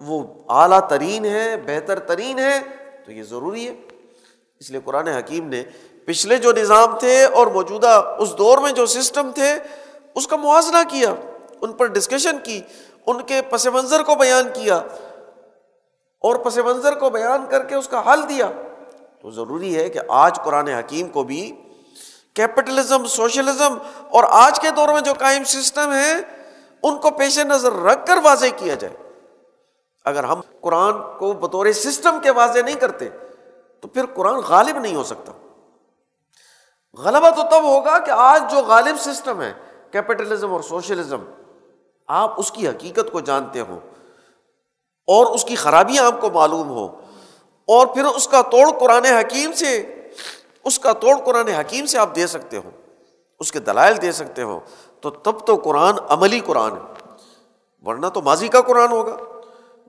وہ 0.00 0.24
اعلیٰ 0.48 0.88
ترین 0.88 1.24
ہے، 1.24 1.56
بہتر 1.56 1.98
ترین 1.98 2.38
ہے، 2.38 2.60
تو 3.06 3.12
یہ 3.12 3.22
ضروری 3.22 3.68
ہے۔ 3.68 3.74
اس 4.60 4.70
لیے 4.70 4.80
قرآن 4.84 5.08
حکیم 5.08 5.48
نے 5.48 5.62
پچھلے 6.04 6.36
جو 6.36 6.52
نظام 6.52 6.98
تھے 6.98 7.24
اور 7.24 7.46
موجودہ 7.46 8.16
اس 8.18 8.38
دور 8.38 8.58
میں 8.58 8.72
جو 8.72 8.86
سسٹم 8.86 9.30
تھے، 9.34 9.54
اس 10.14 10.26
کا 10.26 10.36
موازنہ 10.36 10.82
کیا، 10.88 11.14
ان 11.60 11.72
پر 11.72 11.86
ڈسکشن 11.86 12.38
کی، 12.38 12.60
ان 13.06 13.22
کے 13.22 13.42
پس 13.42 13.66
منظر 13.66 14.02
کو 14.02 14.14
بیان 14.14 14.48
کیا۔ 14.54 14.82
اور 16.20 16.36
پس 16.36 16.58
منظر 16.58 16.98
کو 16.98 17.10
بیان 17.10 17.46
کر 17.50 17.64
کے 17.64 17.74
اس 17.74 17.88
کا 17.88 18.12
حل 18.12 18.28
دیا۔ 18.28 18.50
تو 19.22 19.30
ضروری 19.30 19.76
ہے 19.76 19.88
کہ 19.88 20.00
آج 20.08 20.36
قرآن 20.36 20.68
حکیم 20.68 21.08
کو 21.08 21.22
بھی 21.22 21.56
کیپٹلزم 22.34 23.06
سوشلزم 23.06 23.78
اور 24.10 24.24
آج 24.28 24.60
کے 24.60 24.70
دور 24.70 24.88
میں 24.88 25.00
جو 25.00 25.12
قائم 25.18 25.44
سسٹم 25.44 25.92
ہے، 25.92 26.14
ان 26.82 26.98
کو 26.98 27.10
پیش 27.10 27.38
نظر 27.38 27.72
رکھ 27.72 28.06
کر 28.06 28.18
واضح 28.22 28.46
کیا 28.56 28.74
جائے۔ 28.74 28.96
اگر 30.04 30.24
ہم 30.24 30.40
قرآن 30.60 30.92
کو 31.18 31.32
بطور 31.32 31.72
سسٹم 31.72 32.18
کے 32.22 32.30
واضح 32.30 32.58
نہیں 32.58 32.74
کرتے، 32.74 33.08
تو 33.80 33.88
پھر 33.88 34.06
قرآن 34.14 34.34
غالب 34.34 34.78
نہیں 34.78 34.94
ہو 34.94 35.04
سکتا۔ 35.04 35.32
غلبہ 36.98 37.30
تو 37.30 37.42
تب 37.42 37.64
ہوگا 37.64 37.98
کہ 37.98 38.10
آج 38.10 38.50
جو 38.50 38.58
غالب 38.58 38.96
سسٹم 39.00 39.40
ہے 39.40 39.52
کیپٹلزم 39.90 40.52
اور 40.52 40.60
سوشلزم 40.60 41.20
آپ 42.06 42.40
اس 42.40 42.50
کی 42.50 42.68
حقیقت 42.68 43.12
کو 43.12 43.20
جانتے 43.20 43.60
ہو 43.60 43.78
اور 45.10 45.26
اس 45.26 45.44
کی 45.44 45.54
خرابیاں 45.54 46.04
آپ 46.04 46.20
کو 46.20 46.30
معلوم 46.30 46.68
ہو 46.68 46.84
اور 47.66 47.86
پھر 47.86 48.04
اس 48.04 48.28
کا 48.28 48.42
توڑ 48.42 48.78
قرآن 48.78 49.04
حکیم 49.04 49.52
سے، 49.52 49.94
اس 50.64 50.78
کا 50.78 50.92
توڑ 50.92 51.16
قرآن 51.16 51.48
حکیم 51.48 51.86
سے 51.86 51.98
آپ 51.98 52.16
دے 52.16 52.26
سکتے 52.26 52.56
ہو۔ 52.56 52.70
اس 53.40 53.52
کے 53.52 53.60
دلائل 53.60 54.02
دے 54.02 54.12
سکتے 54.12 54.42
ہو۔ 54.42 54.60
تو 55.00 55.10
تب 55.10 55.46
تو 55.46 55.56
قرآن 55.56 55.94
عملی 56.08 56.40
قرآن 56.40 56.72
ہے۔ 56.72 57.14
ورنہ 57.82 58.06
تو 58.06 58.22
ماضی 58.22 58.48
کا 58.48 58.60
قرآن 58.60 58.92
ہوگا۔ 58.92 59.16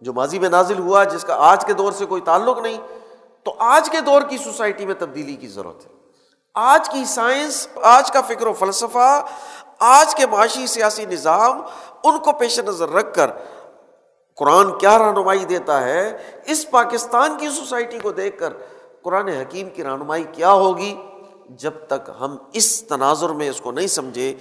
جو 0.01 0.13
ماضی 0.13 0.39
میں 0.39 0.49
نازل 0.49 0.79
ہوا، 0.79 1.03
جس 1.03 1.23
کا 1.23 1.35
آج 1.35 1.65
کے 1.65 1.73
دور 1.73 1.91
سے 1.91 2.05
کوئی 2.05 2.21
تعلق 2.21 2.57
نہیں، 2.57 2.77
تو 3.43 3.55
آج 3.59 3.89
کے 3.89 4.01
دور 4.01 4.21
کی 4.21 4.37
سوسائٹی 4.37 4.85
میں 4.85 4.95
تبدیلی 4.99 5.35
کی 5.35 5.47
ضرورت 5.47 5.85
ہے۔ 5.85 5.91
آج 6.53 6.89
کی 6.89 7.05
سائنس، 7.05 7.67
آج 7.81 8.11
کا 8.11 8.21
فکر 8.21 8.47
و 8.47 8.53
فلسفہ، 8.53 9.25
آج 9.79 10.15
کے 10.15 10.25
معاشی 10.25 10.67
سیاسی 10.67 11.05
نظام، 11.05 11.61
ان 12.03 12.17
کو 12.17 12.31
پیش 12.31 12.59
نظر 12.59 12.89
رکھ 12.89 13.15
کر 13.15 13.31
قرآن 14.35 14.77
کیا 14.77 14.97
رہنمائی 14.99 15.45
دیتا 15.45 15.83
ہے؟ 15.83 16.17
اس 16.45 16.71
پاکستان 16.71 17.37
کی 17.37 17.49
سوسائٹی 17.49 17.99
کو 17.99 18.11
دیکھ 18.11 18.39
کر 18.39 18.53
قرآن 19.01 19.27
حکیم 19.27 19.69
کی 19.69 19.83
رہنمائی 19.83 20.23
کیا 20.31 20.51
ہوگی؟ 20.51 20.95
جب 21.49 21.71
تک 21.87 22.09
ہم 22.19 22.37
اس 22.53 22.83
تناظر 22.83 23.29
میں 23.29 23.49
اس 23.49 23.61
کو 23.61 23.71
نہیں 23.71 23.87
سمجھے، 23.87 24.33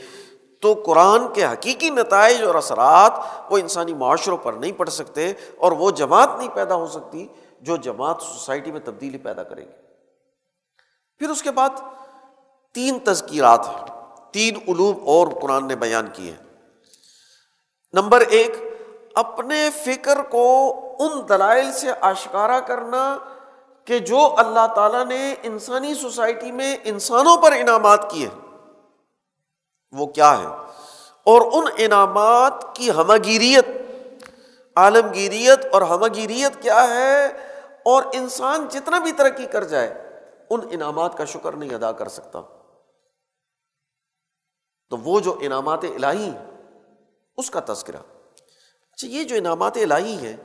تو 0.61 0.83
قرآن 0.87 1.33
کے 1.33 1.45
حقیقی 1.45 1.91
نتائج 1.91 2.43
اور 2.43 2.55
اثرات 2.55 3.13
وہ 3.51 3.59
انسانی 3.59 3.95
معاشروں 3.95 4.37
پر 4.37 4.53
نہیں 4.53 4.73
پڑ 4.73 4.89
سکتے 4.89 5.33
اور 5.57 5.73
وہ 5.73 5.91
جماعت 5.91 6.29
نہیں 6.39 6.49
پیدا 6.55 6.75
ہو 6.75 6.87
سکتی 6.87 7.27
جو 7.61 7.77
جماعت 7.77 8.23
سوسائٹی 8.23 8.73
میں 8.73 8.81
تبدیلی 8.85 9.19
پیدا 9.19 9.43
کرے 9.43 9.63
گی۔ 9.63 9.73
پھر 11.19 11.31
اس 11.31 11.43
کے 11.43 11.51
بعد 11.51 11.71
تین 12.75 12.99
تذکیرات 13.05 13.69
ہیں، 13.69 13.85
تین 14.33 14.57
علوم 14.69 14.97
اور 15.05 15.27
قرآن 15.43 15.69
نے 15.69 15.77
بیان 15.77 16.07
کیے 16.13 16.33
نمبر 17.93 18.21
ایک 18.21 18.70
اپنے 19.17 19.71
فکر 19.71 20.23
کو 20.23 20.75
ان 20.99 21.29
دلائل 21.29 21.73
سے 21.73 21.91
آشکارا 22.01 22.61
کرنا 22.61 23.19
کہ 23.85 23.99
جو 23.99 24.35
اللہ 24.39 24.67
تعالیٰ 24.75 25.07
نے 25.07 25.35
انسانی 25.43 25.95
سوسائٹی 25.95 26.53
میں 26.53 26.77
انسانوں 26.85 27.37
پر 27.37 27.53
انعامات 27.53 28.11
کیے 28.11 28.29
وہ 29.93 30.07
کیا 30.07 30.39
ہے 30.39 30.47
اور 31.25 31.41
ان 31.53 31.65
انعامات 31.77 32.77
کی 32.77 32.91
ہمگیریت، 32.91 33.67
عالمگیریت 34.77 35.67
اور 35.73 35.83
ہمگیریت 35.83 36.63
کیا 36.63 36.89
ہے؟ 36.89 37.27
اور 37.85 38.03
انسان 38.13 38.69
جتنا 38.69 38.99
بھی 38.99 39.13
ترقی 39.13 39.47
کر 39.47 39.65
جائے، 39.65 40.19
ان 40.51 40.61
انعامات 40.71 41.19
کا 41.19 41.25
شکر 41.25 41.53
نہیں 41.53 41.75
ادا 41.75 41.93
کر 41.93 42.09
سکتا۔ 42.09 42.43
تو 44.91 44.97
وہ 44.97 45.21
جو 45.21 45.39
انعامات 45.41 45.85
الہی 45.85 46.33
اس 47.37 47.51
کا 47.51 47.61
تذکرہ۔ 47.67 48.20
اچھا 49.01 49.09
یہ 49.09 49.25
جو 49.25 49.37
انعامات 49.37 49.77
الہی 49.77 50.15
ہیں، 50.15 50.37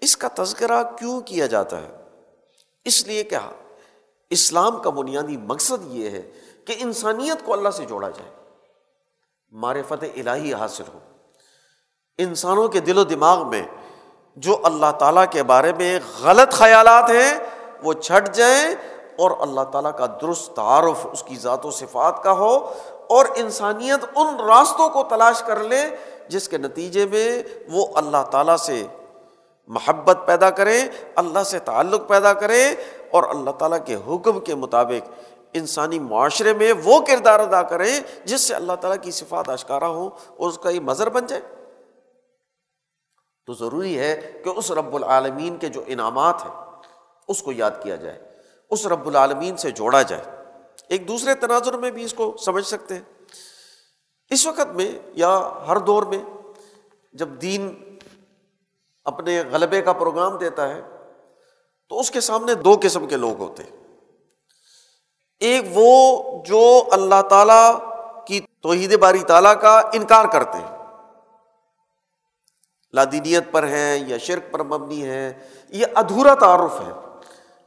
اس 0.00 0.16
کا 0.16 0.28
تذکرہ 0.34 0.82
کیوں 0.82 1.20
کیا 1.20 1.46
جاتا 1.46 1.80
ہے؟ 1.80 1.96
اس 2.84 3.06
لیے 3.06 3.24
کہ 3.24 3.36
اسلام 4.30 4.82
کا 4.82 4.90
بنیادی 4.90 5.36
مقصد 5.36 5.86
یہ 5.86 6.10
ہے 6.10 6.30
کہ 6.64 6.76
انسانیت 6.78 7.44
کو 7.44 7.52
اللہ 7.52 7.68
سے 7.68 7.84
جوڑا 7.84 8.10
جائے۔ 8.10 8.30
معرفت 9.50 10.04
الہی 10.16 10.54
حاصل 10.54 10.82
ہو۔ 10.94 10.98
انسانوں 12.18 12.68
کے 12.68 12.80
دل 12.80 12.98
و 12.98 13.04
دماغ 13.04 13.48
میں 13.48 13.62
جو 14.36 14.60
اللہ 14.64 14.92
تعالیٰ 14.98 15.24
کے 15.30 15.42
بارے 15.42 15.72
میں 15.72 16.00
غلط 16.20 16.52
خیالات 16.52 17.10
ہیں، 17.10 17.38
وہ 17.82 17.92
چھٹ 17.92 18.34
جائیں 18.34 18.74
اور 19.18 19.30
اللہ 19.40 19.60
تعالیٰ 19.60 19.96
کا 19.96 20.06
درست 20.06 20.52
تعارف 20.52 21.06
اس 21.12 21.22
کی 21.22 21.36
ذات 21.36 21.66
و 21.66 21.70
صفات 21.70 22.22
کا 22.22 22.32
ہو 22.32 22.72
اور 23.08 23.26
انسانیت 23.34 24.04
ان 24.14 24.40
راستوں 24.40 24.88
کو 24.88 25.04
تلاش 25.04 25.42
کر 25.42 25.64
لے 25.64 25.96
جس 26.28 26.48
کے 26.48 26.58
نتیجے 26.58 27.06
میں 27.06 27.42
وہ 27.68 27.86
اللہ 27.94 28.22
تعالیٰ 28.30 28.56
سے 28.56 28.82
محبت 29.66 30.18
پیدا 30.26 30.50
کرے 30.50 30.80
اللہ 31.14 31.42
سے 31.42 31.58
تعلق 31.58 32.08
پیدا 32.08 32.32
کرے 32.32 32.74
اور 33.10 33.22
اللہ 33.22 33.50
تعالیٰ 33.50 33.78
کے 33.86 33.94
حکم 33.94 34.40
کے 34.40 34.54
مطابق 34.54 35.10
انسانی 35.52 35.98
معاشرے 35.98 36.52
میں 36.52 36.72
وہ 36.84 37.00
کردار 37.00 37.40
ادا 37.40 37.62
کریں 37.62 38.00
جس 38.24 38.40
سے 38.40 38.54
اللہ 38.54 38.72
تعالیٰ 38.72 39.04
کی 39.04 39.10
صفات 39.10 39.48
اشکارا 39.48 39.88
ہو 39.88 40.08
اور 40.36 40.48
اس 40.48 40.58
کا 40.58 40.70
یہ 40.70 40.80
مظہر 40.80 41.08
بن 41.08 41.26
جائے۔ 41.26 41.42
تو 43.46 43.52
ضروری 43.52 43.98
ہے 43.98 44.32
کہ 44.44 44.48
اس 44.48 44.70
رب 44.70 44.94
العالمین 44.94 45.56
کے 45.56 45.68
جو 45.68 45.82
انعامات 45.86 46.34
ہیں، 46.44 46.64
اس 47.28 47.42
کو 47.42 47.52
یاد 47.52 47.70
کیا 47.82 47.96
جائے، 47.96 48.18
اس 48.70 48.86
رب 48.86 49.06
العالمین 49.06 49.56
سے 49.56 49.70
جوڑا 49.70 50.02
جائے۔ 50.02 50.22
ایک 50.88 51.08
دوسرے 51.08 51.34
تناظر 51.34 51.76
میں 51.76 51.90
بھی 51.90 52.04
اس 52.04 52.14
کو 52.14 52.36
سمجھ 52.44 52.66
سکتے 52.66 52.94
ہیں۔ 52.94 53.15
اس 54.30 54.46
وقت 54.46 54.66
میں 54.74 54.92
یا 55.12 55.50
ہر 55.68 55.76
دور 55.76 56.02
میں 56.02 56.18
جب 57.12 57.28
دین 57.28 57.96
اپنے 59.04 59.42
غلبے 59.50 59.82
کا 59.82 59.92
پروگرام 59.92 60.38
دیتا 60.38 60.68
ہے، 60.68 60.82
تو 61.88 62.00
اس 62.00 62.10
کے 62.10 62.20
سامنے 62.20 62.54
دو 62.54 62.76
قسم 62.82 63.06
کے 63.06 63.16
لوگ 63.16 63.40
ہوتے 63.40 63.62
ایک 65.40 65.64
وہ 65.70 66.22
جو 66.44 66.84
اللہ 66.92 67.22
تعالی 67.22 67.78
کی 68.26 68.40
توحید 68.60 68.98
باری 68.98 69.18
تعالیٰ 69.18 69.60
کا 69.60 69.80
انکار 69.92 70.24
کرتے 70.24 70.58
ہیں۔ 70.58 70.76
لادینیت 72.92 73.44
پر 73.50 73.66
ہیں 73.66 74.08
یا 74.08 74.18
شرک 74.18 74.52
پر 74.52 74.62
مبنی 74.62 75.04
ہے 75.04 75.48
یہ 75.68 75.86
ادھورا 75.94 76.34
تعارف 76.34 76.80
ہے۔ 76.80 76.92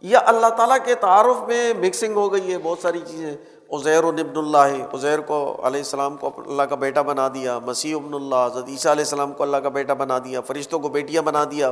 یا 0.01 0.19
اللہ 0.25 0.47
تعالیٰ 0.47 0.77
کے 0.85 0.95
تعارف 0.95 1.47
میں 1.47 1.73
مکسنگ 1.73 2.15
ہو 2.15 2.33
گئی 2.33 2.53
ہے، 2.53 2.57
بہت 2.57 2.79
ساری 2.79 3.01
چیزیں۔ 3.07 3.37
عزیر 3.71 4.03
و 4.03 4.11
نبن 4.11 4.37
اللہ 4.37 4.83
عزیر 4.93 5.19
کو 5.19 5.57
علیہ 5.63 5.79
السلام 5.79 6.17
کو 6.17 6.29
اللہ 6.47 6.61
کا 6.61 6.75
بیٹا 6.75 7.01
بنا 7.01 7.27
دیا، 7.27 7.59
مسیح 7.59 7.95
ابن 7.95 8.13
اللہ 8.13 8.35
حضرت 8.45 8.65
عیسیٰ 8.67 8.91
علیہ 8.91 9.03
السلام 9.03 9.33
کو 9.33 9.43
اللہ 9.43 9.57
کا 9.57 9.69
بیٹا 9.69 9.93
بنا 9.93 10.19
دیا، 10.19 10.41
فرشتوں 10.41 10.79
کو 10.79 10.89
بیٹیاں 10.89 11.21
بنا 11.21 11.43
دیا۔ 11.43 11.71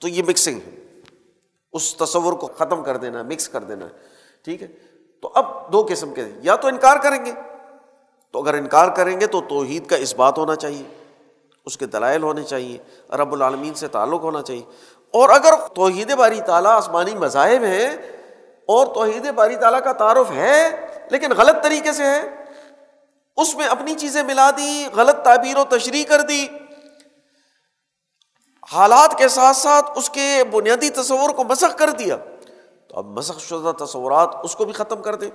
تو 0.00 0.08
یہ 0.08 0.22
مکسنگ 0.22 0.60
ہے۔ 0.66 1.00
اس 1.72 1.94
تصور 1.94 2.32
کو 2.32 2.46
ختم 2.46 2.82
کر 2.82 2.96
دینا 2.96 3.18
ہے 3.18 3.24
مکس 3.24 3.48
کر 3.48 3.64
دینا۔ 3.64 3.84
ہے 3.84 3.90
ٹھیک 4.44 4.62
ہے؟ 4.62 4.68
تو 5.22 5.30
اب 5.34 5.72
دو 5.72 5.86
قسم 5.88 6.14
کے، 6.14 6.24
یا 6.42 6.56
تو 6.56 6.68
انکار 6.68 6.96
کریں 7.02 7.24
گے۔ 7.24 7.32
تو 8.32 8.38
اگر 8.38 8.54
انکار 8.54 8.88
کریں 8.88 9.20
گے 9.20 9.26
تو 9.26 9.40
توحید 9.48 9.86
کا 9.86 9.96
اس 9.96 10.14
بات 10.14 10.38
ہونا 10.38 10.56
چاہیے۔ 10.56 11.04
اس 11.66 11.78
کے 11.78 11.86
دلائل 11.86 12.22
ہونے 12.22 12.42
چاہیے۔ 12.42 12.78
رب 13.16 13.32
العالمین 13.32 13.74
سے 13.74 13.88
تعلق 13.88 14.20
ہونا 14.20 14.42
چاہیے۔ 14.42 14.62
اور 15.12 15.28
اگر 15.28 15.54
توحید 15.74 16.14
باری 16.14 16.40
تعالیٰ 16.46 16.70
آسمانی 16.70 17.14
مذاہب 17.14 17.62
ہیں 17.62 18.17
اور 18.68 18.86
توحید 18.86 19.30
باری 19.30 19.56
تعالیٰ 19.56 19.82
کا 19.82 19.92
تعارف 19.92 20.30
ہے، 20.30 20.86
لیکن 21.10 21.32
غلط 21.36 21.62
طریقے 21.62 21.92
سے 21.92 22.04
ہے۔ 22.04 22.20
اس 23.36 23.54
میں 23.54 23.66
اپنی 23.66 23.94
چیزیں 23.94 24.22
ملا 24.22 24.50
دی، 24.50 24.86
غلط 24.96 25.16
تعبیر 25.16 25.56
و 25.56 25.64
تشریح 25.64 26.04
کر 26.04 26.20
دی۔ 26.20 26.46
حالات 28.72 29.18
کے 29.18 29.28
ساتھ 29.28 29.56
ساتھ 29.56 29.90
اس 29.96 30.10
کے 30.10 30.44
بنیادی 30.50 30.90
تصور 30.90 31.30
کو 31.30 31.44
مسخ 31.44 31.78
کر 31.78 31.90
دیا۔ 31.90 32.16
تو 32.88 32.98
اب 32.98 33.04
مسخ 33.04 33.40
شدہ 33.40 33.84
تصورات 33.84 34.28
اس 34.42 34.56
کو 34.56 34.64
بھی 34.64 34.72
ختم 34.72 35.02
کر 35.02 35.14
دے 35.14 35.28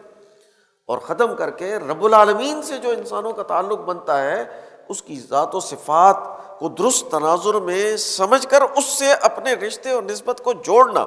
اور 0.87 0.97
ختم 0.97 1.35
کر 1.35 1.49
کے 1.49 1.75
رب 1.75 2.05
العالمین 2.05 2.61
سے 2.61 2.77
جو 2.77 2.89
انسانوں 2.89 3.33
کا 3.33 3.43
تعلق 3.43 3.79
بنتا 3.79 4.21
ہے، 4.21 4.61
اس 4.89 5.01
کی 5.01 5.19
ذات 5.29 5.55
و 5.55 5.59
صفات 5.59 6.17
کو 6.59 6.69
درست 6.69 7.11
تناظر 7.11 7.53
میں 7.53 7.97
سمجھ 7.97 8.47
کر 8.47 8.61
اس 8.61 8.85
سے 8.85 9.11
اپنے 9.11 9.53
رشتے 9.53 9.91
اور 9.91 10.03
نسبت 10.03 10.41
کو 10.43 10.53
جوڑنا۔ 10.53 11.05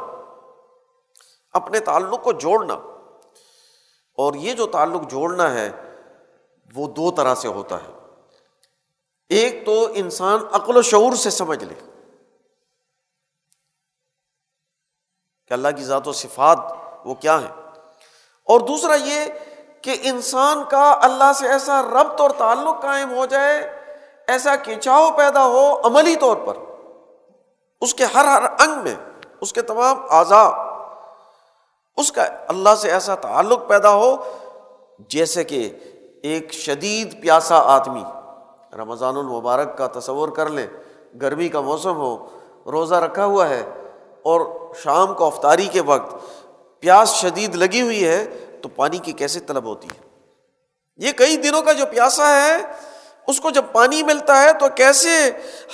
اپنے 1.57 1.81
تعلق 1.81 2.23
کو 2.23 2.33
جوڑنا۔ 2.33 2.75
اور 4.15 4.35
یہ 4.35 4.53
جو 4.53 4.67
تعلق 4.67 5.11
جوڑنا 5.11 5.55
ہے، 5.55 5.71
وہ 6.75 6.87
دو 6.87 7.11
طرح 7.11 7.35
سے 7.35 7.49
ہوتا 7.49 7.77
ہے۔ 7.77 7.97
ایک 9.29 9.67
تو 9.67 9.89
انسان 9.95 10.41
عقل 10.53 10.77
و 10.77 10.83
شعور 10.83 11.13
سے 11.13 11.31
سمجھ 11.31 11.65
لے۔ 11.65 11.75
کہ 15.49 15.53
اللہ 15.53 15.69
کی 15.77 15.85
ذات 15.85 16.09
و 16.09 16.13
صفات 16.13 16.59
وہ 17.05 17.15
کیا 17.15 17.41
ہے 17.41 17.49
اور 18.45 18.61
دوسرا 18.61 18.95
یہ 18.95 19.25
کہ 19.83 19.97
انسان 20.03 20.65
کا 20.71 20.99
اللہ 21.03 21.33
سے 21.35 21.49
ایسا 21.49 21.83
ربط 21.83 22.21
اور 22.21 22.31
تعلق 22.31 22.83
قائم 22.83 23.17
ہو 23.17 23.27
جائے، 23.27 23.85
ایسا 24.27 24.57
کھینچاؤ 24.57 25.11
پیدا 25.17 25.47
ہو 25.47 25.81
عملی 25.85 26.17
طور 26.17 26.37
پر۔ 26.37 26.57
اس 27.81 27.95
کے 27.95 28.05
ہر 28.05 28.25
ہر 28.25 28.43
انگ 28.43 28.83
میں، 28.83 28.95
اس 29.41 29.53
کے 29.53 29.63
تمام 29.63 30.07
اعضا 30.11 30.66
اس 31.99 32.13
کا 32.13 32.27
اللہ 32.49 32.75
سے 32.81 32.91
ایسا 32.93 33.15
تعلق 33.15 33.67
پیدا 33.69 33.95
ہو 33.95 34.17
جیسے 35.09 35.45
کہ 35.45 35.69
ایک 36.23 36.53
شدید 36.53 37.21
پیاسا 37.23 37.59
آدمی 37.75 38.03
رمضان 38.77 39.17
المبارک 39.17 39.77
کا 39.79 39.87
تصور 39.93 40.29
کر 40.29 40.49
لیں، 40.51 40.67
گرمی 41.23 41.49
کا 41.49 41.61
موسم 41.61 41.97
ہو، 41.97 42.17
روزہ 42.73 42.95
رکھا 42.95 43.25
ہوا 43.25 43.49
ہے 43.49 43.63
اور 44.23 44.41
شام 44.83 45.15
کو 45.15 45.27
افطاری 45.27 45.67
کے 45.73 45.81
وقت 45.81 46.15
پیاس 46.81 47.15
شدید 47.15 47.55
لگی 47.55 47.81
ہوئی 47.81 48.05
ہے، 48.05 48.25
تو 48.63 48.69
پانی 48.69 48.99
کی 48.99 49.13
کیسے 49.13 49.41
طلب 49.41 49.65
ہوتی 49.65 49.89
ہے؟ 49.89 50.05
یہ 50.97 51.13
کئی 51.13 51.37
دنوں 51.37 51.63
کا 51.63 51.73
جو 51.73 51.87
پیاسا 51.87 52.29
ہے، 52.29 52.57
اس 53.27 53.41
کو 53.41 53.51
جب 53.51 53.65
پانی 53.73 54.03
ملتا 54.03 54.41
ہے 54.43 54.53
تو 54.53 54.69
کیسے 54.75 55.11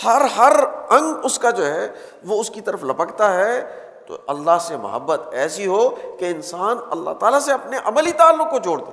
ہر 0.04 0.22
ہر 0.36 0.52
انگ 0.90 1.24
اس 1.24 1.38
کا 1.38 1.50
جو 1.50 1.66
ہے، 1.66 1.88
وہ 2.24 2.40
اس 2.40 2.50
کی 2.50 2.60
طرف 2.60 2.84
لپکتا 2.84 3.34
ہے 3.34 3.60
تو 4.06 4.16
اللہ 4.26 4.58
سے 4.60 4.76
محبت 4.76 5.20
ایسی 5.32 5.66
ہو 5.66 5.88
کہ 5.90 6.24
انسان 6.24 6.76
اللہ 6.90 7.10
تعالیٰ 7.10 7.40
سے 7.40 7.52
اپنے 7.52 7.78
عملی 7.84 8.12
تعلق 8.12 8.50
کو 8.50 8.58
جوڑ 8.58 8.78
دے۔ 8.78 8.92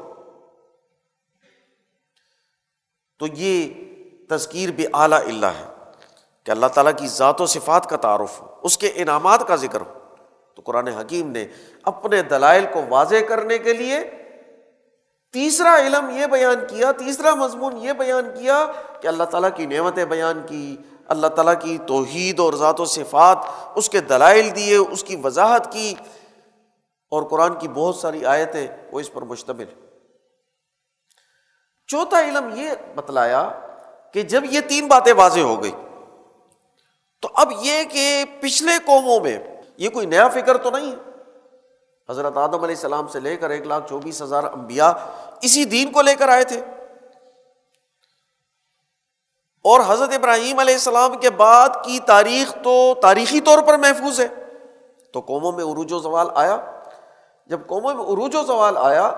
تو 3.19 3.27
یہ 3.27 3.73
تذکیر 4.29 4.69
بھی 4.69 4.85
اعلیٰ 4.93 5.21
اللہ 5.21 5.45
ہے 5.45 5.65
کہ 6.43 6.51
اللہ 6.51 6.65
تعالیٰ 6.65 6.91
کی 6.97 7.07
ذات 7.07 7.41
و 7.41 7.45
صفات 7.45 7.89
کا 7.89 7.95
تعارف 7.95 8.41
ہو، 8.41 8.47
اس 8.63 8.77
کے 8.77 8.91
انعامات 8.95 9.47
کا 9.47 9.55
ذکر 9.55 9.81
ہو۔ 9.81 10.15
تو 10.55 10.61
قرآن 10.65 10.87
حکیم 10.87 11.31
نے 11.31 11.47
اپنے 11.83 12.21
دلائل 12.21 12.65
کو 12.73 12.81
واضح 12.89 13.15
کرنے 13.29 13.57
کے 13.57 13.73
لیے 13.73 13.99
تیسرا 15.33 15.77
علم 15.79 16.09
یہ 16.09 16.25
بیان 16.25 16.55
کیا، 16.69 16.91
تیسرا 16.91 17.35
مضمون 17.35 17.77
یہ 17.77 17.93
بیان 17.93 18.25
کیا 18.39 18.65
کہ 19.01 19.07
اللہ 19.07 19.23
تعالیٰ 19.23 19.49
کی 19.55 19.65
نعمتیں 19.65 20.05
بیان 20.05 20.41
کی 20.49 20.77
اللہ 21.09 21.27
تعالیٰ 21.27 21.61
کی 21.61 21.77
توحید 21.87 22.39
اور 22.39 22.53
ذات 22.53 22.79
و 22.79 22.85
صفات 22.85 23.37
اس 23.75 23.89
کے 23.89 24.01
دلائل 24.01 24.55
دیے، 24.55 24.75
اس 24.75 25.03
کی 25.03 25.15
وضاحت 25.23 25.73
کی۔ 25.73 25.93
اور 27.11 27.23
قرآن 27.23 27.59
کی 27.59 27.67
بہت 27.67 27.95
ساری 27.95 28.25
آیتیں 28.25 28.67
وہ 28.91 28.99
اس 28.99 29.13
پر 29.13 29.21
مشتمل۔ 29.21 29.65
چوتھا 31.87 32.19
علم 32.19 32.49
یہ 32.55 32.71
بتلایا 32.95 33.51
کہ 34.13 34.21
جب 34.21 34.43
یہ 34.51 34.59
تین 34.61 34.87
باتیں 34.87 35.13
واضح 35.13 35.39
ہو 35.39 35.63
گئی، 35.63 35.71
تو 37.21 37.29
اب 37.33 37.51
یہ 37.61 37.83
کہ 37.83 38.25
پچھلے 38.39 38.71
قوموں 38.85 39.19
میں 39.19 39.39
یہ 39.77 39.89
کوئی 39.89 40.05
نیا 40.05 40.27
فکر 40.27 40.57
تو 40.57 40.69
نہیں 40.69 40.91
ہے۔ 40.91 40.95
حضرت 42.09 42.37
آدم 42.37 42.63
علیہ 42.63 42.75
السلام 42.75 43.07
سے 43.07 43.19
لے 43.19 43.37
کر 43.37 43.49
ایک 43.49 43.61
لاکھ 43.61 43.89
چوبیس 43.89 44.21
ہزار 44.21 44.43
امبیا 44.43 44.93
اسی 45.41 45.65
دین 45.65 45.91
کو 45.91 46.01
لے 46.01 46.15
کر 46.15 46.29
آئے 46.29 46.43
تھے۔ 46.43 46.61
اور 49.61 49.79
حضرت 49.87 50.13
ابراہیم 50.13 50.59
علیہ 50.59 50.73
السلام 50.73 51.17
کے 51.17 51.29
بعد 51.29 51.69
کی 51.83 51.99
تاریخ 51.99 52.53
تو 52.63 52.93
تاریخی 53.01 53.41
طور 53.41 53.59
پر 53.59 53.77
محفوظ 53.77 54.19
ہے۔ 54.19 54.27
تو 55.13 55.19
قوموں 55.19 55.51
میں 55.51 55.63
عروج 55.63 55.93
و 55.93 55.99
زوال 55.99 56.27
آیا۔ 56.35 56.57
جب 57.47 57.59
قوموں 57.67 57.93
میں 57.93 58.03
عروج 58.03 58.35
و 58.35 58.43
زوال 58.43 58.77
آیا، 58.77 59.11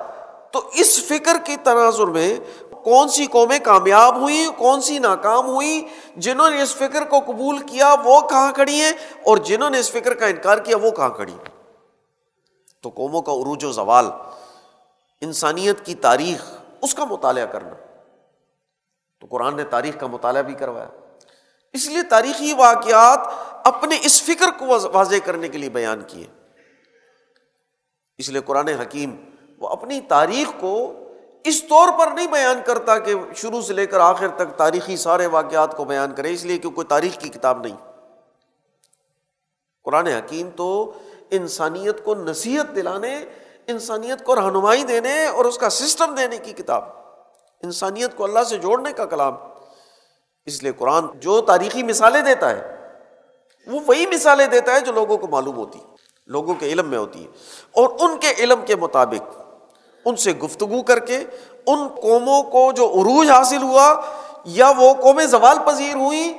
تو 0.51 0.61
اس 0.73 1.03
فکر 1.03 1.37
کی 1.45 1.55
تناظر 1.55 2.05
میں 2.05 2.37
کون 2.83 3.09
سی 3.09 3.25
قومیں 3.25 3.59
کامیاب 3.63 4.21
ہوئی 4.21 4.47
کون 4.57 4.81
سی 4.81 4.99
ناکام 4.99 5.45
ہوئی 5.45 5.87
جنہوں 6.15 6.49
نے 6.49 6.61
اس 6.61 6.75
فکر 6.75 7.03
کو 7.03 7.19
قبول 7.19 7.57
کیا 7.57 7.95
وہ 8.03 8.21
کہاں 8.21 8.51
کھڑی 8.51 8.81
ہیں 8.81 8.91
اور 9.25 9.37
جنہوں 9.37 9.69
نے 9.69 9.79
اس 9.79 9.91
فکر 9.91 10.13
کا 10.13 10.25
انکار 10.25 10.57
کیا 10.57 10.77
وہ 10.77 10.91
کہاں 10.91 11.09
کھڑی 11.09 11.35
تو 12.81 12.89
قوموں 12.89 13.21
کا 13.21 13.31
عروج 13.31 13.65
و 13.65 13.71
زوال، 13.71 14.05
انسانیت 15.21 15.85
کی 15.85 15.95
تاریخ، 15.95 16.57
اس 16.81 16.93
کا 16.95 17.05
مطالعہ 17.05 17.45
کرنا۔ 17.45 17.90
قرآن 19.31 19.57
نے 19.57 19.63
تاریخ 19.63 19.99
کا 19.99 20.07
مطالعہ 20.07 20.41
بھی 20.41 20.53
کروایا۔ 20.53 20.87
اس 21.73 21.87
لیے 21.87 22.03
تاریخی 22.03 22.53
واقعات 22.53 23.19
اپنے 23.67 23.97
اس 24.01 24.23
فکر 24.23 24.47
کو 24.59 24.65
واضح 24.93 25.15
کرنے 25.25 25.47
کے 25.47 25.57
لیے 25.57 25.69
بیان 25.69 26.01
کیے۔ 26.07 26.27
اس 28.17 28.29
لیے 28.29 28.41
قرآن 28.45 28.67
حکیم 28.67 29.15
وہ 29.59 29.69
اپنی 29.69 30.01
تاریخ 30.01 30.59
کو 30.59 30.93
اس 31.43 31.63
طور 31.63 31.87
پر 31.99 32.07
نہیں 32.11 32.27
بیان 32.27 32.59
کرتا 32.65 32.99
کہ 32.99 33.13
شروع 33.35 33.61
سے 33.61 33.73
لے 33.73 33.85
کر 33.85 33.99
آخر 33.99 34.27
تک 34.27 34.57
تاریخی 34.57 34.97
سارے 34.97 35.25
واقعات 35.25 35.77
کو 35.77 35.85
بیان 35.85 36.15
کرے، 36.15 36.33
اس 36.33 36.45
لیے 36.45 36.57
کہ 36.57 36.69
کوئی 36.69 36.87
تاریخ 36.87 37.17
کی 37.17 37.29
کتاب 37.29 37.61
نہیں۔ 37.61 37.77
قرآن 39.83 40.07
حکیم 40.07 40.49
تو 40.55 40.93
انسانیت 41.31 42.03
کو 42.03 42.15
نصیحت 42.15 42.75
دلانے، 42.75 43.25
انسانیت 43.67 44.23
کو 44.23 44.35
رہنمائی 44.35 44.83
دینے 44.83 45.25
اور 45.25 45.45
اس 45.45 45.57
کا 45.57 45.69
سسٹم 45.69 46.15
دینے 46.15 46.37
کی 46.37 46.53
کتاب۔ 46.53 47.00
انسانیت 47.63 48.15
کو 48.17 48.23
اللہ 48.23 48.43
سے 48.49 48.57
جوڑنے 48.57 48.93
کا 48.93 49.05
کلام۔ 49.05 49.35
اس 50.47 50.61
لیے 50.63 50.71
قرآن 50.77 51.05
جو 51.19 51.39
تاریخی 51.41 51.83
مثالیں 51.83 52.21
دیتا 52.21 52.49
ہے، 52.49 52.75
وہ 53.67 53.79
وہی 53.87 54.05
مثالیں 54.05 54.45
دیتا 54.47 54.73
ہے 54.75 54.79
جو 54.79 54.91
لوگوں 54.91 55.17
کو 55.17 55.27
معلوم 55.27 55.55
ہوتی 55.55 55.79
لوگوں 56.29 56.53
کے 56.55 56.65
علم 56.65 56.89
میں 56.89 56.97
ہوتی 56.97 57.23
ہے 57.23 57.27
اور 57.71 57.89
ان 57.99 58.17
کے 58.19 58.33
علم 58.39 58.65
کے 58.65 58.75
مطابق، 58.75 59.35
ان 60.05 60.15
سے 60.15 60.31
گفتگو 60.33 60.81
کر 60.81 60.99
کے، 60.99 61.17
ان 61.17 61.87
قوموں 62.01 62.41
کو 62.43 62.71
جو 62.71 62.85
عروج 62.91 63.29
حاصل 63.31 63.61
ہوا، 63.63 63.93
یا 64.45 64.71
وہ 64.77 64.93
قومیں 65.01 65.25
زوال 65.25 65.57
پذیر 65.65 65.95
ہوئی 65.95 66.31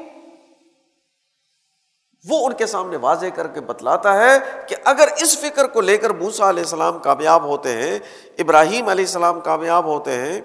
وہ 2.25 2.39
ان 2.47 2.53
کے 2.53 2.67
سامنے 2.67 2.97
واضح 2.97 3.27
کر 3.35 3.47
کے 3.47 3.61
بتلاتا 3.61 4.15
ہے 4.17 4.39
کہ 4.69 4.77
اگر 4.85 5.09
اس 5.23 5.39
فکر 5.39 5.67
کو 5.67 5.81
لے 5.81 5.97
کر 5.99 6.13
بوسا 6.13 6.49
علیہ 6.51 6.63
السلام 6.63 6.99
کامیاب 6.99 7.45
ہوتے 7.45 7.73
ہیں، 7.73 7.99
ابراہیم 8.39 8.89
علیہ 8.89 9.05
السلام 9.05 9.41
کامیاب 9.41 9.85
ہوتے 9.85 10.13
ہیں 10.13 10.41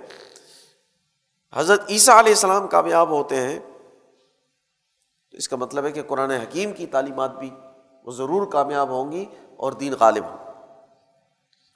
حضرت 1.54 1.82
عیسیٰ 1.90 2.16
علیہ 2.16 2.32
السلام 2.32 2.68
کامیاب 2.68 3.10
ہوتے 3.10 3.36
ہیں، 3.36 3.60
تو 5.32 5.38
اس 5.38 5.50
کا 5.50 5.56
مطلب 5.56 5.86
ہے 5.86 5.92
کہ 5.92 6.04
قرآن 6.04 6.32
حکیم 6.32 6.74
کی 6.74 6.88
تعلیمات 6.88 7.40
بھی 7.40 7.50
وہ 8.06 8.12
ضرور 8.12 8.52
کامیاب 8.52 8.90
ہوں 8.90 9.12
گی 9.12 9.26
اور 9.58 9.72
دین 9.72 9.94
غالب 10.00 10.26
ہوں۔ 10.26 10.38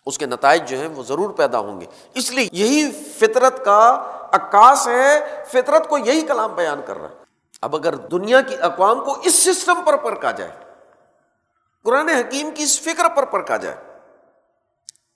اس 0.05 0.17
کے 0.17 0.25
نتائج 0.25 0.69
جو 0.69 0.77
ہیں 0.77 0.87
وہ 0.87 1.03
ضرور 1.03 1.29
پیدا 1.29 1.59
ہوں 1.59 1.81
گے۔ 1.81 1.85
اس 2.13 2.31
لیے 2.31 2.49
یہی 2.51 2.91
فطرت 2.91 3.65
کا 3.65 4.11
عکاس 4.31 4.87
ہے، 4.87 5.43
فطرت 5.47 5.87
کو 5.87 5.97
یہی 5.97 6.21
کلام 6.21 6.55
بیان 6.55 6.81
کر 6.85 6.97
رہا 6.97 7.09
ہے۔ 7.09 7.15
اب 7.61 7.75
اگر 7.75 7.95
دنیا 7.95 8.41
کی 8.41 8.55
اقوام 8.55 9.05
کو 9.05 9.17
اس 9.23 9.35
سسٹم 9.43 9.81
پر 9.85 9.97
پرکھا 9.97 10.31
جائے، 10.31 10.51
قرآن 11.83 12.09
حکیم 12.09 12.49
کی 12.55 12.63
اس 12.63 12.79
فکر 12.81 13.09
پر 13.15 13.25
پرکھا 13.25 13.57
جائے، 13.57 13.75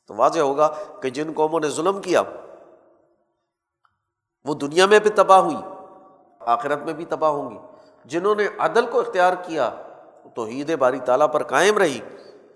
تو 0.08 0.14
واضح 0.16 0.39
ہوگا 0.39 0.74
کہ 1.01 1.10
جن 1.10 1.32
قوموں 1.36 1.60
نے 1.60 1.70
ظلم 1.70 2.01
کیا 2.01 2.22
وہ 4.46 4.54
دنیا 4.54 4.86
میں 4.86 5.00
بھی 5.00 5.10
تباہ 5.10 5.38
ہوئی، 5.38 5.58
آخرت 6.41 6.84
میں 6.86 6.93
بھی 6.93 7.06
تباہ 7.06 7.30
ہوں 7.30 7.50
گی۔ 7.52 7.58
جنہوں 8.06 8.36
نے 8.36 8.48
عدل 8.58 8.86
کو 8.86 9.00
اختیار 9.00 9.34
کیا 9.34 9.70
تو 10.36 10.46
عید 10.46 10.76
باری 10.80 11.00
تعالیٰ 11.00 11.32
پر 11.32 11.43
قائم 11.43 11.78
رہی 11.78 12.00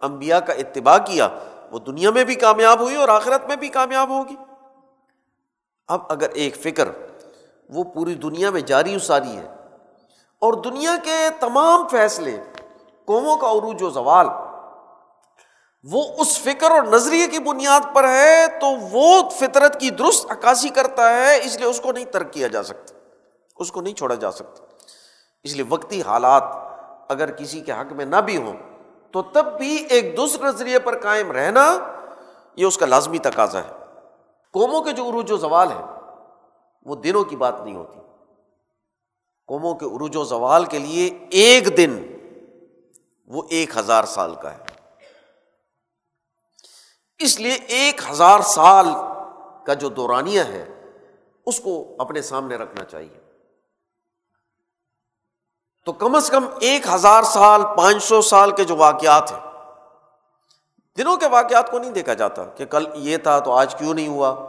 امبیا 0.02 0.40
کا 0.40 0.54
اتباع 0.54 0.98
کیا، 0.98 1.28
وہ 1.72 1.80
دنیا 1.80 2.12
میں 2.12 2.24
بھی 2.24 2.36
کامیاب 2.36 2.82
ہوئی 2.82 2.96
اور 2.96 3.10
آخرت 3.10 3.48
میں 3.48 3.56
بھی 3.56 3.70
کامیاب 3.70 4.10
ہوگی۔ 4.10 4.36
اب 5.90 6.02
اگر 6.10 6.30
ایک 6.30 6.56
فکر، 6.56 6.90
وہ 7.70 7.84
پوری 7.84 8.16
دنیا 8.16 8.50
میں 8.50 8.62
جاری 8.62 8.96
اساری 8.96 9.36
ہے 9.38 9.48
اور 10.42 10.54
دنیا 10.54 10.96
کے 11.04 11.18
تمام 11.40 11.88
فیصلے، 11.88 12.38
قوموں 13.06 13.36
کا 13.38 13.52
عروج 13.52 13.84
و 13.84 13.90
زوال 13.90 14.28
وہ 15.84 16.04
اس 16.18 16.40
فکر 16.40 16.72
اور 16.72 16.82
نظریے 16.82 17.28
کی 17.28 17.40
بنیاد 17.40 17.96
پر 17.96 18.04
ہے 18.04 18.48
تو 18.62 18.68
وہ 18.92 19.30
فطرت 19.30 19.80
کی 19.80 19.90
درست 19.90 20.32
عکاسی 20.32 20.70
کرتا 20.70 21.10
ہے، 21.10 21.46
اس 21.46 21.58
لیے 21.58 21.66
اس 21.66 21.82
کو 21.82 21.92
نہیں 21.92 22.06
ترک 22.06 22.34
کیا 22.34 22.48
جا 22.48 22.64
سکتا۔ 22.64 22.96
اس 23.58 23.72
کو 23.72 23.82
نہیں 23.82 23.94
چھوڑا 23.94 24.16
جا 24.16 24.32
سکتا۔ 24.32 24.64
اس 25.44 25.54
لیے 25.54 25.66
وقتی 25.70 26.02
حالات 26.02 26.44
اگر 27.10 27.32
کسی 27.32 27.62
کے 27.62 27.72
حق 27.72 27.94
میں 27.94 28.06
نہ 28.06 28.16
بھی 28.16 28.38
ہوں 28.38 28.58
تو 29.12 29.22
تب 29.22 29.58
بھی 29.58 29.86
ایک 29.90 30.18
دوسرے 30.18 30.44
نظریے 30.44 30.80
پر 30.80 31.02
قائم 31.02 31.32
رہنا 31.32 31.78
یہ 32.56 32.66
اس 32.66 32.78
کا 32.78 32.86
لازمی 32.86 33.18
تقاضا 33.18 33.60
ہے۔ 33.60 33.86
قوموں 34.54 34.82
کے 34.82 34.92
جو 34.92 35.10
عروج 35.10 35.32
و 35.32 35.38
زوال 35.38 35.72
ہے 35.72 35.84
وہ 36.86 36.96
دنوں 36.96 37.24
کی 37.24 37.36
بات 37.36 37.62
نہیں 37.62 37.76
ہوتی۔ 37.76 38.00
قوموں 39.48 39.76
کے 39.76 39.86
عروج 39.86 40.16
و 40.16 40.24
زوال 40.24 40.66
کے 40.66 40.80
لیے 40.80 41.28
ایک 41.30 41.78
دن 41.78 42.16
وہ 43.28 43.42
ایک 43.50 43.78
ہزار 43.78 44.04
سال 44.04 44.36
کا 44.42 44.54
ہے۔ 44.54 44.69
اس 47.20 47.40
لیے 47.40 47.54
ایک 47.54 48.02
ہزار 48.12 48.40
سال 48.40 48.88
کا 49.66 49.74
جو 49.74 49.90
دورانیہ 49.90 50.42
ہے، 50.42 50.86
اس 51.46 51.60
کو 51.60 51.96
اپنے 52.00 52.22
سامنے 52.22 52.56
رکھنا 52.56 52.84
چاہیے۔ 52.84 53.20
تو 55.86 55.92
کم 55.94 56.16
از 56.16 56.30
کم 56.30 56.46
ایک 56.60 56.88
ہزار 56.94 57.24
سال، 57.24 57.62
پانچ 57.78 58.04
سو 58.04 58.22
سال 58.22 58.52
کے 58.52 58.64
جو 58.64 58.76
واقعات 58.76 59.32
ہیں، 59.32 59.40
دنوں 60.98 61.18
کے 61.18 61.28
واقعات 61.28 61.72
کو 61.72 61.80
نہیں 61.80 61.92
دیکھا 61.92 62.14
جاتا 62.14 62.46
کہ 62.46 62.66
کل 62.66 62.88
یہ 62.94 63.18
تھا 63.18 63.40
تو 63.40 63.52
آج 63.52 63.76
کیوں 63.76 63.94
نہیں 63.94 64.08
ہوا۔ 64.08 64.48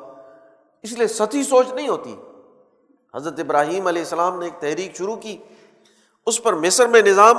اس 0.82 0.92
لیے 0.92 1.06
سچی 1.06 1.42
سوچ 1.42 1.68
نہیں 1.72 1.88
ہوتی۔ 1.88 2.16
حضرت 3.14 3.40
ابراہیم 3.40 3.86
علیہ 3.86 4.02
السلام 4.02 4.38
نے 4.38 4.44
ایک 4.44 4.60
تحریک 4.60 4.96
شروع 4.96 5.16
کی۔ 5.16 5.38
اس 6.26 6.42
پر 6.42 6.52
مصر 6.52 6.86
میں 6.86 7.02
نظام، 7.02 7.36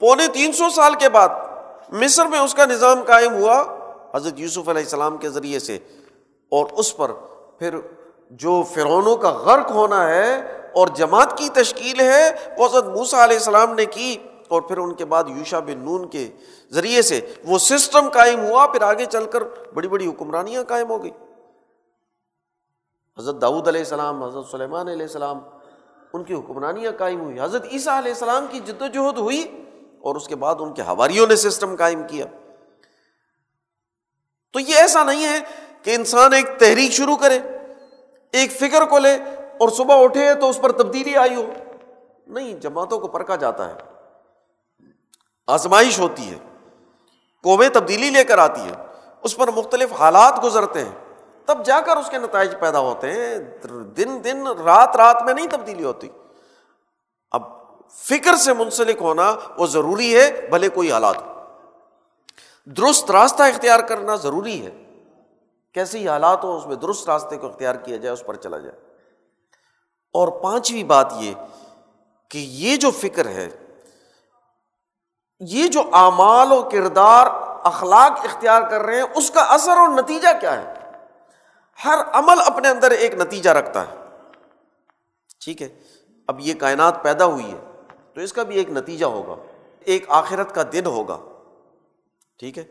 پونے 0.00 0.26
تین 0.26 0.52
سو 0.52 0.70
سال 0.70 0.94
کے 0.94 1.08
بعد 1.08 1.28
مصر 1.88 2.26
میں 2.26 2.38
اس 2.38 2.54
کا 2.54 2.64
نظام 2.64 3.02
قائم 3.02 3.34
ہوا۔ 3.34 3.81
حضرت 4.14 4.40
یوسف 4.40 4.68
علیہ 4.68 4.82
السلام 4.82 5.16
کے 5.16 5.28
ذریعے 5.30 5.58
سے 5.58 5.78
اور 6.48 6.66
اس 6.72 6.96
پر 6.96 7.10
پھر 7.58 7.76
جو 8.30 8.62
فرعونوں 8.74 9.16
کا 9.16 9.30
غرق 9.30 9.70
ہونا 9.70 10.08
ہے 10.08 10.58
اور 10.74 10.88
جماعت 10.88 11.38
کی 11.38 11.48
تشکیل 11.48 12.00
ہے، 12.00 12.30
وہ 12.58 12.66
حضرت 12.66 12.84
موسا 12.84 13.24
علیہ 13.24 13.36
السلام 13.36 13.74
نے 13.74 13.84
کی 13.84 14.16
اور 14.48 14.62
پھر 14.62 14.78
ان 14.78 14.94
کے 14.94 15.04
بعد 15.04 15.24
یوشا 15.26 15.58
بن 15.58 15.78
نون 15.78 16.08
کے 16.08 16.30
ذریعے 16.70 17.02
سے 17.02 17.20
وہ 17.44 17.58
سسٹم 17.58 18.08
قائم 18.08 18.40
ہوا، 18.40 18.66
پھر 18.66 18.82
آگے 18.82 19.04
چل 19.04 19.24
کر 19.24 19.42
بڑی 19.74 19.88
بڑی 19.88 20.06
حکمرانیاں 20.06 20.64
قائم 20.64 20.90
ہو 20.90 21.02
گئی۔ 21.02 21.10
حضرت 23.18 23.42
داؤد 23.42 23.68
علیہ 23.68 23.80
السلام، 23.80 24.22
حضرت 24.22 24.46
سلیمان 24.50 24.88
علیہ 24.88 25.06
السلام، 25.06 25.38
ان 26.12 26.24
کی 26.24 26.34
حکمرانیاں 26.34 26.92
قائم 26.98 27.20
ہوئی۔ 27.20 27.40
حضرت 27.40 27.64
عیسیٰ 27.72 27.98
علیہ 27.98 28.12
السلام 28.12 28.46
کی 28.50 28.60
جد 28.60 28.82
و 28.82 28.86
جہد 28.86 29.18
ہوئی 29.18 29.66
اور 30.00 30.16
اس 30.16 30.28
کے 30.28 30.36
بعد 30.36 30.54
ان 30.58 30.74
کے 30.74 30.82
ہواریوں 30.82 31.26
نے 31.26 31.36
سسٹم 31.36 31.76
قائم 31.76 32.02
کیا۔ 32.08 32.26
تو 34.52 34.60
یہ 34.60 34.74
ایسا 34.76 35.04
نہیں 35.04 35.24
ہے 35.24 35.38
کہ 35.82 35.94
انسان 35.94 36.32
ایک 36.32 36.46
تحریک 36.58 36.92
شروع 36.92 37.16
کرے، 37.16 37.38
ایک 38.32 38.52
فکر 38.52 38.84
کو 38.84 38.98
لے 38.98 39.14
اور 39.60 39.68
صبح 39.68 40.04
اٹھے 40.04 40.34
تو 40.34 40.48
اس 40.48 40.60
پر 40.62 40.72
تبدیلی 40.72 41.16
آئی 41.16 41.34
ہو۔ 41.34 41.52
نہیں، 42.26 42.54
جماعتوں 42.54 42.98
کو 42.98 43.08
پرکھا 43.08 43.36
جاتا 43.36 43.68
ہے۔ 43.68 43.74
آزمائش 45.46 45.98
ہوتی 45.98 46.30
ہے، 46.30 46.38
قومیں 47.42 47.68
تبدیلی 47.68 48.10
لے 48.10 48.24
کر 48.24 48.38
آتی 48.38 48.60
ہے 48.60 48.72
اس 49.22 49.36
پر 49.36 49.48
مختلف 49.48 49.92
حالات 49.92 50.44
گزرتے 50.44 50.84
ہیں۔ 50.84 50.92
تب 51.46 51.64
جا 51.64 51.80
کر 51.80 51.96
اس 51.96 52.10
کے 52.10 52.18
نتائج 52.18 52.54
پیدا 52.60 52.78
ہوتے 52.78 53.12
ہیں۔ 53.12 53.38
دن 53.96 54.24
دن، 54.24 54.46
رات 54.46 54.96
رات 54.96 55.22
میں 55.22 55.34
نہیں 55.34 55.46
تبدیلی 55.46 55.84
ہوتی۔ 55.84 56.08
اب 57.30 57.42
فکر 57.90 58.36
سے 58.36 58.52
منسلک 58.52 58.96
ہونا 59.00 59.36
وہ 59.56 59.66
ضروری 59.66 60.16
ہے، 60.16 60.46
بھلے 60.50 60.68
کوئی 60.68 60.92
حالات۔ 60.92 61.16
ہو 61.16 61.31
درست 62.64 63.10
راستہ 63.10 63.42
اختیار 63.42 63.80
کرنا 63.80 64.14
ضروری 64.14 64.66
ہے۔ 64.66 64.70
کیسے 65.74 65.98
ہی 65.98 66.08
حالات 66.08 66.44
ہو 66.44 66.56
اس 66.56 66.66
میں 66.66 66.76
درست 66.76 67.10
راستے 67.10 67.36
کو 67.36 67.46
اختیار 67.46 67.74
کیا 67.74 67.96
جائے، 67.96 68.12
اس 68.12 68.22
پر 68.26 68.36
چلا 68.36 68.58
جائے۔ 68.58 68.76
اور 70.12 70.28
پانچویں 70.28 70.84
بات 70.84 71.12
یہ 71.16 71.34
کہ 72.30 72.38
یہ 72.38 72.76
جو 72.76 72.90
فکر 72.90 73.26
ہے، 73.26 73.48
یہ 75.40 75.68
جو 75.68 75.82
اعمال 75.92 76.52
و 76.52 76.68
کردار، 76.72 77.26
اخلاق 77.64 78.12
اختیار 78.12 78.62
کر 78.70 78.80
رہے 78.80 78.96
ہیں، 78.96 79.08
اس 79.14 79.30
کا 79.30 79.40
اثر 79.40 79.76
اور 79.76 79.88
نتیجہ 79.88 80.28
کیا 80.40 80.62
ہے؟ 80.62 80.74
ہر 81.84 81.98
عمل 82.12 82.40
اپنے 82.46 82.68
اندر 82.68 82.90
ایک 82.90 83.14
نتیجہ 83.14 83.50
رکھتا 83.50 83.82
ہے۔ 83.82 83.96
ٹھیک 85.44 85.62
ہے، 85.62 85.68
اب 86.26 86.40
یہ 86.40 86.54
کائنات 86.54 87.02
پیدا 87.02 87.24
ہوئی 87.24 87.52
ہے، 87.52 87.70
تو 88.14 88.20
اس 88.20 88.32
کا 88.32 88.42
بھی 88.42 88.56
ایک 88.56 88.70
نتیجہ 88.70 89.06
ہوگا، 89.06 89.42
ایک 89.80 90.04
آخرت 90.08 90.54
کا 90.54 90.62
دن 90.72 90.86
ہوگا۔ 90.86 91.18
ٹھیک 92.42 92.58
ہے؟ 92.58 92.64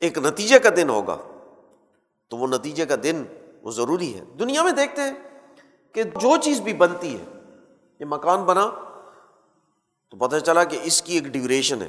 ایک 0.00 0.18
نتیجے 0.18 0.58
کا 0.58 0.68
دن 0.76 0.90
ہوگا۔ 0.90 1.18
تو 2.28 2.36
وہ 2.36 2.46
نتیجے 2.46 2.86
کا 2.86 2.94
دن 3.02 3.24
وہ 3.62 3.70
ضروری 3.70 4.14
ہے۔ 4.14 4.24
دنیا 4.38 4.62
میں 4.62 4.72
دیکھتے 4.72 5.02
ہیں 5.02 5.12
کہ 5.92 6.02
جو 6.02 6.36
چیز 6.36 6.60
بھی 6.60 6.72
بنتی 6.72 7.18
ہے، 7.18 7.24
یہ 8.00 8.04
مکان 8.04 8.44
بنا 8.44 8.70
تو 10.10 10.16
پتہ 10.16 10.36
چلا 10.36 10.64
کہ 10.64 10.78
اس 10.82 11.02
کی 11.02 11.14
ایک 11.14 11.22
ڈیوریشن 11.22 11.82
ہے۔ 11.82 11.88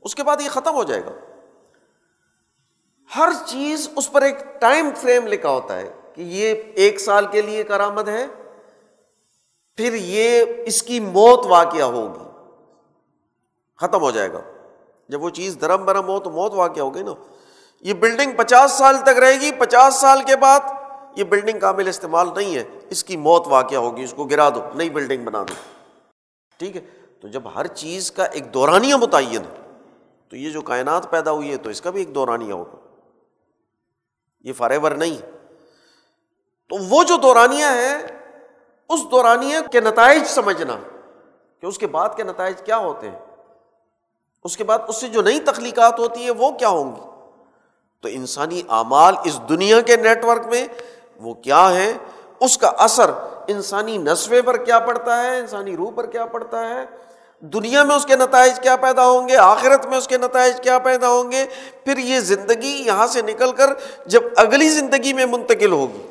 اس 0.00 0.14
کے 0.14 0.22
بعد 0.22 0.36
یہ 0.40 0.48
ختم 0.48 0.74
ہو 0.74 0.82
جائے 0.82 1.04
گا۔ 1.04 1.12
ہر 3.16 3.28
چیز 3.46 3.88
اس 3.96 4.12
پر 4.12 4.22
ایک 4.22 4.60
ٹائم 4.60 4.90
فریم 4.96 5.26
لکھا 5.26 5.50
ہوتا 5.50 5.76
ہے 5.76 5.92
کہ 6.14 6.22
یہ 6.22 6.54
ایک 6.74 7.00
سال 7.00 7.26
کے 7.26 7.42
لیے 7.42 7.62
کرامد 7.62 8.08
ہے، 8.08 8.26
پھر 9.76 9.94
یہ 9.94 10.44
اس 10.66 10.82
کی 10.82 11.00
موت 11.00 11.46
واقعہ 11.46 11.82
ہوگی۔ 11.82 12.52
ختم 13.76 14.00
ہو 14.00 14.10
جائے 14.10 14.32
گا۔ 14.32 14.55
جب 15.08 15.22
وہ 15.22 15.30
چیز 15.30 15.58
درم 15.60 15.84
برم 15.84 16.08
ہو 16.08 16.20
تو 16.20 16.30
موت 16.30 16.52
واقع 16.54 16.80
ہوگی 16.80 17.02
نا۔ 17.02 17.10
یہ 17.80 17.94
بلڈنگ 17.94 18.32
پچاس 18.36 18.72
سال 18.72 18.96
تک 19.02 19.08
رہے 19.08 19.40
گی، 19.40 19.52
پچاس 19.52 19.94
سال 19.94 20.22
کے 20.22 20.36
بعد 20.36 20.60
یہ 21.16 21.24
بلڈنگ 21.24 21.58
قابل 21.58 21.88
استعمال 21.88 22.28
نہیں 22.36 22.56
ہے۔ 22.56 22.64
اس 22.90 23.04
کی 23.04 23.16
موت 23.16 23.46
واقع 23.46 23.74
ہوگی، 23.74 24.04
اس 24.04 24.14
کو 24.16 24.24
گرا 24.24 24.48
دو، 24.48 24.60
نئی 24.74 24.90
بلڈنگ 24.90 25.24
بنا 25.24 25.42
دو۔ 25.42 25.54
ٹھیک 26.58 26.76
ہے؟ 26.76 26.80
تو 27.20 27.28
جب 27.28 27.42
ہر 27.54 27.66
چیز 27.66 28.12
کا 28.12 28.24
ایک 28.24 28.54
دورانیہ 28.54 28.94
متعین 28.94 29.42
ہے، 29.42 29.72
تو 30.28 30.36
یہ 30.36 30.50
جو 30.50 30.60
کائنات 30.60 31.10
پیدا 31.10 31.30
ہوئی 31.30 31.50
ہے 31.50 31.56
تو 31.56 31.70
اس 31.70 31.80
کا 31.80 31.90
بھی 31.90 32.00
ایک 32.00 32.14
دورانیہ 32.14 32.52
ہوگا۔ 32.52 32.76
یہ 34.40 34.52
فارے 34.52 34.78
نہیں۔ 34.78 35.26
تو 36.68 36.76
وہ 36.88 37.04
جو 37.04 37.16
دورانیہ 37.16 37.64
ہے، 37.64 37.96
اس 38.88 39.00
دورانیہ 39.10 39.56
کے 39.72 39.80
نتائج 39.80 40.24
سمجھنا۔ 40.24 40.76
کہ 41.60 41.66
اس 41.66 41.78
کے 41.78 41.86
بعد 41.86 42.08
کے 42.16 42.22
نتائج 42.22 42.62
کیا 42.62 42.76
ہوتے 42.76 43.10
ہیں؟ 43.10 43.35
اس 44.44 44.56
کے 44.56 44.64
بعد 44.64 44.78
اس 44.88 44.96
سے 44.96 45.08
جو 45.08 45.22
نئی 45.22 45.40
تخلیقات 45.40 45.98
ہوتی 45.98 46.24
ہے 46.24 46.30
وہ 46.30 46.50
کیا 46.50 46.68
ہوں 46.68 46.96
گی؟ 46.96 47.00
تو 48.02 48.08
انسانی 48.08 48.62
اعمال 48.68 49.14
اس 49.24 49.40
دنیا 49.48 49.80
کے 49.80 49.96
نیٹ 49.96 50.24
ورک 50.24 50.46
میں 50.46 50.66
وہ 51.20 51.34
کیا 51.34 51.70
ہے 51.70 51.92
اس 52.40 52.58
کا 52.58 52.68
اثر 52.68 53.10
انسانی 53.46 53.98
نصفے 53.98 54.42
پر 54.42 54.56
کیا 54.56 54.78
پڑتا 54.78 55.22
ہے؟ 55.22 55.38
انسانی 55.38 55.76
روح 55.76 55.90
پر 55.90 56.06
کیا 56.06 56.26
پڑتا 56.26 56.68
ہے؟ 56.68 56.84
دنیا 57.40 57.84
میں 57.84 57.96
اس 57.96 58.06
کے 58.06 58.16
نتائج 58.16 58.60
کیا 58.60 58.76
پیدا 58.76 59.06
ہوں 59.06 59.28
گے؟ 59.28 59.36
آخرت 59.36 59.86
میں 59.86 59.98
اس 59.98 60.08
کے 60.08 60.18
نتائج 60.18 60.60
کیا 60.60 60.78
پیدا 60.78 61.08
ہوں 61.08 61.32
گے؟ 61.32 61.44
پھر 61.84 61.98
یہ 61.98 62.20
زندگی 62.20 62.82
یہاں 62.86 63.06
سے 63.06 63.22
نکل 63.22 63.52
کر 63.52 63.70
جب 64.06 64.22
اگلی 64.36 64.68
زندگی 64.68 65.12
میں 65.12 65.26
منتقل 65.26 65.72
ہوگی، 65.72 66.02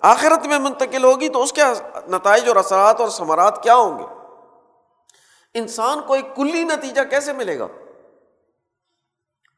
آخرت 0.00 0.46
میں 0.46 0.58
منتقل 0.58 1.04
ہوگی، 1.04 1.28
تو 1.28 1.42
اس 1.42 1.52
کے 1.52 1.62
نتائج 2.08 2.48
اور 2.48 2.56
اثرات 2.56 3.00
اور 3.00 3.08
ثمرات 3.08 3.62
کیا 3.62 3.74
ہوں 3.74 3.98
گے؟ 3.98 4.04
انسان 5.58 6.00
کو 6.06 6.14
ایک 6.14 6.36
کلی 6.36 6.64
نتیجہ 6.64 7.00
کیسے 7.10 7.32
ملے 7.32 7.58
گا؟ 7.58 7.66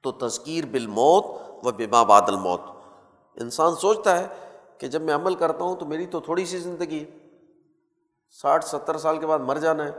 تو 0.03 0.13
تذکیر 0.13 0.67
بال 0.67 0.87
موت 0.87 1.25
و 1.67 1.73
بما 1.73 2.03
بادل 2.03 2.37
موت 2.37 2.61
انسان 3.37 3.77
سوچتا 3.77 4.19
ہے 4.19 4.27
کہ 4.79 4.89
جب 4.89 5.03
میں 5.03 5.15
عمل 5.15 5.35
کرتا 5.35 5.65
ہوں 5.65 5.77
تو 5.77 5.87
میری 5.87 6.07
تو 6.07 6.21
تھوڑی 6.21 6.47
سی 6.47 6.59
زندگی 6.59 7.05
ساٹھ 8.31 8.65
ستر 8.65 8.99
سال 8.99 9.19
کے 9.19 9.27
بعد 9.27 9.39
مر 9.39 9.57
جانا 9.57 9.85
ہے۔ 9.85 9.91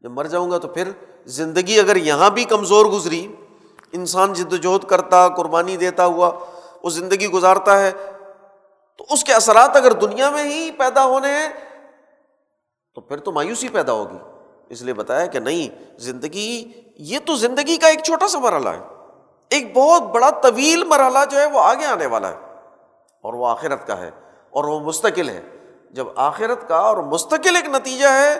جب 0.00 0.10
مر 0.10 0.24
جاؤں 0.24 0.50
گا 0.50 0.58
تو 0.58 0.68
پھر 0.68 0.88
زندگی 1.26 1.80
اگر 1.80 1.96
یہاں 1.96 2.30
بھی 2.30 2.44
کمزور 2.44 2.86
گزری، 2.86 3.34
انسان 3.92 4.32
جد 4.32 4.52
وجہد 4.52 4.84
کرتا، 4.84 5.28
قربانی 5.28 5.76
دیتا 5.76 6.06
ہوا، 6.06 6.38
وہ 6.82 6.90
زندگی 6.90 7.26
گزارتا 7.26 7.80
ہے، 7.80 7.92
تو 8.96 9.04
اس 9.10 9.24
کے 9.24 9.34
اثرات 9.34 9.76
اگر 9.76 9.92
دنیا 9.92 10.30
میں 10.30 10.44
ہی 10.44 10.70
پیدا 10.70 11.04
ہونے 11.04 11.28
ہیں، 11.28 11.48
تو 12.94 13.00
پھر 13.00 13.16
تو 13.16 13.32
مایوسی 13.32 13.68
پیدا 13.68 13.92
ہوگی۔ 13.92 14.37
اس 14.68 14.82
لیے 14.82 14.94
بتایا 14.94 15.26
کہ 15.26 15.38
نہیں، 15.38 15.98
زندگی، 15.98 16.72
یہ 16.96 17.18
تو 17.26 17.36
زندگی 17.36 17.76
کا 17.76 17.88
ایک 17.88 18.02
چھوٹا 18.02 18.28
سا 18.28 18.38
مرحلہ 18.38 18.68
ہے۔ 18.68 18.80
ایک 19.50 19.76
بہت 19.76 20.02
بڑا 20.02 20.30
طویل 20.30 20.84
مرحلہ 20.84 21.18
جو 21.30 21.40
ہے 21.40 21.46
وہ 21.46 21.60
آگے 21.60 21.86
آنے 21.86 22.06
والا 22.06 22.28
ہے۔ 22.28 22.36
اور 23.22 23.34
وہ 23.34 23.46
آخرت 23.46 23.86
کا 23.86 23.98
ہے۔ 23.98 24.10
اور 24.50 24.64
وہ 24.64 24.80
مستقل 24.80 25.28
ہے۔ 25.28 25.42
جب 25.90 26.06
آخرت 26.16 26.68
کا 26.68 26.76
اور 26.76 26.96
مستقل 26.96 27.56
ایک 27.56 27.68
نتیجہ 27.68 28.06
ہے، 28.06 28.34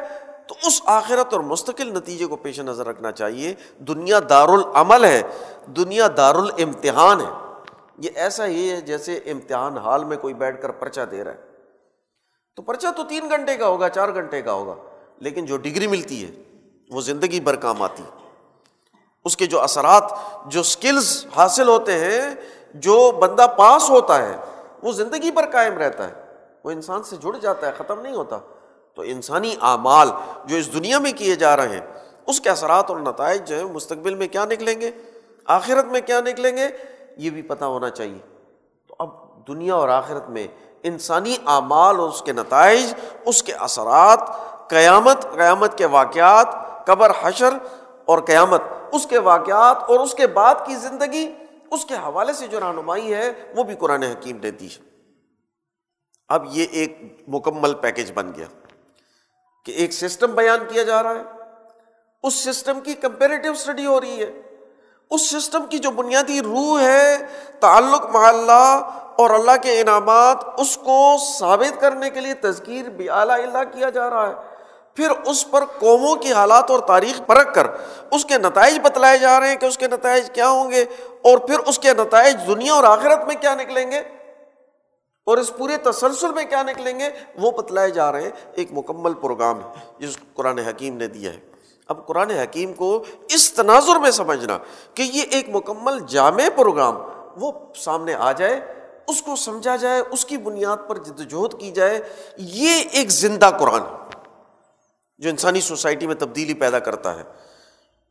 تو 0.47 0.55
اس 0.63 0.83
آخرت 0.85 1.33
اور 1.33 1.41
مستقل 1.41 1.93
نتیجے 1.95 2.27
کو 2.27 2.37
پیش 2.37 2.61
نظر 2.61 2.87
رکھنا 2.87 3.13
چاہیے۔ 3.13 3.55
دنیا 3.79 4.21
دار 4.29 4.49
العمل 4.49 5.05
ہے۔ 5.05 5.23
دنیا 5.67 6.09
دار 6.17 6.35
الامتحان 6.35 7.21
ہے۔ 7.21 7.61
یہ 7.99 8.11
ایسا 8.15 8.47
ہی 8.47 8.71
ہے 8.71 8.81
جیسے 8.81 9.17
امتحان 9.17 9.79
حال 9.79 10.05
میں 10.05 10.17
کوئی 10.17 10.35
بیٹھ 10.35 10.63
کر 10.63 10.71
پرچہ 10.71 11.01
دے 11.01 11.25
رہا 11.25 11.33
ہے۔ 11.33 11.37
تو 12.57 12.63
پرچہ 12.63 12.87
تو 12.97 13.05
تین 13.05 13.31
گھنٹے 13.31 13.57
کا 13.57 13.67
ہوگا، 13.67 13.89
چار 13.89 14.09
گھنٹے 14.15 14.43
کا 14.43 14.53
ہوگا۔ 14.53 14.75
لیکن 15.21 15.47
جو 15.47 15.57
ڈگری 15.57 15.87
ملتی 15.87 16.27
ہے، 16.27 16.31
وہ 16.91 17.01
زندگی 17.01 17.41
بھر 17.41 17.57
کام 17.57 17.83
آتی 17.83 18.03
اس 19.25 19.37
کے 19.37 19.47
جو 19.47 19.61
اثرات، 19.61 20.13
جو 20.47 20.61
اسکلز 20.61 21.27
حاصل 21.37 21.69
ہوتے 21.69 21.99
ہیں، 21.99 22.35
جو 22.75 23.11
بندہ 23.11 23.47
پاس 23.57 23.91
ہوتا 23.91 24.23
ہے، 24.23 24.37
وہ 24.83 24.93
زندگی 24.93 25.31
پر 25.31 25.51
قائم 25.53 25.79
رہتا 25.79 26.09
ہے۔ 26.09 26.13
وہ 26.65 26.71
انسان 26.71 27.03
سے 27.03 27.17
جڑ 27.17 27.37
جاتا 27.37 27.67
ہے، 27.67 27.73
ختم 27.79 28.01
نہیں 28.01 28.15
ہوتا۔ 28.15 28.39
تو 28.95 29.03
انسانی 29.03 29.55
اعمال 29.61 30.11
جو 30.45 30.57
اس 30.57 30.75
دنیا 30.75 30.99
میں 30.99 31.13
کیے 31.13 31.37
جا 31.37 31.57
رہے 31.57 31.69
ہیں، 31.69 31.81
اس 32.27 32.41
کے 32.41 32.51
اثرات 32.51 32.91
اور 32.91 32.97
نتائج 32.97 33.49
جو 33.49 33.57
ہے 33.57 33.65
مستقبل 33.65 34.15
میں 34.15 34.29
کیا 34.29 34.45
نکلیں 34.45 34.81
گے؟ 34.81 34.91
آخرت 35.47 35.85
میں 35.85 36.01
کیا 36.01 36.21
نکلیں 36.21 36.57
گے؟ 36.57 36.69
یہ 37.17 37.31
بھی 37.31 37.43
پتہ 37.43 37.65
ہونا 37.65 37.91
چاہیے۔ 37.91 38.19
تو 38.87 38.97
اب 38.99 39.09
دنیا 39.49 39.75
اور 39.75 39.89
آخرت 39.89 40.29
میں 40.29 40.47
انسانی 40.83 41.37
اعمال 41.47 41.97
اور 41.97 42.09
اس 42.09 42.23
کے 42.23 42.33
نتائج، 42.33 42.95
اس 43.27 43.43
کے 43.43 43.53
اثرات 43.53 44.21
قیامت 44.69 45.33
قیامت 45.33 45.79
کے 45.79 45.87
واقعات، 45.87 46.49
قبر، 46.87 47.13
حشر 47.23 47.55
اور 48.05 48.19
قیامت، 48.19 48.63
اس 48.93 49.07
کے 49.07 49.19
واقعات 49.19 49.77
اور 49.77 50.01
اس 50.01 50.15
کے 50.15 50.27
بعد 50.27 50.55
کی 50.67 50.75
زندگی، 50.75 51.35
اس 51.71 51.85
کے 51.85 51.95
حوالے 51.95 52.33
سے 52.33 52.47
جو 52.47 52.61
رہنمائی 52.61 53.15
ہے، 53.15 53.53
وہ 53.57 53.63
بھی 53.63 53.75
قرآن 53.75 54.03
حکیم 54.03 54.39
نے 54.43 54.51
دی 54.51 54.67
ہے۔ 54.67 54.89
اب 56.29 56.45
یہ 56.51 56.67
ایک 56.71 57.21
مکمل 57.29 57.75
پیکج 57.75 58.13
بن 58.15 58.31
گیا 58.37 58.47
کہ 59.65 59.73
ایک 59.73 59.93
سسٹم 59.93 60.31
بیان 60.31 60.59
کیا 60.69 60.83
جا 60.83 61.03
رہا 61.03 61.11
ہے۔ 61.11 61.23
اس 62.23 62.35
سسٹم 62.35 62.81
کی 62.81 62.95
کمپیریٹو 62.95 63.51
اسٹڈی 63.51 63.87
ہو 63.87 64.01
رہی 64.01 64.23
ہے۔ 64.23 64.41
اس 65.11 65.31
سسٹم 65.31 65.67
کی 65.67 65.79
جو 65.79 65.91
بنیادی 65.91 66.41
روح 66.41 66.81
ہے، 66.81 67.17
تعلق 67.61 68.07
محلہ 68.07 68.91
اور 69.19 69.31
اللہ 69.31 69.57
کے 69.63 69.81
انعامات، 69.81 70.39
اس 70.59 70.77
کو 70.77 71.17
ثابت 71.39 71.81
کرنے 71.81 72.11
کے 72.11 72.21
لیے 72.21 72.35
تذکیر 72.35 72.89
بھی 72.89 73.11
اعلیٰ 73.11 73.43
اللہ 73.43 73.65
کیا 73.73 73.91
جا 73.91 74.11
رہا 74.11 74.29
ہے۔ 74.29 74.35
پھر 74.99 75.11
اس 75.27 75.51
پر 75.51 75.65
قوموں 75.65 76.17
کی 76.17 76.33
حالات 76.33 76.71
اور 76.71 76.79
تاریخ 76.79 77.21
پرکھ 77.27 77.55
کر 77.55 77.67
اس 78.11 78.25
کے 78.25 78.39
نتائج 78.39 78.79
بتلائے 78.83 79.19
جا 79.19 79.41
رہے 79.41 79.49
ہیں 79.49 79.57
کہ 79.57 79.67
اس 79.67 79.79
کے 79.79 79.89
نتائج 79.89 80.31
کیا 80.31 80.49
ہوں 80.49 80.71
گے 80.71 80.85
اور 81.23 81.39
پھر 81.39 81.59
اس 81.59 81.79
کے 81.79 81.93
نتائج 81.93 82.37
دنیا 82.47 82.75
اور 82.75 82.85
آخرت 82.85 83.27
میں 83.27 83.37
کیا 83.41 83.55
نکلیں 83.55 83.91
گے 83.91 83.99
اور 85.27 85.39
اس 85.39 85.53
پورے 85.59 85.77
تسلسل 85.77 86.33
میں 86.33 86.45
کیا 86.45 86.63
نکلیں 86.63 86.99
گے 86.99 87.11
وہ 87.39 87.51
بتلائے 87.51 87.91
جا 87.91 88.13
رہے 88.13 88.23
ہیں۔ 88.23 88.31
ایک 88.53 88.69
مکمل 88.73 89.15
پروگرام 89.15 89.61
ہے 89.61 89.71
جس 89.99 90.17
قرآن 90.35 90.59
حکیم 90.59 90.97
نے 90.97 91.07
دیا 91.07 91.33
ہے۔ 91.33 91.41
اب 91.89 92.07
قرآن 92.07 92.31
حکیم 92.31 92.73
کو 92.73 93.05
اس 93.29 93.53
تناظر 93.53 93.97
میں 93.97 94.11
سمجھنا 94.11 94.59
کہ 94.95 95.03
یہ 95.03 95.23
ایک 95.31 95.49
مکمل 95.49 95.99
جامع 96.07 96.49
پروگرام 96.57 96.99
وہ 97.37 97.53
سامنے 97.77 98.15
آ 98.15 98.33
جائے، 98.33 98.61
اس 99.09 99.23
کو 99.23 99.37
سمجھا 99.37 99.77
جائے، 99.77 100.03
اس 100.11 100.25
کی 100.25 100.37
بنیاد 100.37 100.77
پر 100.87 100.99
جدوجہد 100.99 101.61
کی 101.61 101.71
جائے، 101.71 102.01
یہ 102.37 102.85
ایک 102.93 103.11
زندہ 103.11 103.51
قرآن 103.61 103.81
ہے۔ 103.81 104.08
جو 105.19 105.31
انسانی 105.31 105.61
سوسائٹی 105.61 106.07
میں 106.07 106.15
تبدیلی 106.15 106.55
پیدا 106.55 106.79
کرتا 106.79 107.15
ہے، 107.15 107.23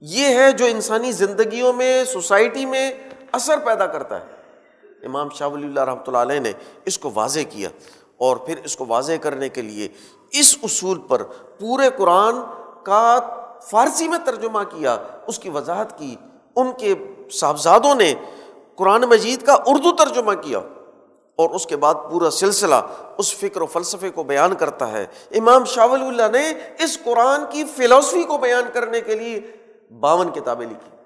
یہ 0.01 0.28
ہے 0.28 0.51
جو 0.51 0.66
انسانی 0.66 1.12
زندگیوں 1.12 1.74
میں 1.74 2.03
سوسائٹی 2.03 2.66
میں 2.66 2.91
اثر 3.32 3.58
پیدا 3.58 3.88
کرتا 3.88 4.20
ہے۔ 4.20 4.26
امام 5.05 5.30
شاہ 5.30 5.47
ولی 5.47 5.68
اللہ 5.68 5.80
رحمۃ 5.80 6.08
اللہ 6.08 6.18
علیہ 6.18 6.39
نے 6.39 6.51
اس 6.86 6.99
کو 6.99 7.12
واضح 7.14 7.39
کیا 7.49 7.70
اور 8.18 8.38
پھر 8.38 8.55
اس 8.64 8.76
کو 8.76 8.86
واضح 8.88 9.14
کرنے 9.22 9.49
کے 9.49 9.62
لیے 9.62 9.88
اس 10.32 10.58
اصول 10.64 10.99
پر 10.99 11.24
پورے 11.60 11.89
قرآن 11.97 12.36
کا 12.84 13.20
فارسی 13.70 14.08
میں 14.08 14.20
ترجمہ 14.26 14.64
کیا، 14.64 14.97
اس 15.28 15.39
کی 15.39 15.49
وضاحت 15.49 15.99
کی۔ 15.99 16.16
ان 16.55 16.72
کے 16.72 16.93
صاحبزادوں 17.32 17.95
نے 17.95 18.14
قرآن 18.76 19.01
مجید 19.01 19.41
کا 19.41 19.53
اردو 19.66 19.95
ترجمہ 19.95 20.34
کیا۔ 20.34 20.60
اور 21.38 21.50
اس 21.50 21.66
کے 21.66 21.78
بعد 21.78 21.96
پورا 22.12 22.30
سلسلہ 22.30 22.76
اس 23.18 23.36
فکر 23.36 23.62
و 23.62 23.66
فلسفے 23.66 24.10
کو 24.10 24.24
بیان 24.24 24.56
کرتا 24.56 24.92
ہے۔ 24.92 25.06
امام 25.32 25.66
شاہ 25.66 25.88
ولی 25.88 26.08
اللہ 26.08 26.38
نے 26.38 26.54
اس 26.84 26.98
قرآن 27.04 27.42
کی 27.50 27.64
فلاسفی 27.64 28.24
کو 28.24 28.38
بیان 28.38 28.64
کرنے 28.74 29.02
کے 29.02 29.16
لیے 29.16 29.40
باون 30.00 30.32
کتابیں 30.32 30.68
لکھی۔ 30.68 30.98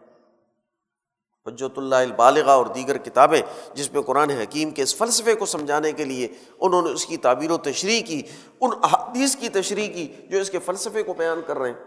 حجت 1.48 1.78
اللہ 1.78 1.96
البالغہ 1.96 2.52
اور 2.52 2.66
دیگر 2.66 2.98
کتابیں 2.98 3.42
جس 3.74 3.94
میں 3.94 4.02
قرآن 4.02 4.30
حکیم 4.30 4.70
کے 4.70 4.82
اس 4.82 4.96
فلسفے 4.96 5.36
کو 5.36 5.46
سمجھانے 5.46 5.92
کے 5.92 6.06
لیے 6.06 6.28
انہوں 6.60 6.82
نے 6.82 6.90
اس 6.90 7.06
کی 7.06 7.18
تعبیر 7.18 7.52
و 7.52 7.58
تشریح 7.58 8.02
کی، 8.02 8.22
ان 8.62 8.70
احادیث 8.84 9.36
کی 9.36 9.50
تشریح 9.50 9.94
کی 9.94 10.14
جو 10.30 10.40
اس 10.40 10.50
کے 10.50 10.60
فلسفے 10.60 11.04
کو 11.04 11.14
بیان 11.14 11.42
کر 11.48 11.58
رہے 11.58 11.70
ہیں۔ 11.70 11.84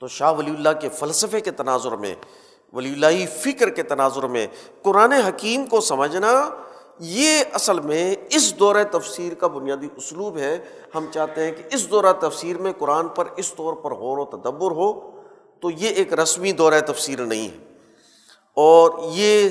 تو 0.00 0.08
شاہ 0.08 0.32
ولی 0.32 0.50
اللہ 0.50 0.68
کے 0.80 0.88
فلسفے 0.88 1.40
کے 1.40 1.50
تناظر 1.50 1.92
میں، 1.92 2.14
ولی 2.72 2.92
اللہ 2.92 3.40
فکر 3.40 3.70
کے 3.70 3.82
تناظر 3.82 4.22
میں 4.22 4.46
قرآن 4.82 5.12
حکیم 5.12 5.66
کو 5.66 5.80
سمجھنا 5.80 6.50
یہ 6.98 7.42
اصل 7.52 7.80
میں 7.80 8.14
اس 8.30 8.58
دورہ 8.58 8.84
تفسیر 8.90 9.34
کا 9.34 9.46
بنیادی 9.46 9.88
اسلوب 9.96 10.38
ہے۔ 10.38 10.58
ہم 10.94 11.06
چاہتے 11.12 11.44
ہیں 11.44 11.52
کہ 11.52 11.62
اس 11.72 11.90
دورہ 11.90 12.12
تفسیر 12.20 12.58
میں 12.58 12.72
قرآن 12.78 13.08
پر 13.08 13.24
اس 13.36 13.54
طور 13.54 13.74
پر 13.74 13.94
غور 13.94 14.18
و 14.18 14.24
تدبر 14.24 14.70
ہو، 14.70 15.10
تو 15.60 15.70
یہ 15.70 15.88
ایک 15.88 16.12
رسمی 16.12 16.52
دورہ 16.52 16.80
تفسیر 16.86 17.18
نہیں 17.18 17.48
ہے۔ 17.48 17.64
اور 18.54 18.90
یہ 19.02 19.48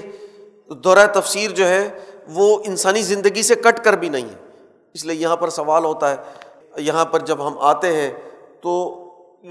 دورہ 0.70 1.08
تفسیر 1.14 1.52
جو 1.52 1.68
ہے، 1.68 2.00
وہ 2.28 2.64
انسانی 2.66 3.02
زندگی 3.02 3.44
سے 3.44 3.56
کٹ 3.56 3.84
کر 3.84 3.94
بھی 3.94 4.10
نہیں 4.10 4.30
ہے۔ 4.30 4.52
اس 4.94 5.06
لیے 5.06 5.16
یہاں 5.16 5.36
پر 5.36 5.50
سوال 5.50 5.86
ہوتا 5.86 6.12
ہے، 6.12 6.16
یہاں 6.78 7.06
پر 7.06 7.20
جب 7.20 7.48
ہم 7.48 7.58
آتے 7.60 7.96
ہیں 7.96 8.12
تو 8.62 9.02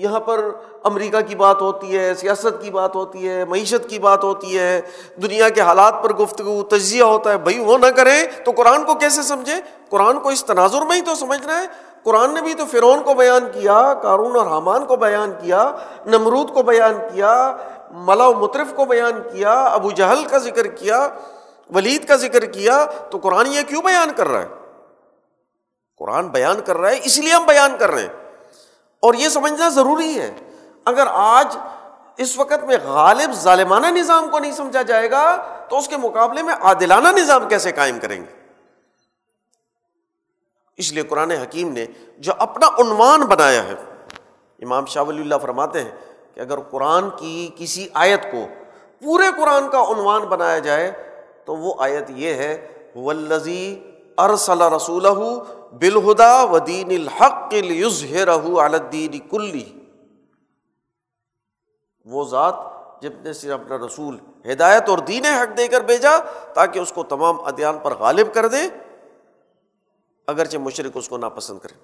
یہاں 0.01 0.21
پر 0.21 0.51
امریکہ 0.85 1.21
کی 1.21 1.35
بات 1.35 1.61
ہوتی 1.61 1.99
ہے، 1.99 2.15
سیاست 2.15 2.63
کی 2.63 2.71
بات 2.71 2.95
ہوتی 2.95 3.29
ہے، 3.29 3.45
معیشت 3.45 3.91
کی 3.91 3.99
بات 3.99 4.25
ہوتی 4.25 4.59
ہے، 4.59 4.81
دنیا 5.23 5.49
کے 5.49 5.61
حالات 5.61 5.95
پر 6.03 6.13
گفتگو، 6.13 6.63
تجزیہ 6.63 7.03
ہوتا 7.03 7.33
ہے۔ 7.33 7.39
بھائی، 7.39 7.59
وہ 7.59 7.79
نہ 7.79 7.87
کریں 7.87 8.25
تو 8.45 8.51
قرآن 8.51 8.85
کو 8.85 8.95
کیسے 8.95 9.23
سمجھے 9.23 9.55
قرآن 9.89 10.21
کو 10.21 10.29
اس 10.29 10.45
تناظر 10.45 10.83
میں 10.83 10.97
ہی 10.97 11.03
تو 11.03 11.15
سمجھنا 11.15 11.61
ہے۔ 11.61 11.67
قرآن 12.03 12.35
نے 12.35 12.43
بھی 12.43 12.55
تو 12.55 12.65
فرعون 12.71 13.03
کو 13.03 13.15
بیان 13.15 13.45
کیا 13.53 13.95
کارون 14.03 14.37
اور 14.37 14.47
حامان 14.47 14.87
کو 14.87 14.97
بیان 14.97 15.33
کیا، 15.43 15.73
نمرود 16.07 16.55
کو 16.55 16.63
بیان 16.63 16.95
کیا، 17.15 17.57
ملا 17.91 18.27
و 18.27 18.35
مطرف 18.35 18.75
کو 18.75 18.85
بیان 18.85 19.23
کیا، 19.33 19.65
ابو 19.65 19.91
جہل 19.91 20.25
کا 20.25 20.39
ذکر 20.39 20.67
کیا، 20.67 21.09
ولید 21.75 22.09
کا 22.09 22.17
ذکر 22.17 22.45
کیا، 22.45 22.87
تو 23.11 23.19
قرآن 23.19 23.47
یہ 23.47 23.61
کیوں 23.69 23.83
بیان 23.83 24.11
کر 24.17 24.29
رہا 24.29 24.43
ہے؟ 24.43 24.49
قرآن 25.99 26.29
بیان 26.29 26.61
کر 26.65 26.77
رہا 26.77 26.91
ہے، 26.91 27.01
اس 27.05 27.19
لیے 27.19 27.33
ہم 27.33 27.45
بیان 27.47 27.77
کر 27.79 27.91
رہے 27.91 28.03
ہیں۔ 28.03 28.24
اور 29.05 29.15
یہ 29.15 29.29
سمجھنا 29.29 29.69
ضروری 29.69 30.19
ہے۔ 30.21 30.31
اگر 30.85 31.07
آج 31.13 31.57
اس 32.17 32.37
وقت 32.39 32.65
میں 32.65 32.77
غالب 32.85 33.33
ظالمانہ 33.33 33.87
نظام 33.87 34.29
کو 34.31 34.39
نہیں 34.39 34.53
سمجھا 34.53 34.83
جائے 34.83 35.11
گا، 35.11 35.25
تو 35.69 35.79
اس 35.79 35.89
کے 35.89 35.97
مقابلے 35.97 36.43
میں 36.43 36.55
عادلانہ 36.55 37.09
نظام 37.09 37.49
کیسے 37.49 37.73
قائم 37.73 37.99
کریں 37.99 38.21
گے؟ 38.21 38.43
اس 40.79 40.93
لیے 40.93 41.03
قرآن 41.03 41.31
حکیم 41.31 41.73
نے 41.73 41.87
جو 42.19 42.33
اپنا 42.39 42.67
عنوان 42.79 43.21
بنایا 43.21 43.65
ہے، 43.65 43.75
امام 44.63 44.87
شاہ 44.87 45.03
ولی 45.03 45.23
اللہ 45.23 45.39
فرماتے 45.43 45.83
ہیں 45.83 45.91
کہ 46.35 46.41
اگر 46.41 46.61
قرآن 46.61 47.11
کی 47.11 47.51
کسی 47.57 47.87
آیت 47.95 48.23
کو 48.33 48.47
پورے 49.03 49.27
قرآن 49.37 49.69
کا 49.71 49.81
عنوان 49.83 50.23
بنایا 50.23 50.59
جائے، 50.59 50.91
تو 51.45 51.57
وہ 51.57 51.75
آیت 51.79 52.11
یہ 52.11 52.35
ہے 52.35 52.55
ولزی 52.97 53.81
ارسل 54.19 54.63
رسول 54.63 55.07
بالہدا 55.81 56.45
و 56.45 56.59
دین 56.59 56.91
الحق 56.91 57.55
الدین 58.59 59.19
کلی۔ 59.29 59.65
وہ 62.05 62.25
ذات 62.25 62.55
جب 63.03 63.13
نے 63.25 63.33
صرف 63.33 63.61
اپنا 63.61 63.87
رسول 63.87 64.19
ہدایت 64.53 64.89
اور 64.89 64.99
دین 64.99 65.25
حق 65.25 65.59
دے 65.59 65.69
کر 65.69 65.81
بھیجا 65.81 66.19
تاکہ 66.55 66.79
اس 66.79 66.93
کو 66.93 67.03
تمام 67.03 67.41
ادیان 67.41 67.79
پر 67.83 67.95
غالب 67.95 68.35
کر 68.35 68.49
دے، 68.49 68.69
اگرچہ 70.27 70.59
مشرق 70.59 70.93
اس 70.95 71.09
کو 71.09 71.17
ناپسند 71.17 71.59
کرے۔ 71.59 71.75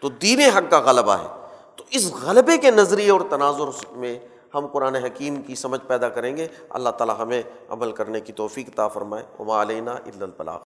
تو 0.00 0.08
دین 0.08 0.40
حق 0.40 0.70
کا 0.70 0.78
غلبہ 0.78 1.12
ہے۔ 1.12 1.46
تو 1.76 1.84
اس 1.90 2.12
غلبے 2.12 2.58
کے 2.58 2.70
نظریے 2.70 3.10
اور 3.10 3.20
تناظر 3.30 3.92
میں 3.92 4.18
ہم 4.54 4.66
قرآن 4.66 4.94
حکیم 4.94 5.42
کی 5.42 5.54
سمجھ 5.54 5.80
پیدا 5.86 6.08
کریں 6.08 6.36
گے۔ 6.36 6.48
اللہ 6.68 6.88
تعالیٰ 6.88 7.16
ہمیں 7.18 7.42
عمل 7.68 7.92
کرنے 7.92 8.20
کی 8.20 8.32
توفیق 8.32 8.74
تا 8.74 8.88
فرمائے۔ 8.88 9.24
عما 9.40 9.62
علینہ 9.62 9.90
البلاغ۔ 9.90 10.58